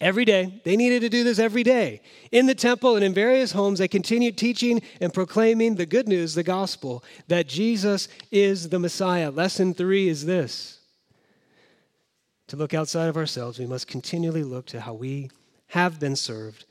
Every 0.00 0.24
day. 0.24 0.60
They 0.64 0.76
needed 0.76 1.00
to 1.00 1.08
do 1.08 1.24
this 1.24 1.38
every 1.38 1.62
day. 1.62 2.02
In 2.30 2.46
the 2.46 2.54
temple 2.54 2.94
and 2.94 3.04
in 3.04 3.12
various 3.12 3.52
homes, 3.52 3.78
they 3.78 3.88
continued 3.88 4.38
teaching 4.38 4.80
and 5.00 5.12
proclaiming 5.12 5.74
the 5.74 5.86
good 5.86 6.06
news, 6.06 6.34
the 6.34 6.42
gospel, 6.42 7.02
that 7.26 7.48
Jesus 7.48 8.08
is 8.30 8.68
the 8.68 8.78
Messiah. 8.78 9.30
Lesson 9.30 9.74
three 9.74 10.08
is 10.08 10.24
this 10.24 10.78
to 12.48 12.56
look 12.56 12.74
outside 12.74 13.08
of 13.08 13.16
ourselves, 13.16 13.58
we 13.58 13.66
must 13.66 13.86
continually 13.86 14.42
look 14.42 14.66
to 14.66 14.80
how 14.80 14.94
we 14.94 15.30
have 15.68 16.00
been 16.00 16.16
served 16.16 16.64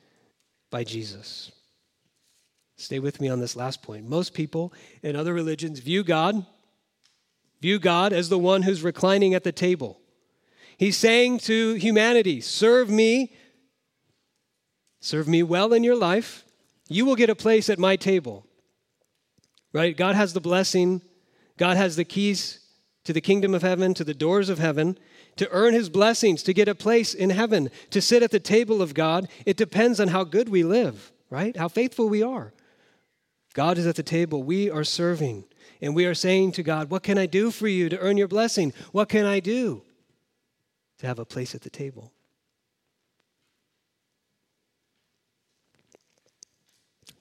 by 0.71 0.83
Jesus. 0.83 1.51
Stay 2.75 2.99
with 2.99 3.21
me 3.21 3.29
on 3.29 3.39
this 3.39 3.55
last 3.55 3.81
point. 3.81 4.07
Most 4.07 4.33
people 4.33 4.73
in 5.01 5.15
other 5.15 5.33
religions 5.33 5.79
view 5.79 6.03
God, 6.03 6.45
view 7.61 7.79
God 7.79 8.11
as 8.11 8.29
the 8.29 8.39
one 8.39 8.63
who's 8.63 8.83
reclining 8.83 9.33
at 9.33 9.43
the 9.43 9.51
table. 9.51 9.99
He's 10.77 10.97
saying 10.97 11.39
to 11.39 11.73
humanity, 11.73 12.39
serve 12.41 12.89
me, 12.89 13.33
serve 14.99 15.27
me 15.27 15.43
well 15.43 15.73
in 15.73 15.83
your 15.83 15.95
life. 15.95 16.45
You 16.87 17.05
will 17.05 17.15
get 17.15 17.29
a 17.29 17.35
place 17.35 17.69
at 17.69 17.79
my 17.79 17.95
table. 17.95 18.45
Right? 19.73 19.97
God 19.97 20.15
has 20.15 20.33
the 20.33 20.41
blessing, 20.41 21.01
God 21.57 21.77
has 21.77 21.95
the 21.95 22.05
keys 22.05 22.59
to 23.03 23.13
the 23.13 23.21
kingdom 23.21 23.53
of 23.53 23.61
heaven, 23.61 23.93
to 23.95 24.03
the 24.03 24.13
doors 24.13 24.49
of 24.49 24.59
heaven 24.59 24.97
to 25.37 25.47
earn 25.51 25.73
his 25.73 25.89
blessings, 25.89 26.43
to 26.43 26.53
get 26.53 26.67
a 26.67 26.75
place 26.75 27.13
in 27.13 27.29
heaven, 27.29 27.69
to 27.91 28.01
sit 28.01 28.23
at 28.23 28.31
the 28.31 28.39
table 28.39 28.81
of 28.81 28.93
God, 28.93 29.27
it 29.45 29.57
depends 29.57 29.99
on 29.99 30.09
how 30.09 30.23
good 30.23 30.49
we 30.49 30.63
live, 30.63 31.11
right? 31.29 31.55
How 31.55 31.67
faithful 31.67 32.09
we 32.09 32.21
are. 32.21 32.53
God 33.53 33.77
is 33.77 33.87
at 33.87 33.95
the 33.95 34.03
table, 34.03 34.43
we 34.43 34.69
are 34.69 34.83
serving, 34.83 35.45
and 35.81 35.95
we 35.95 36.05
are 36.05 36.13
saying 36.13 36.51
to 36.53 36.63
God, 36.63 36.89
What 36.89 37.03
can 37.03 37.17
I 37.17 37.25
do 37.25 37.49
for 37.49 37.67
you 37.67 37.89
to 37.89 37.97
earn 37.99 38.17
your 38.17 38.27
blessing? 38.27 38.73
What 38.91 39.09
can 39.09 39.25
I 39.25 39.39
do 39.39 39.83
to 40.99 41.07
have 41.07 41.19
a 41.19 41.25
place 41.25 41.55
at 41.55 41.61
the 41.61 41.69
table? 41.69 42.11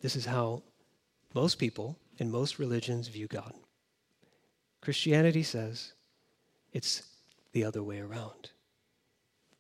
This 0.03 0.17
is 0.17 0.27
how 0.27 0.63
most 1.35 1.59
people 1.59 1.99
in 2.19 2.31
most 2.31 2.59
religions 2.59 3.09
view 3.09 3.27
God. 3.27 3.53
Christianity 4.81 5.43
says 5.43 5.93
it's 6.73 7.03
the 7.53 7.65
other 7.65 7.83
way 7.83 8.01
around. 8.01 8.51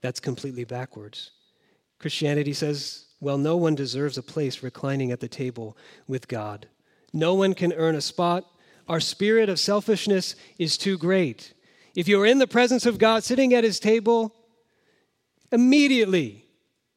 That's 0.03 0.21
completely 0.21 0.64
backwards. 0.64 1.33
Christianity 1.99 2.53
says, 2.53 3.07
well, 3.21 3.39
no 3.39 3.57
one 3.57 3.75
deserves 3.75 4.19
a 4.19 4.23
place 4.23 4.62
reclining 4.62 5.11
at 5.11 5.21
the 5.21 5.29
table 5.29 5.77
with 6.07 6.29
God. 6.29 6.69
No 7.12 7.35
one 7.35 7.55
can 7.55 7.73
earn 7.73 7.95
a 7.95 8.01
spot. 8.01 8.45
Our 8.89 9.01
spirit 9.01 9.49
of 9.49 9.59
selfishness 9.59 10.37
is 10.59 10.77
too 10.77 10.99
great. 10.99 11.55
If 11.97 12.09
you 12.09 12.21
are 12.21 12.27
in 12.27 12.39
the 12.39 12.47
presence 12.47 12.85
of 12.85 12.99
God 12.99 13.25
sitting 13.25 13.55
at 13.55 13.65
his 13.65 13.81
table, 13.81 14.35
immediately 15.51 16.45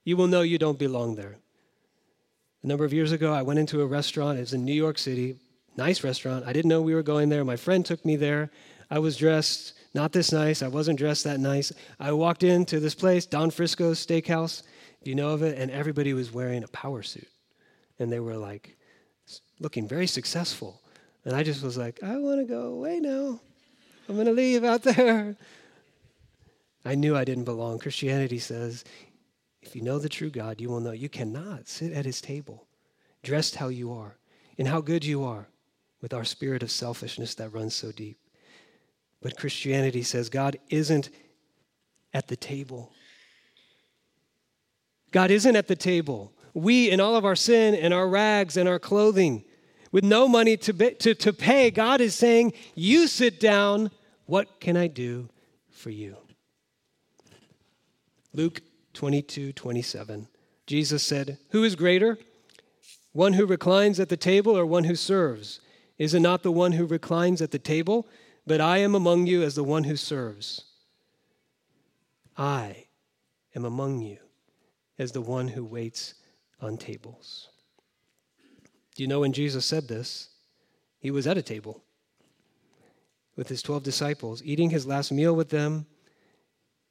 you 0.03 0.17
will 0.17 0.27
know 0.27 0.41
you 0.41 0.57
don't 0.57 0.77
belong 0.77 1.15
there. 1.15 1.37
A 2.63 2.67
number 2.67 2.83
of 2.83 2.91
years 2.91 3.13
ago, 3.13 3.33
I 3.33 3.41
went 3.41 3.59
into 3.59 3.81
a 3.81 3.85
restaurant. 3.85 4.37
It 4.37 4.41
was 4.41 4.53
in 4.53 4.65
New 4.65 4.73
York 4.73 4.97
City, 4.97 5.37
nice 5.77 6.03
restaurant. 6.03 6.45
I 6.45 6.51
didn't 6.51 6.67
know 6.67 6.81
we 6.81 6.93
were 6.93 7.01
going 7.01 7.29
there. 7.29 7.45
My 7.45 7.55
friend 7.55 7.85
took 7.85 8.03
me 8.05 8.17
there. 8.17 8.51
I 8.91 8.99
was 8.99 9.15
dressed 9.15 9.73
not 9.93 10.11
this 10.11 10.33
nice. 10.33 10.61
I 10.61 10.67
wasn't 10.67 10.99
dressed 10.99 11.23
that 11.23 11.39
nice. 11.39 11.71
I 11.97 12.11
walked 12.11 12.43
into 12.43 12.81
this 12.81 12.93
place, 12.93 13.25
Del 13.25 13.49
Frisco's 13.51 14.05
Steakhouse. 14.05 14.63
Do 15.03 15.09
you 15.09 15.15
know 15.15 15.29
of 15.29 15.43
it? 15.43 15.57
And 15.57 15.71
everybody 15.71 16.13
was 16.13 16.33
wearing 16.33 16.63
a 16.63 16.67
power 16.67 17.03
suit. 17.03 17.29
And 17.99 18.11
they 18.11 18.19
were 18.19 18.35
like 18.35 18.77
looking 19.61 19.87
very 19.87 20.07
successful. 20.07 20.81
And 21.23 21.33
I 21.33 21.43
just 21.43 21.63
was 21.63 21.77
like, 21.77 22.03
I 22.03 22.17
want 22.17 22.39
to 22.39 22.45
go 22.45 22.63
away 22.63 22.99
now. 22.99 23.39
I'm 24.09 24.15
going 24.15 24.25
to 24.25 24.33
leave 24.33 24.63
out 24.63 24.81
there. 24.81 25.37
I 26.83 26.95
knew 26.95 27.15
I 27.15 27.23
didn't 27.23 27.43
belong. 27.43 27.77
Christianity 27.77 28.39
says, 28.39 28.83
if 29.61 29.75
you 29.75 29.83
know 29.83 29.99
the 29.99 30.09
true 30.09 30.31
God, 30.31 30.59
you 30.59 30.69
will 30.69 30.79
know 30.79 30.91
you 30.91 31.09
cannot 31.09 31.67
sit 31.67 31.93
at 31.93 32.05
his 32.05 32.19
table 32.19 32.65
dressed 33.21 33.57
how 33.57 33.67
you 33.67 33.91
are 33.91 34.17
and 34.57 34.67
how 34.67 34.81
good 34.81 35.05
you 35.05 35.23
are 35.23 35.47
with 36.01 36.13
our 36.13 36.23
spirit 36.23 36.63
of 36.63 36.71
selfishness 36.71 37.35
that 37.35 37.53
runs 37.53 37.75
so 37.75 37.91
deep. 37.91 38.17
But 39.21 39.37
Christianity 39.37 40.01
says 40.01 40.29
God 40.29 40.57
isn't 40.69 41.09
at 42.13 42.29
the 42.29 42.37
table. 42.37 42.91
God 45.11 45.29
isn't 45.29 45.55
at 45.55 45.67
the 45.67 45.75
table. 45.75 46.33
We, 46.55 46.89
in 46.89 46.99
all 46.99 47.15
of 47.15 47.25
our 47.25 47.35
sin 47.35 47.75
and 47.75 47.93
our 47.93 48.07
rags 48.07 48.57
and 48.57 48.67
our 48.67 48.79
clothing, 48.79 49.43
with 49.91 50.03
no 50.03 50.27
money 50.27 50.55
to, 50.57 50.73
be, 50.73 50.91
to, 50.91 51.13
to 51.15 51.33
pay, 51.33 51.69
God 51.71 52.01
is 52.01 52.15
saying, 52.15 52.53
You 52.73 53.07
sit 53.07 53.39
down. 53.39 53.91
What 54.29 54.59
can 54.59 54.77
I 54.77 54.87
do 54.87 55.29
for 55.71 55.89
you? 55.89 56.15
Luke 58.33 58.61
22 58.93 59.53
27. 59.53 60.27
Jesus 60.67 61.03
said, 61.03 61.39
Who 61.49 61.63
is 61.63 61.75
greater? 61.75 62.17
One 63.11 63.33
who 63.33 63.45
reclines 63.45 63.99
at 63.99 64.09
the 64.09 64.17
table 64.17 64.57
or 64.57 64.65
one 64.65 64.83
who 64.83 64.95
serves? 64.95 65.61
Is 65.97 66.13
it 66.13 66.19
not 66.19 66.43
the 66.43 66.51
one 66.51 66.73
who 66.73 66.85
reclines 66.85 67.41
at 67.41 67.51
the 67.51 67.59
table? 67.59 68.07
but 68.49 68.59
I 68.59 68.79
am 68.79 68.95
among 68.95 69.27
you 69.27 69.43
as 69.43 69.53
the 69.53 69.63
one 69.63 69.83
who 69.83 69.95
serves. 69.95 70.65
I 72.35 72.87
am 73.55 73.63
among 73.63 74.01
you 74.01 74.17
as 74.97 75.11
the 75.11 75.21
one 75.21 75.49
who 75.49 75.63
waits 75.63 76.15
on 76.59 76.75
tables. 76.75 77.49
Do 78.95 79.03
you 79.03 79.07
know 79.07 79.19
when 79.19 79.33
Jesus 79.33 79.67
said 79.67 79.87
this? 79.87 80.29
He 80.97 81.11
was 81.11 81.27
at 81.27 81.37
a 81.37 81.43
table 81.43 81.83
with 83.39 83.47
his 83.47 83.61
12 83.61 83.83
disciples, 83.83 84.43
eating 84.43 84.69
his 84.69 84.85
last 84.85 85.13
meal 85.13 85.33
with 85.33 85.47
them 85.47 85.85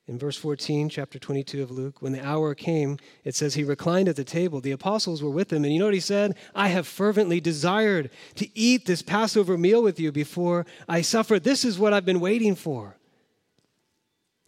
in 0.07 0.19
verse 0.19 0.39
14, 0.39 0.89
chapter 0.89 1.19
22 1.19 1.63
of 1.63 1.71
Luke, 1.71 2.01
when 2.01 2.13
the 2.13 2.27
hour 2.27 2.55
came, 2.55 2.97
it 3.23 3.35
says 3.35 3.53
he 3.53 3.65
reclined 3.65 4.09
at 4.09 4.17
the 4.17 4.25
table. 4.25 4.59
The 4.59 4.71
apostles 4.71 5.23
were 5.23 5.29
with 5.29 5.53
him. 5.53 5.63
And 5.63 5.75
you 5.75 5.79
know 5.79 5.85
what 5.85 5.93
he 5.93 6.01
said? 6.01 6.39
I 6.55 6.69
have 6.69 6.87
fervently 6.87 7.39
desired 7.39 8.09
to 8.37 8.49
eat 8.59 8.87
this 8.87 9.03
Passover 9.03 9.59
meal 9.59 9.83
with 9.83 10.01
you 10.01 10.11
before 10.11 10.65
I 10.89 11.03
suffer. 11.03 11.39
This 11.39 11.67
is 11.67 11.79
what 11.79 11.93
I've 11.93 12.07
been 12.07 12.19
waiting 12.19 12.55
for. 12.55 12.97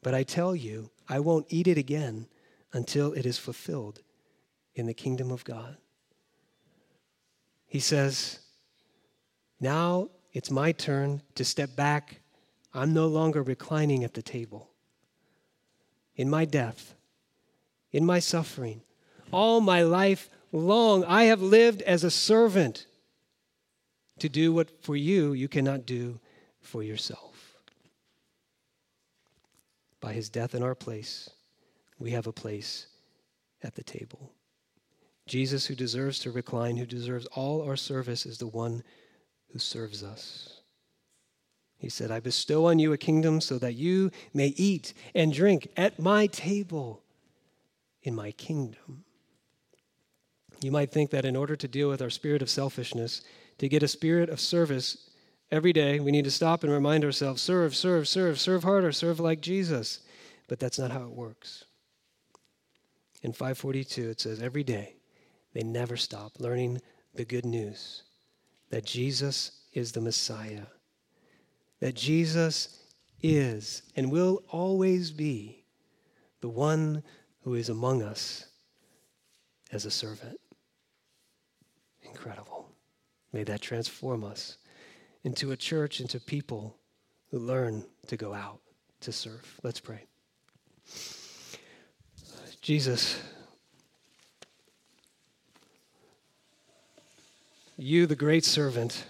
But 0.00 0.14
I 0.14 0.22
tell 0.22 0.56
you, 0.56 0.90
I 1.06 1.20
won't 1.20 1.44
eat 1.50 1.68
it 1.68 1.76
again 1.76 2.28
until 2.72 3.12
it 3.12 3.26
is 3.26 3.36
fulfilled 3.36 4.00
in 4.74 4.86
the 4.86 4.94
kingdom 4.94 5.30
of 5.30 5.44
God. 5.44 5.76
He 7.66 7.78
says, 7.78 8.38
Now 9.60 10.08
it's 10.32 10.50
my 10.50 10.72
turn 10.72 11.22
to 11.34 11.44
step 11.44 11.74
back. 11.76 12.20
I'm 12.72 12.94
no 12.94 13.06
longer 13.06 13.42
reclining 13.42 14.04
at 14.04 14.14
the 14.14 14.22
table 14.22 14.70
in 16.14 16.28
my 16.28 16.44
death, 16.44 16.94
in 17.92 18.04
my 18.04 18.18
suffering. 18.18 18.82
All 19.32 19.60
my 19.60 19.82
life 19.82 20.28
long, 20.52 21.04
I 21.04 21.24
have 21.24 21.40
lived 21.40 21.82
as 21.82 22.04
a 22.04 22.10
servant 22.10 22.86
to 24.18 24.28
do 24.28 24.52
what 24.52 24.84
for 24.84 24.96
you 24.96 25.32
you 25.32 25.48
cannot 25.48 25.86
do 25.86 26.20
for 26.60 26.82
yourself. 26.82 27.56
By 30.00 30.12
his 30.12 30.28
death 30.28 30.54
in 30.54 30.62
our 30.62 30.74
place, 30.74 31.30
we 31.98 32.10
have 32.12 32.26
a 32.26 32.32
place 32.32 32.86
at 33.62 33.74
the 33.74 33.84
table. 33.84 34.32
Jesus, 35.26 35.66
who 35.66 35.74
deserves 35.74 36.18
to 36.20 36.30
recline, 36.30 36.76
who 36.76 36.86
deserves 36.86 37.26
all 37.26 37.62
our 37.62 37.76
service, 37.76 38.26
is 38.26 38.38
the 38.38 38.46
one 38.46 38.82
who 39.52 39.58
serves 39.58 40.02
us. 40.02 40.60
He 41.80 41.88
said, 41.88 42.10
I 42.10 42.20
bestow 42.20 42.66
on 42.66 42.78
you 42.78 42.92
a 42.92 42.98
kingdom 42.98 43.40
so 43.40 43.58
that 43.58 43.74
you 43.74 44.10
may 44.34 44.48
eat 44.48 44.92
and 45.14 45.32
drink 45.32 45.68
at 45.76 45.98
my 45.98 46.26
table 46.26 47.02
in 48.02 48.14
my 48.14 48.32
kingdom. 48.32 49.04
You 50.60 50.70
might 50.70 50.92
think 50.92 51.10
that 51.10 51.24
in 51.24 51.36
order 51.36 51.56
to 51.56 51.66
deal 51.66 51.88
with 51.88 52.02
our 52.02 52.10
spirit 52.10 52.42
of 52.42 52.50
selfishness, 52.50 53.22
to 53.58 53.68
get 53.68 53.82
a 53.82 53.88
spirit 53.88 54.28
of 54.28 54.40
service 54.40 55.08
every 55.50 55.72
day, 55.72 56.00
we 56.00 56.12
need 56.12 56.24
to 56.24 56.30
stop 56.30 56.62
and 56.64 56.72
remind 56.72 57.02
ourselves 57.02 57.40
serve, 57.40 57.74
serve, 57.74 58.06
serve, 58.06 58.38
serve 58.38 58.62
harder, 58.62 58.92
serve 58.92 59.18
like 59.18 59.40
Jesus. 59.40 60.00
But 60.48 60.60
that's 60.60 60.78
not 60.78 60.90
how 60.90 61.04
it 61.04 61.12
works. 61.12 61.64
In 63.22 63.32
542, 63.32 64.10
it 64.10 64.20
says, 64.20 64.42
every 64.42 64.64
day 64.64 64.96
they 65.54 65.62
never 65.62 65.96
stop 65.96 66.32
learning 66.38 66.82
the 67.14 67.24
good 67.24 67.46
news 67.46 68.02
that 68.70 68.84
Jesus 68.84 69.52
is 69.72 69.92
the 69.92 70.00
Messiah 70.00 70.66
that 71.80 71.94
Jesus 71.94 72.78
is 73.22 73.82
and 73.96 74.12
will 74.12 74.42
always 74.48 75.10
be 75.10 75.64
the 76.40 76.48
one 76.48 77.02
who 77.42 77.54
is 77.54 77.68
among 77.68 78.02
us 78.02 78.46
as 79.72 79.84
a 79.84 79.90
servant. 79.90 80.38
Incredible. 82.02 82.70
May 83.32 83.44
that 83.44 83.60
transform 83.60 84.24
us 84.24 84.58
into 85.24 85.52
a 85.52 85.56
church, 85.56 86.00
into 86.00 86.20
people 86.20 86.76
who 87.30 87.38
learn 87.38 87.84
to 88.06 88.16
go 88.16 88.34
out 88.34 88.60
to 89.00 89.12
serve. 89.12 89.58
Let's 89.62 89.80
pray. 89.80 90.06
Jesus, 92.60 93.22
you, 97.82 98.06
the 98.06 98.16
great 98.16 98.44
servant, 98.44 99.04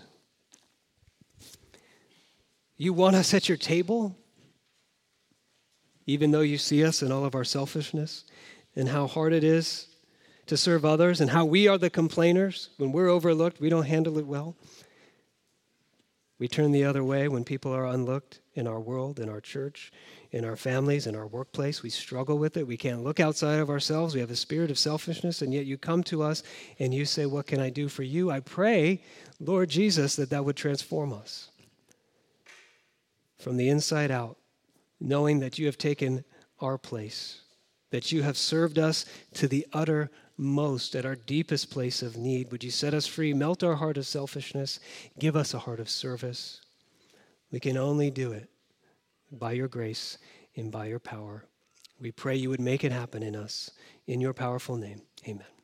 you 2.77 2.93
want 2.93 3.17
us 3.17 3.35
at 3.35 3.49
your 3.49 3.59
table? 3.59 4.17
Even 6.07 6.31
though 6.31 6.41
you 6.41 6.59
see 6.59 6.85
us 6.85 7.03
in 7.03 7.13
all 7.13 7.25
of 7.25 7.35
our 7.35 7.45
selfishness 7.45 8.25
and 8.75 8.89
how 8.89 9.07
hard 9.07 9.33
it 9.33 9.45
is 9.45 9.89
to 10.47 10.57
serve 10.57 10.85
others 10.85 11.21
and 11.21 11.31
how 11.31 11.45
we 11.45 11.69
are 11.69 11.79
the 11.79 11.91
complainers 11.91 12.71
when 12.77 12.93
we're 12.93 13.09
overlooked, 13.09 13.61
we 13.61 13.69
don't 13.69 13.87
handle 13.87 14.19
it 14.19 14.27
well. 14.27 14.57
We 16.41 16.49
turn 16.49 16.73
the 16.73 16.85
other 16.85 17.05
way 17.05 17.29
when 17.29 17.45
people 17.45 17.71
are 17.71 17.85
unlooked 17.85 18.41
in 18.55 18.67
our 18.67 18.81
world, 18.81 19.21
in 19.21 19.29
our 19.29 19.43
church, 19.43 19.93
in 20.31 20.43
our 20.43 20.57
families, 20.57 21.07
in 21.07 21.15
our 21.15 21.27
workplace. 21.27 21.83
We 21.83 21.91
struggle 21.91 22.39
with 22.39 22.57
it. 22.57 22.67
We 22.67 22.79
can't 22.79 23.05
look 23.05 23.21
outside 23.21 23.61
of 23.61 23.69
ourselves. 23.69 24.15
We 24.15 24.21
have 24.21 24.31
a 24.31 24.37
spirit 24.37 24.71
of 24.71 24.79
selfishness, 24.79 25.43
and 25.43 25.53
yet 25.53 25.67
you 25.67 25.77
come 25.77 26.03
to 26.05 26.23
us 26.23 26.43
and 26.79 26.95
you 26.95 27.05
say, 27.05 27.27
What 27.27 27.47
can 27.47 27.61
I 27.61 27.69
do 27.69 27.91
for 27.91 28.03
you? 28.03 28.31
I 28.31 28.41
pray, 28.41 29.03
Lord 29.39 29.69
Jesus, 29.69 30.17
that 30.17 30.31
that 30.31 30.47
would 30.47 30.57
transform 30.57 31.13
us 31.13 31.51
from 33.39 33.59
the 33.59 33.69
inside 33.69 34.11
out, 34.11 34.39
knowing 34.99 35.41
that 35.41 35.59
you 35.59 35.67
have 35.67 35.79
taken 35.79 36.25
our 36.59 36.79
place, 36.79 37.43
that 37.91 38.13
you 38.13 38.23
have 38.23 38.39
served 38.39 38.79
us 38.79 39.05
to 39.35 39.47
the 39.47 39.67
uttermost 40.41 40.97
at 40.97 41.05
our 41.05 41.17
deepest 41.17 41.71
place 41.71 42.03
of 42.03 42.17
need. 42.17 42.51
Would 42.51 42.65
you 42.65 42.71
set 42.71 42.95
us 42.95 43.07
free, 43.07 43.35
melt 43.35 43.63
our 43.63 43.75
heart 43.75 43.99
of 43.99 44.07
selfishness, 44.07 44.81
give 45.19 45.37
us 45.37 45.53
a 45.53 45.59
heart 45.59 45.81
of 45.81 45.91
service? 45.91 46.63
We 47.53 47.61
can 47.61 47.77
only 47.77 48.11
do 48.11 48.33
it 48.33 48.49
by 49.31 49.53
your 49.53 49.69
grace 49.69 50.17
and 50.57 50.73
by 50.73 50.87
your 50.87 50.99
power. 50.99 51.45
We 52.01 52.11
pray 52.11 52.37
you 52.37 52.49
would 52.49 52.61
make 52.61 52.85
it 52.85 52.93
happen 52.93 53.23
in 53.23 53.37
us. 53.37 53.71
In 54.07 54.21
your 54.21 54.33
powerful 54.33 54.77
name, 54.77 55.03
amen. 55.29 55.60